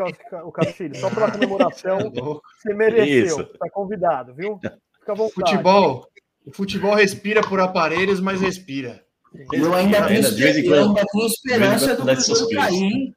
[0.44, 0.96] o Castilho?
[0.96, 2.40] Só pela comemoração, Castilho.
[2.56, 3.24] você mereceu.
[3.26, 3.44] Isso.
[3.58, 4.58] Tá convidado, viu?
[4.58, 5.34] Fica à vontade.
[5.34, 6.06] Futebol.
[6.46, 9.02] O futebol respira por aparelhos, mas respira.
[9.52, 10.20] Eu ainda tenho,
[11.26, 13.14] esperança do dá Cruzeiro cair, hein?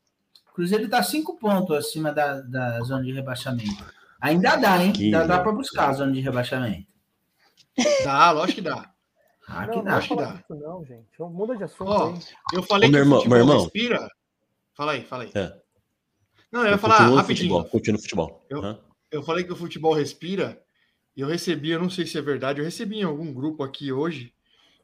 [0.49, 3.85] O Cruzeiro tá cinco pontos acima da, da zona de rebaixamento.
[4.21, 4.91] Ainda dá, hein?
[4.93, 6.87] Que- Ainda dá para buscar a zona de rebaixamento.
[8.05, 8.89] Dá, lógico que dá.
[9.47, 9.89] Ah, Não, que não dá.
[9.91, 10.31] vai acho que dá.
[10.33, 11.05] disso não, gente.
[11.13, 12.19] Então, Muda de assunto Ó, aí.
[12.53, 13.63] Eu falei Ô, que meu o irmão- meu irmão.
[13.63, 14.09] respira.
[14.75, 15.31] Fala aí, fala aí.
[15.35, 15.53] É.
[16.51, 17.49] Não, eu ia falar Continua no rapidinho.
[17.49, 17.69] futebol.
[17.71, 18.45] Continua no futebol.
[18.49, 18.79] Eu- Hã?
[19.11, 20.61] Eu falei que o futebol respira.
[21.15, 23.91] E eu recebi, eu não sei se é verdade, eu recebi em algum grupo aqui
[23.91, 24.33] hoje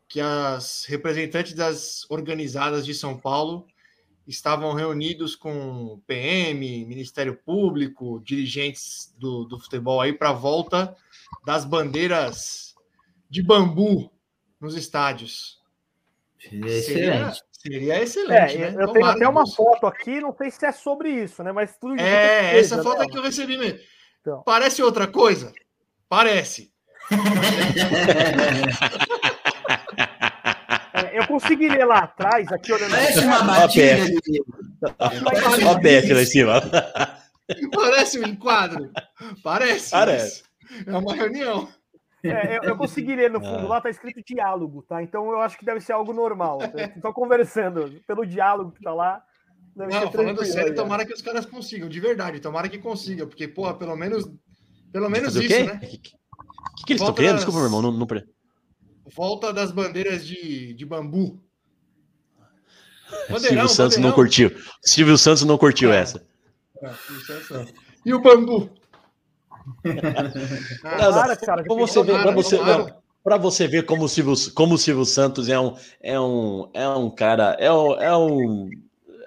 [0.08, 3.66] que as representantes das organizadas de São Paulo
[4.28, 10.96] estavam reunidos com PM, Ministério Público, dirigentes do, do futebol aí para a volta
[11.46, 12.76] das bandeiras
[13.30, 14.10] de bambu
[14.62, 15.60] nos estádios.
[16.40, 16.84] Seria excelente.
[16.92, 18.68] Seria, seria excelente, É, né?
[18.70, 21.44] eu tenho Tomara até que uma você- foto aqui, não sei se é sobre isso,
[21.44, 21.52] né?
[21.52, 22.84] Mas tudo É, essa né?
[22.84, 23.80] foto é que eu recebi mesmo.
[24.22, 24.42] Então.
[24.44, 25.52] Parece outra coisa?
[26.08, 26.72] Parece.
[30.94, 32.92] É, eu consegui ler lá atrás, aqui olhando.
[32.92, 33.96] Parece uma batida.
[35.00, 36.62] Ó PS lá em cima.
[37.74, 38.92] Parece um enquadro.
[39.44, 39.92] Parece.
[39.92, 40.44] Parece.
[40.86, 41.68] mas É uma reunião.
[42.24, 43.42] É, eu, eu consegui ler no Ah.
[43.42, 45.02] fundo, lá tá escrito diálogo, tá?
[45.02, 46.60] Então eu acho que deve ser algo normal.
[46.96, 49.24] Estou conversando pelo diálogo que tá lá.
[49.76, 52.40] Deve Não, falando sério, tomara que os caras consigam, de verdade.
[52.40, 54.30] Tomara que consigam, porque, porra, pelo menos.
[54.92, 55.64] Pelo menos Fazer o isso, quê?
[55.64, 55.74] né?
[55.76, 56.12] O que, que,
[56.86, 57.36] que eles estão querendo?
[57.38, 57.82] Desculpa, meu irmão.
[57.82, 58.06] Não, não...
[58.06, 58.26] pre-
[59.16, 61.42] Volta das bandeiras de, de bambu.
[63.40, 64.14] Silvio Santos não bandeirão.
[64.14, 64.52] curtiu.
[64.84, 65.98] Silvio Santos não curtiu É.
[65.98, 66.26] essa.
[66.82, 67.66] É, Silvio Santos não.
[68.06, 68.70] E o bambu?
[70.84, 72.58] Ah, Tomara, cara, Pra você ver, pra você,
[73.40, 77.10] você ver como o Silvio, como o Silvio Santos é um, é um, é um
[77.10, 78.70] cara, é um, é um,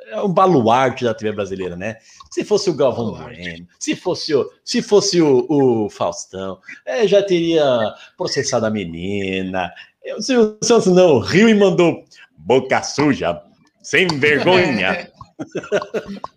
[0.09, 1.97] é um baluarte da TV brasileira, né?
[2.31, 3.13] Se fosse o Galvão.
[3.13, 9.73] Bueno, se fosse o, se fosse o, o Faustão, é, já teria processado a menina.
[10.17, 12.05] O Silvio Santos não riu e mandou
[12.37, 13.41] boca suja,
[13.83, 15.11] sem vergonha.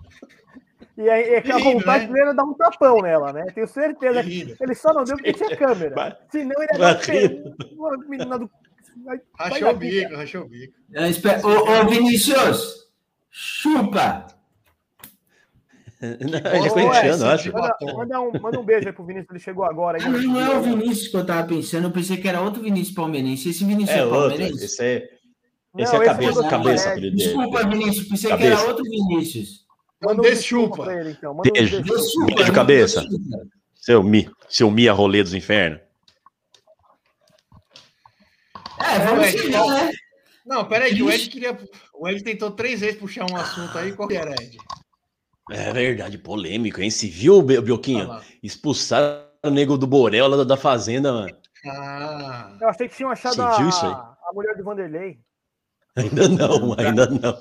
[0.97, 2.13] E aí, é que a vontade né?
[2.13, 3.45] dele era dar um tapão nela, né?
[3.53, 4.23] Tenho certeza.
[4.23, 4.55] que.
[4.59, 6.17] Ele só não deu porque tinha câmera.
[6.31, 6.99] Senão ele ia dar
[7.77, 8.49] um menina do.
[9.37, 10.73] Rachou o bico, rachou o bico.
[10.91, 12.87] Espero- Ô, ô, Vinícius,
[13.29, 14.25] chupa!
[16.01, 17.51] Ele é corintiano, é acho.
[17.51, 19.97] Manda, manda um, manda um beijo aí pro Vinícius, ele chegou agora.
[19.97, 22.39] Aí, Ah, não, não é o Vinícius que eu tava pensando, eu pensei que era
[22.41, 23.49] outro Vinícius palmeirense.
[23.49, 24.29] Esse Vinícius é, É outro.
[24.29, 24.65] palmeirense?
[24.65, 25.09] Esse é,
[25.73, 27.29] Não, esse é a esse cabeça, mandou cabeça, apelido dele.
[27.29, 28.61] Desculpa, Vinícius, pensei que Cabeça.
[28.61, 29.66] era outro Vinícius.
[30.03, 30.35] Um desculpa
[30.75, 30.83] chupa.
[30.83, 31.33] pra ele, então.
[31.33, 31.81] Manda Beijo.
[31.81, 33.01] Beijo, cabeça.
[33.01, 33.47] desculpa.
[33.75, 35.79] Seu Mi, seu Mia rolê dos infernos.
[38.79, 39.91] É, vamos É, chegar, né?
[40.45, 41.57] Não, peraí, que o Ed queria.
[41.93, 43.91] O Ed tentou três vezes puxar um assunto aí.
[43.93, 44.57] Qual que era, Ed?
[45.51, 46.89] É verdade, polêmico, hein?
[46.89, 48.05] Se viu, Be- Bioquinho?
[48.07, 48.23] Fala.
[48.43, 51.35] Expulsaram o nego do Borel lá da- da fazenda, mano.
[51.65, 55.19] Ah, Eu achei que tinham achado a, a mulher do Vanderlei.
[55.95, 57.37] Ainda não, ainda não.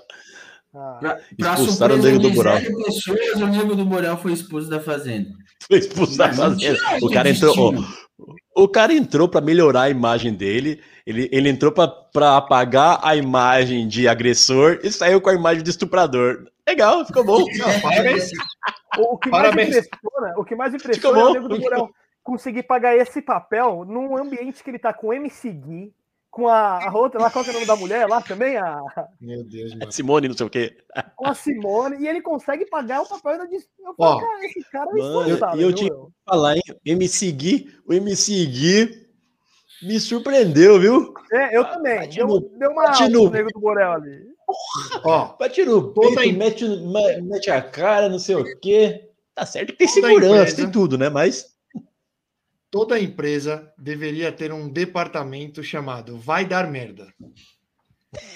[0.77, 4.69] Ah, Pra, pra Expulsaram o Nego do zero pessoas, o Nego do Borel foi expulso
[4.69, 5.31] da fazenda.
[5.66, 6.78] Foi expulso da fazenda.
[7.01, 10.81] O cara entrou, ó, o cara entrou para melhorar a imagem dele.
[11.07, 15.70] Ele, ele entrou para apagar a imagem de agressor e saiu com a imagem de
[15.70, 16.47] estuprador.
[16.69, 17.39] Legal, ficou bom.
[17.39, 18.31] não, parabéns.
[18.98, 19.70] O, o que Parabéns.
[19.70, 21.32] mais impressiona, o que mais impressiona é o.
[21.32, 21.90] Nego do Borel
[22.23, 25.93] conseguir pagar esse papel num ambiente que ele tá com MC Gui,
[26.36, 28.58] com a, a outra lá, qual que é o nome da mulher lá também?
[28.58, 28.78] A,
[29.18, 29.90] Meu Deus, mano.
[29.90, 30.76] Simone, não sei o quê.
[31.16, 33.56] com a Simone, e ele consegue pagar o papel ainda de.
[33.56, 35.30] Eu falo, cara, esse cara é mano, e
[35.62, 36.10] eu viu, tinha- meu?
[36.28, 36.62] Falar, hein?
[36.84, 39.06] MC Gui, o MC Gui
[39.82, 41.14] me surpreendeu, viu?
[41.32, 41.96] É, eu também.
[42.00, 44.26] Bate Deu, no- deu uma bate no- Nego do Borel ali.
[45.04, 46.64] Ó, Bate no peito, em- mete,
[47.22, 49.08] mete a cara, não sei o quê.
[49.34, 51.08] Tá certo que tem segurança, empresa- tem tudo, né?
[51.08, 51.56] Mas
[52.77, 57.11] toda empresa deveria ter um departamento chamado Vai Dar Merda.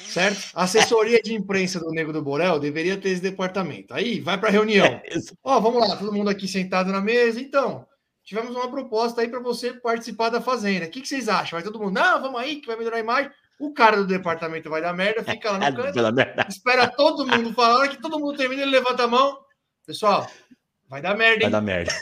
[0.06, 0.48] Certo?
[0.54, 3.92] A assessoria de imprensa do Nego do Borel deveria ter esse departamento.
[3.92, 4.98] Aí vai para reunião.
[5.44, 7.38] Ó, vamos lá, todo mundo aqui sentado na mesa.
[7.38, 7.86] Então,
[8.24, 10.86] tivemos uma proposta aí para você participar da Fazenda.
[10.86, 11.58] O que, que vocês acham?
[11.58, 13.30] Vai todo mundo, não, vamos aí, que vai melhorar a imagem.
[13.60, 17.88] O cara do departamento vai dar merda, fica lá no canto, espera todo mundo falar,
[17.88, 19.36] que todo mundo termina, ele levanta a mão.
[19.86, 20.26] Pessoal,
[20.88, 21.50] vai dar merda, Vai hein?
[21.50, 21.92] dar merda.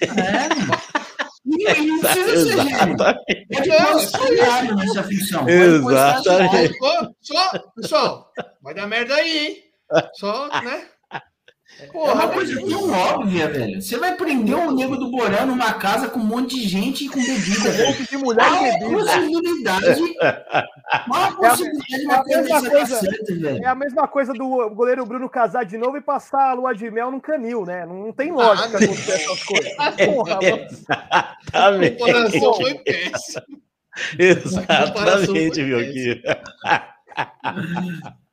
[0.00, 0.98] É.
[1.48, 2.94] E aí, não precisa ser gênio.
[2.94, 3.68] Exatamente.
[3.68, 5.46] Pôr estagiário nessa função.
[5.46, 6.78] Pode pôr Exatamente.
[7.22, 9.64] só, pessoal, vai dar merda aí, hein?
[10.14, 10.86] Só, né?
[11.80, 13.80] É uma coisa tão óbvia, velho.
[13.80, 17.08] Você vai prender um nego do Borão numa casa com um monte de gente e
[17.08, 18.98] com bebida, Um monte de mulher Qual e é a bebida.
[18.98, 20.14] possibilidade?
[21.08, 23.40] Qual a possibilidade de é a uma coisa mesma dessa coisa.
[23.40, 23.64] velho?
[23.64, 26.90] É a mesma coisa do goleiro Bruno casar de novo e passar a lua de
[26.90, 27.86] mel num canil, né?
[27.86, 29.72] Não, não tem lógica Ah, acontecer essas coisas.
[30.04, 30.38] Porra.
[31.52, 31.96] A Exatamente.
[31.98, 33.42] comparação foi péssima.
[34.18, 36.22] Exatamente, aqui.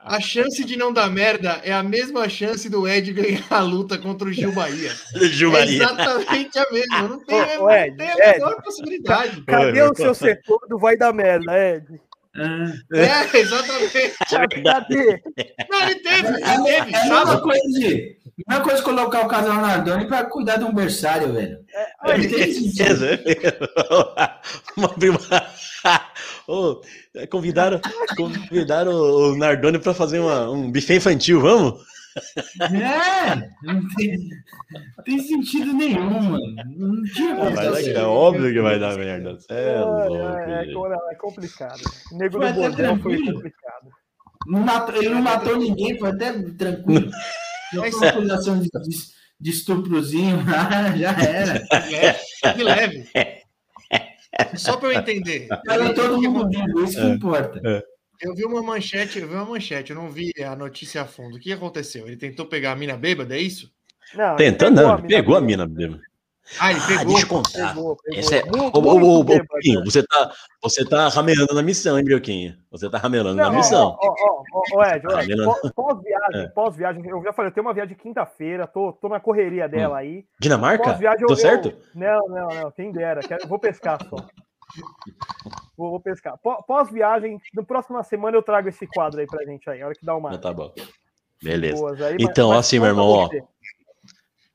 [0.08, 3.98] A chance de não dar merda é a mesma chance do Ed ganhar a luta
[3.98, 4.92] contra o Gil Bahia.
[5.32, 5.84] Gil É Maria.
[5.84, 7.02] exatamente a mesma.
[7.08, 8.40] Não tem, Ô, não Ed, tem a Ed.
[8.40, 9.42] menor possibilidade.
[9.42, 12.00] Cadê o seu setor do vai dar merda, Ed?
[12.38, 14.14] É, exatamente.
[14.64, 15.22] Cadê?
[15.70, 16.94] Não, ele teve, ele É, teve.
[16.94, 18.18] é a Sábado, coisa de.
[18.48, 21.58] a mesma coisa colocar o casal Nardoni pra cuidar de um berçário, velho.
[21.74, 23.06] É, Não tem sentido.
[24.78, 25.18] Uma prima.
[26.48, 26.82] Ô,
[27.30, 27.80] convidaram,
[28.16, 31.82] convidaram o Nardoni para fazer uma- um buffet infantil, vamos?
[32.62, 34.18] É, não tem,
[34.72, 36.56] não tem sentido nenhum, mano.
[36.78, 37.98] Não tinha Ah, como vai dar certo.
[37.98, 39.38] é óbvio que vai dar merda.
[39.40, 41.82] Cê É, louco, é, é, é, é complicado.
[42.14, 43.34] O nego Foi do até bordel foi tranquilo.
[43.34, 43.90] complicado.
[44.48, 47.10] Não matou- ele não matou ninguém, foi até tranquilo.
[47.74, 48.98] Já foi uma acusação de, de,
[49.42, 50.38] de estuprozinho,
[50.96, 51.64] já era.
[51.92, 53.10] é, de leve.
[54.56, 55.48] Só para eu entender.
[55.70, 57.84] Era todo mundo vivo, isso que importa.
[58.22, 61.38] Eu vi uma manchete, eu vi uma manchete, eu não vi a notícia a fundo.
[61.38, 62.08] O que aconteceu?
[62.08, 63.72] Ele tentou pegar a mina bêbada, é isso?
[64.14, 65.46] Não, Tentando, pegou não, pegou a bêbada.
[65.46, 66.02] mina mesmo.
[66.60, 67.06] Ah, ele Ah, pegou.
[67.06, 67.68] deixa eu contar.
[67.74, 68.20] Pegou, pegou.
[68.20, 68.44] Esse é...
[68.46, 70.32] Muito, Ô, ô, ô, Brioquinho, você tá,
[70.62, 72.56] você tá ramelando na missão, hein, Brioquinho?
[72.72, 73.98] Você tá ramelando na Não, missão.
[74.00, 76.48] ó, ó, ó, ó, ó, Ed, ó, Ed, pós- pós-viagem, É.
[76.50, 80.24] pós-viagem, eu já falei, eu tenho uma viagem quinta-feira, tô, tô na correria dela aí.
[80.40, 80.84] Dinamarca?
[80.84, 81.70] Pós-viagem eu- certo?
[81.70, 84.16] eu- Não, não, não, quem dera, quero- vou pescar só.
[85.78, 86.38] Vou, vou pescar.
[86.38, 89.96] Pó- Pós-viagem, no próxima semana eu trago esse quadro aí pra gente aí, a hora
[89.96, 90.72] que dá uma Ah, tá bom.
[91.42, 91.78] Beleza.
[91.82, 92.18] boas aí.
[92.20, 93.02] Então, assim, meu conta
[93.36, 93.46] irmão, ó.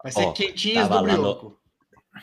[0.03, 1.60] Vai ser Ó, quentinhas do no-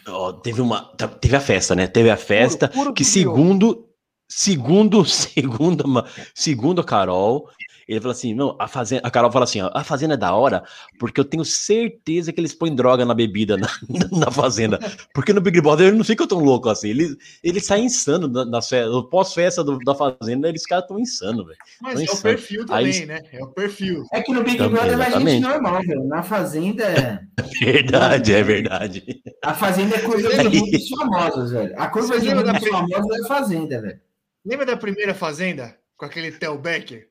[0.08, 1.88] Ó, teve uma, tá- teve a festa, né?
[1.88, 3.88] Teve a festa puro que do segundo,
[4.30, 6.06] segundo, segundo,
[6.36, 7.50] segundo a Carol,
[7.88, 10.34] ele falou assim, não, a fazenda, a Carol fala assim, ó, a fazenda é da
[10.34, 10.64] hora
[11.00, 13.68] porque eu tenho certeza que eles põem droga na bebida na,
[14.12, 14.78] na fazenda,
[15.14, 18.44] porque no Big Brother eles não ficam tão loucos assim, eles, eles saem insano na,
[18.46, 18.60] na
[19.10, 21.58] pós-festa da fazenda, eles caras tão insano, velho.
[21.82, 22.22] Mas Não é o insano.
[22.24, 23.22] perfil também, Aí- né?
[23.32, 24.04] É o perfil.
[24.12, 25.42] É que no Big Também, Brother gente exatamente.
[25.42, 26.08] normal, velho.
[26.08, 27.20] Na Fazenda, é-
[27.64, 29.22] Verdade, é verdade.
[29.44, 31.74] a Fazenda é coisa do mundo dos famosos, velho.
[31.78, 34.00] A coisa pri- famosos é a Fazenda, velho.
[34.46, 35.76] Lembra da primeira fazenda?
[35.98, 37.08] Com aquele Tel Becker?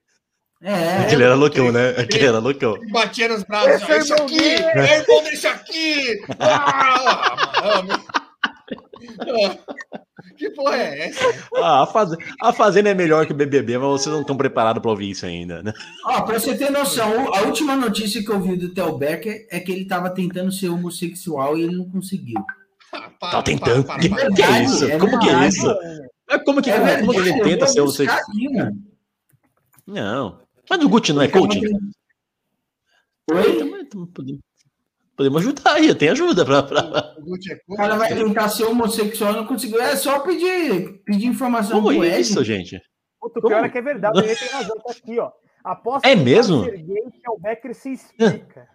[0.62, 1.90] É, Aquele era loucão, né?
[1.90, 2.78] Aquele era loucão.
[2.80, 3.82] Que batia nos braços.
[3.82, 4.40] Esse Esse, é aqui!
[4.40, 6.20] É irmão desse aqui!
[6.38, 8.02] Ah, mano.
[10.36, 11.24] Que porra é essa?
[11.56, 12.10] Ah, a, faz...
[12.42, 15.24] a Fazenda é melhor que o BBB, mas vocês não estão preparados para ouvir isso
[15.24, 15.72] ainda, né?
[16.04, 19.60] Ó, pra você ter noção, a última notícia que eu vi do Theo Becker é
[19.60, 22.38] que ele tava tentando ser homossexual e ele não conseguiu.
[22.92, 23.84] Ah, para, Tá tentando.
[23.84, 24.84] para, Que, para, que é verdade, isso?
[24.84, 25.66] é Como que é isso?
[26.28, 28.20] É como que, como, como que ele tenta ser homossexual?
[29.86, 30.45] Não.
[30.68, 31.60] Mas o Gucci não é coaching?
[33.32, 33.60] Oi?
[33.82, 34.40] Então, Podemos,
[35.16, 36.62] podemos ajudar aí, tem ajuda pra.
[36.62, 39.80] pra- O Gucci é O cara vai tentar ser homossexual e não conseguiu.
[39.80, 42.80] É só pedir, pedir informação Como pro é isso, gente?
[43.20, 43.54] Puta, o Como?
[43.54, 45.30] pior é que é verdade, ele tem razão, tá aqui, ó.
[45.64, 46.64] Após É mesmo?
[46.64, 48.68] que o Becker se explica.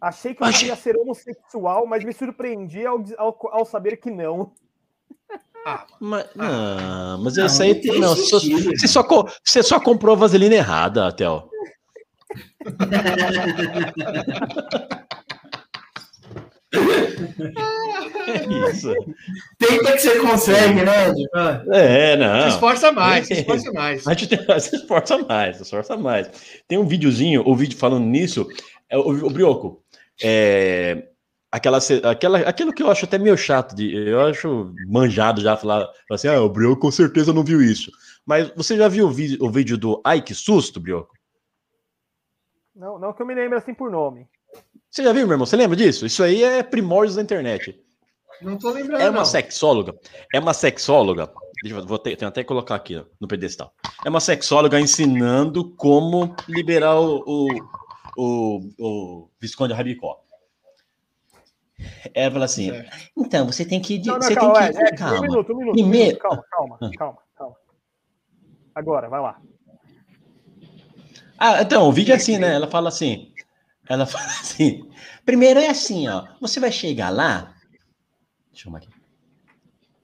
[0.00, 4.10] Achei que eu Achei- queria ser homossexual, mas me surpreendi ao, ao, ao saber que
[4.10, 4.52] não.
[6.00, 7.74] Mas, não, mas Não, isso aí.
[7.74, 9.02] tem Não, só- você, só,
[9.44, 11.48] você só comprou a vaselina errada, Theo.
[18.26, 18.92] É isso.
[19.58, 21.12] Tenta que você consegue, né?
[21.34, 22.48] Ah, É, Se não.
[22.48, 24.06] esforça mais, se esforça mais.
[24.06, 26.28] A gente tem, se esforça mais, se esforça mais.
[26.68, 28.46] Tem um videozinho, o vídeo falando nisso,
[28.88, 29.82] é, o, o Brioco,
[30.22, 31.04] é,
[31.56, 35.88] aquela, aquela, aquilo que eu acho até meio chato, de, eu acho manjado já falar,
[36.10, 37.90] assim, ah, o Brioco com certeza não viu isso.
[38.24, 41.14] Mas você já viu o vídeo, o vídeo do Ai, que susto, Brioco?
[42.74, 44.28] Não, não que eu me lembre assim por nome.
[44.90, 45.46] Você já viu, meu irmão?
[45.46, 46.04] Você lembra disso?
[46.04, 47.80] Isso aí é primórdios da internet.
[48.42, 49.24] Não tô lembrando, É uma não.
[49.24, 49.94] sexóloga.
[50.34, 51.32] É uma sexóloga.
[51.62, 53.72] Deixa eu vou ter, tenho até que colocar aqui ó, no pedestal.
[54.04, 57.48] É uma sexóloga ensinando como liberar o, o,
[58.16, 60.25] o, o Visconde Rabicó.
[62.14, 62.70] Ela fala assim:
[63.16, 63.98] então você tem que.
[63.98, 64.78] Não, não, você calma, tem que.
[64.82, 65.20] Ed, um calma.
[65.20, 66.18] minuto, um minuto, um Primeiro- minuto.
[66.22, 67.56] Calma, calma, calma, calma.
[68.74, 69.40] Agora, vai lá.
[71.38, 72.54] Ah, então, o vídeo é assim, né?
[72.54, 73.32] Ela fala assim.
[73.88, 74.88] Ela fala assim.
[75.24, 76.26] Primeiro é assim, ó.
[76.40, 77.54] Você vai chegar lá.
[78.52, 78.88] Deixa eu aqui.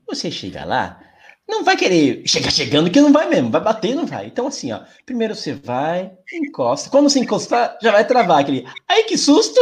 [0.06, 1.00] Você chega lá,
[1.48, 4.26] não vai querer chegar chegando, que não vai mesmo, vai bater, não vai.
[4.26, 4.82] Então, assim, ó.
[5.06, 6.90] Primeiro você vai, encosta.
[6.90, 8.66] Quando você encostar, já vai travar aquele.
[8.86, 9.58] Ai, que susto!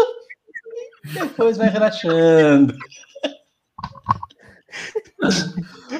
[1.13, 2.75] Depois vai relaxando.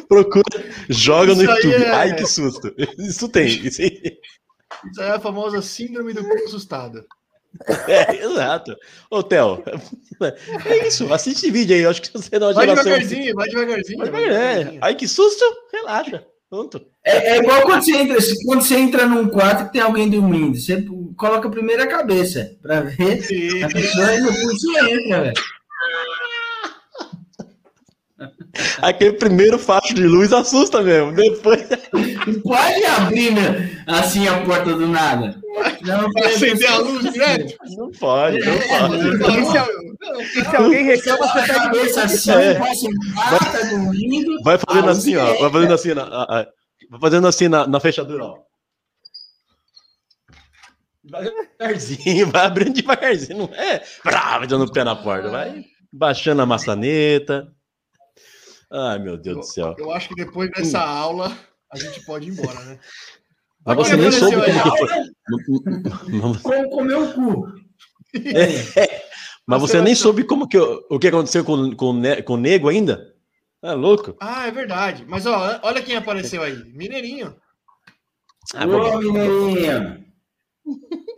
[0.09, 0.45] Procura,
[0.89, 1.85] joga no Isso aí YouTube.
[1.85, 2.75] é- Ai, que susto.
[2.99, 3.47] Isso tem.
[3.49, 4.19] Isso aí.
[4.91, 7.05] Isso aí é a famosa síndrome do cu assustado.
[7.89, 8.77] É, exato.
[9.11, 9.63] Ô, Theo,
[10.67, 11.13] é isso.
[11.13, 11.83] Assiste vídeo aí.
[11.83, 12.85] Eu acho que você não é Vai geração.
[12.85, 13.99] devagarzinho, vai devagarzinho.
[13.99, 14.49] Vai vai devagar, é.
[14.51, 14.81] devagarzinho.
[14.85, 15.45] Ai, que susto.
[15.73, 16.25] Relaxa.
[16.49, 16.81] Pronto.
[17.05, 20.57] É, é igual quando você, entra, quando você entra num quarto que tem alguém dormindo.
[20.59, 20.81] Você
[21.21, 23.23] coloca primeiro a cabeça pra ver.
[23.23, 23.63] Sim.
[23.63, 25.35] A pessoa no pulso entra, velho.
[28.83, 31.13] Aquele primeiro facho de luz assusta mesmo.
[31.13, 31.67] Depois.
[32.27, 35.39] Não pode abrir né, assim a porta do nada.
[35.83, 37.55] Não, Vai acender a luz direto.
[37.77, 39.09] Não pode, não pode.
[39.09, 42.55] E se, e se alguém reclama, você a pega cabeça assim, É.
[42.55, 42.91] passa em
[43.53, 44.43] tá dormindo.
[44.43, 45.35] Vai fazendo assim, ó.
[45.39, 46.47] Vai fazendo assim na, a- a-
[46.91, 48.35] vai fazendo assim na, na fechadura, ó.
[51.11, 53.39] Devagarzinho, vai abrindo devagarzinho.
[53.39, 55.31] Não é brá, vai dando o pé na porta.
[55.31, 57.53] Vai baixando a maçaneta.
[58.73, 59.75] Ai, meu Deus do céu.
[59.79, 61.37] Eu acho que depois dessa aula
[61.73, 62.79] a gente pode ir embora, né?
[63.67, 64.61] Mas você nem apareceu soube aí.
[64.61, 66.63] como que foi.
[66.63, 67.47] Como comer o cu.
[69.47, 73.15] Mas você nem soube como que o que aconteceu com, com, com o nego ainda?
[73.63, 74.17] É louco?
[74.21, 75.05] Ah, é verdade.
[75.07, 76.57] Mas ó, olha quem apareceu aí.
[76.73, 77.37] Mineirinho.
[78.55, 80.10] Ah, Ô, mineirinho.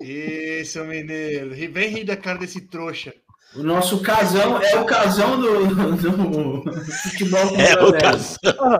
[0.01, 1.51] Esse é o mineiro.
[1.73, 3.13] Vem rir da cara desse trouxa.
[3.55, 8.01] O nosso casão é o casão do, do futebol é o Brasil.
[8.01, 8.39] caso.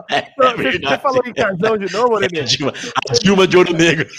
[0.09, 1.01] É, é Você, verdade.
[1.03, 2.43] falou em casão de novo, A Nenê?
[2.43, 2.73] Dilma,
[3.07, 4.09] a Dilma de ouro negro.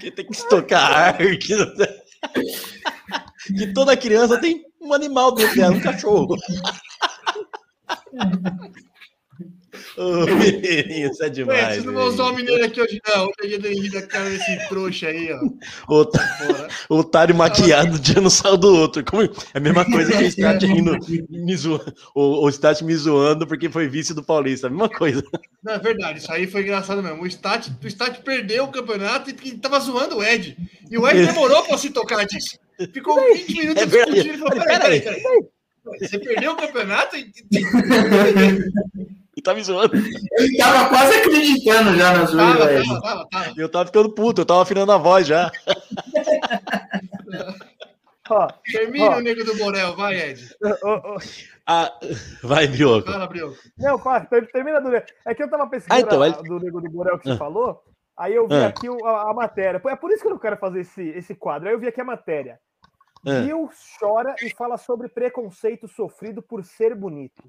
[0.00, 1.36] que tem que estocar ar, que,
[3.56, 6.36] que toda criança tem um animal dentro dela, um cachorro.
[9.96, 11.66] Ô, menino, isso é Ué, demais.
[11.68, 13.24] vocês não vão usar o mineiro aqui hoje, não.
[13.42, 15.38] Hoje é dia de rir da cara desse trouxa aí, ó.
[15.88, 16.68] Fora.
[16.88, 19.04] Otário maquiado, um dia no sal do outro.
[19.04, 20.96] Como- É a mesma coisa que o Stat rindo,
[21.30, 24.66] me zoando, o, o Stat me zoando porque foi vice do Paulista.
[24.66, 25.22] A mesma coisa.
[25.62, 27.22] Não, é verdade, isso aí foi engraçado mesmo.
[27.22, 30.56] O Stat, o Stat perdeu o campeonato e tava zoando o Ed.
[30.90, 32.58] E o Ed demorou pra se tocar disso.
[32.92, 34.28] Ficou 20 minutos É discutindo.
[34.28, 35.98] Ele falou: peraí, Peraí, peraí, peraí.
[36.00, 37.16] Você perdeu o campeonato?
[39.38, 39.94] E- E tá me zoando.
[39.96, 42.86] Ele tava quase acreditando já na zoeira, Tava, velho.
[42.88, 43.54] tava, tava, tava.
[43.56, 45.50] Eu tava ficando puto, eu tava afinando a voz já.
[48.30, 49.16] Ó, Termina Ó.
[49.16, 50.54] o nego do Borel, vai, Ed.
[50.82, 51.18] ó, ó,
[51.66, 51.98] Ah,
[52.42, 53.10] vai, Bioco.
[53.10, 53.56] Fala, Brioco.
[53.78, 54.94] Não, claro, ter- termina do.
[54.94, 57.32] É que eu tava pesquisando Ah, então, a- ele- do Nego do Borel que você
[57.32, 57.36] Ah.
[57.38, 57.82] falou.
[58.18, 58.66] Aí eu vi Ah.
[58.66, 59.80] aqui a, a matéria.
[59.86, 61.68] É por isso que eu não quero fazer esse, esse quadro.
[61.68, 62.58] Aí eu vi aqui a matéria.
[63.26, 63.40] Ah.
[63.40, 67.42] Bill chora e fala sobre preconceito sofrido por ser bonito.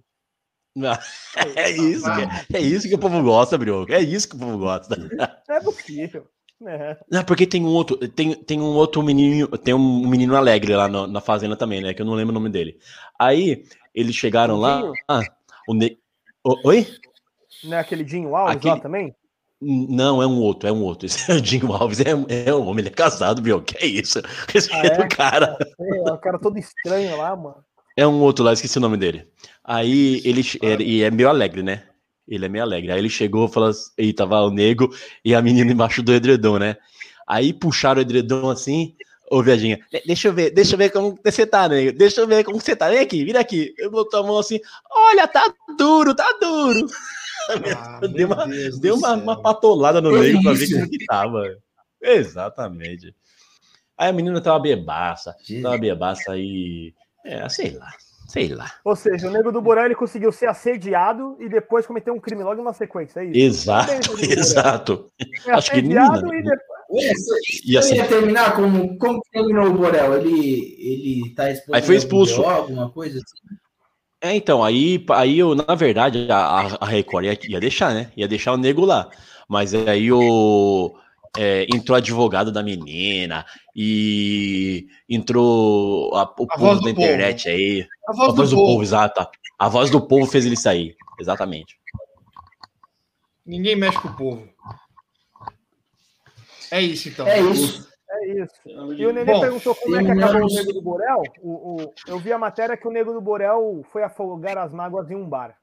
[1.56, 2.06] É isso,
[2.48, 3.92] que, é isso que o povo gosta, Brioco.
[3.92, 4.96] É isso que o povo gosta.
[4.96, 6.28] Não é possível.
[6.68, 6.98] É.
[7.10, 10.90] Não, porque tem um outro, tem, tem um outro menino, tem um menino alegre lá
[10.90, 11.94] no- na fazenda também, né?
[11.94, 12.78] Que eu não lembro o nome dele.
[13.18, 13.64] Aí
[13.96, 14.82] eles chegaram lá.
[14.82, 14.94] Dinho?
[15.08, 15.22] Ah,
[15.68, 15.98] o ne...
[16.44, 16.86] O- Oi?
[17.64, 19.16] Não é aquele Dinho Alves Aquele- lá também?
[19.62, 21.06] Não, é um outro, é um outro.
[21.06, 22.12] Esse é o Dinho Alves, é,
[22.48, 23.66] é um homem, ele é casado, Brioco.
[23.66, 24.22] Que é isso?
[24.48, 25.06] Respeita Ah, é?
[25.06, 25.58] o cara.
[25.80, 27.64] É, o cara todo estranho lá, mano.
[28.00, 29.28] É um outro lá, esqueci o nome dele.
[29.64, 31.84] Aí ele ele- e é meio alegre, né?
[32.28, 32.92] Ele é meio alegre.
[32.92, 34.90] Aí ele chegou e falou assim, e tava o nego
[35.26, 36.78] e a menina embaixo do edredom, né?
[37.28, 38.96] Aí puxaram o edredom assim,
[39.30, 41.98] ô viadinha, "De- deixa eu ver, deixa eu ver como você tá, nego.
[41.98, 42.88] Deixa eu ver como você tá.
[42.90, 43.74] Vem aqui, vira aqui.
[43.78, 44.60] Eu botou a mão assim,
[44.90, 46.88] olha, tá duro, tá duro.
[47.50, 51.44] Ah, Deu uma- Deus Deu uma, uma patolada no nego pra ver como que tava.
[52.02, 53.14] Exatamente.
[53.98, 56.94] Aí a menina tava bebaça, tava bebaça aí.
[57.26, 57.92] É, sei lá,
[58.28, 58.72] sei lá.
[58.84, 62.44] Ou seja, o Nego do Borel ele conseguiu ser assediado e depois cometer um crime
[62.44, 63.38] logo na sequência, é isso?
[63.38, 63.92] Exato,
[64.24, 65.12] exato.
[65.46, 66.52] É acho que não, e né?
[66.52, 67.20] depois.
[67.66, 70.18] E assim, ia terminar como, como que terminou o Borel?
[70.20, 72.42] Ele, ele tá exposto Aí foi expulso.
[72.42, 73.56] BO, alguma coisa assim?
[74.22, 78.12] É, então, aí, aí eu, na verdade, a, a Record ia, ia deixar, né?
[78.18, 79.10] Ia deixar o nego lá.
[79.48, 80.94] Mas aí o.
[81.38, 83.46] é, entrou advogado da menina
[83.76, 87.88] e entrou a- o A povo voz da do internet aí.
[88.08, 88.72] A A voz, voz do, do povo.
[88.74, 89.28] povo, exato.
[89.58, 90.96] A voz do povo fez ele sair.
[91.20, 91.78] Exatamente.
[93.46, 94.48] Ninguém mexe com o povo.
[96.72, 97.28] É isso, então.
[97.28, 97.88] É isso.
[98.12, 98.54] É isso.
[98.66, 101.22] E o Nenê Bom, perguntou como é que acabou o Nego do Borel.
[101.42, 105.10] O, o- eu vi a matéria que o Nego do Borel foi afogar as mágoas
[105.12, 105.56] em um bar.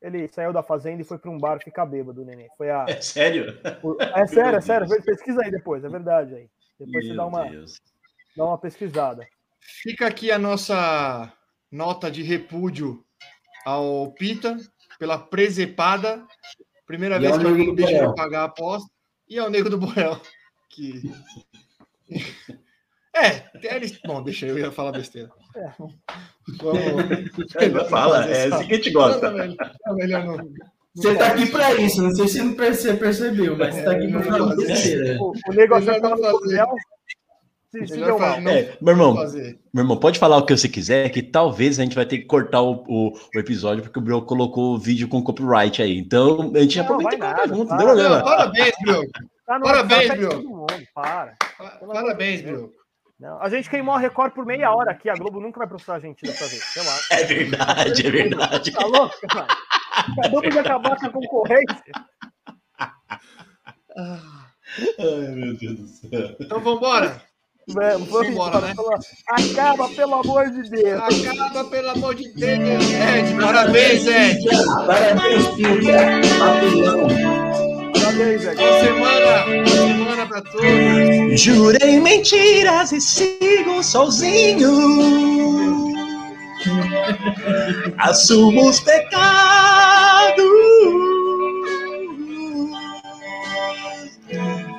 [0.00, 2.48] Ele saiu da fazenda e foi para um bar ficar bêbado, Nenê.
[2.56, 2.86] Foi a.
[3.02, 3.58] sério?
[3.82, 4.88] o- é sério, é sério.
[5.02, 6.48] Pesquisa aí depois, é verdade aí.
[6.78, 7.80] Depois você dá uma, Deus.
[8.36, 9.26] dá uma pesquisada.
[9.60, 11.30] Fica aqui a nossa
[11.70, 13.04] nota de repúdio
[13.66, 14.56] ao Pita
[14.98, 16.26] pela presepada.
[16.86, 18.06] Primeira E vez que bicho Borel.
[18.06, 18.90] vai pagar a aposta.
[19.28, 20.20] E ao Nego do Borel.
[20.70, 21.02] que.
[23.12, 23.98] É, eles.
[24.06, 25.30] Bom, deixa eu ia falar besteira.
[26.60, 26.84] Vamos.
[27.56, 29.30] É, Fala, é assim que a gente gosta.
[29.30, 29.56] Não, não,
[29.86, 30.36] não, melhor não.
[30.94, 34.22] Você tá aqui pra isso, não sei se você percebeu, mas você tá aqui pra
[34.22, 35.16] falar besteira.
[35.20, 36.56] O, o negócio é fazer.
[36.56, 36.76] Mal.
[38.42, 39.58] não É, meu irmão, fazer.
[39.72, 42.24] meu irmão, pode falar o que você quiser, que talvez a gente vai ter que
[42.24, 45.96] cortar o, o, o episódio, porque o Bro colocou o vídeo com copyright aí.
[45.96, 47.76] Então, a gente Não, aproveita e nada, junto, não para.
[47.78, 48.22] tem problema.
[48.24, 49.12] Parabéns, Brioco.
[49.46, 50.66] Tá Parabéns, Bruno.
[50.94, 51.36] Para.
[51.86, 52.79] Parabéns, Brioco.
[53.20, 55.10] Não, a gente queimou a Record por meia hora aqui.
[55.10, 56.62] A Globo nunca vai processar a gente dessa vez.
[56.74, 57.06] Relaxa.
[57.10, 58.72] É verdade, é verdade.
[58.72, 59.46] Tá louco, cara?
[60.18, 61.92] Acabamos de acabar com a concorrência.
[63.98, 66.36] Ai, meu Deus do céu.
[66.40, 67.20] Então vambora.
[67.68, 68.66] Vamos, vamos Vambora, embora.
[68.68, 68.74] né?
[68.74, 68.98] Falou,
[69.28, 71.02] Acaba, pelo amor de Deus.
[71.28, 73.40] Acaba, pelo amor de Deus, Ed.
[73.40, 74.44] Parabéns, Ed.
[74.86, 75.92] Parabéns, filho.
[76.38, 77.69] Papelão.
[78.20, 78.38] Boa
[78.80, 79.46] semana.
[79.46, 81.40] Boa semana pra todos.
[81.40, 84.70] Jurei mentiras e sigo sozinho.
[87.96, 90.44] Assumo os pecados.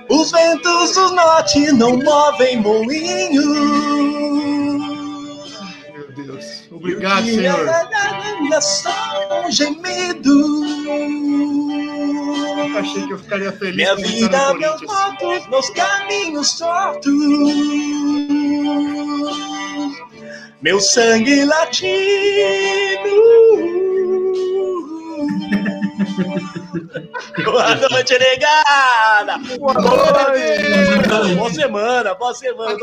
[0.07, 3.53] Os ventos do norte não movem moinho.
[5.93, 6.67] Meu Deus.
[6.69, 7.67] Obrigado, Senhor.
[9.47, 10.61] Um gemido.
[12.77, 17.11] Achei que eu ficaria feliz Minha vida, vitória meus votos, meus caminhos tortos.
[20.61, 21.91] Meu sangue latino.
[27.43, 29.37] Boa noite, negada!
[29.59, 31.35] Boa noite.
[31.35, 32.77] Boa semana, boa semana.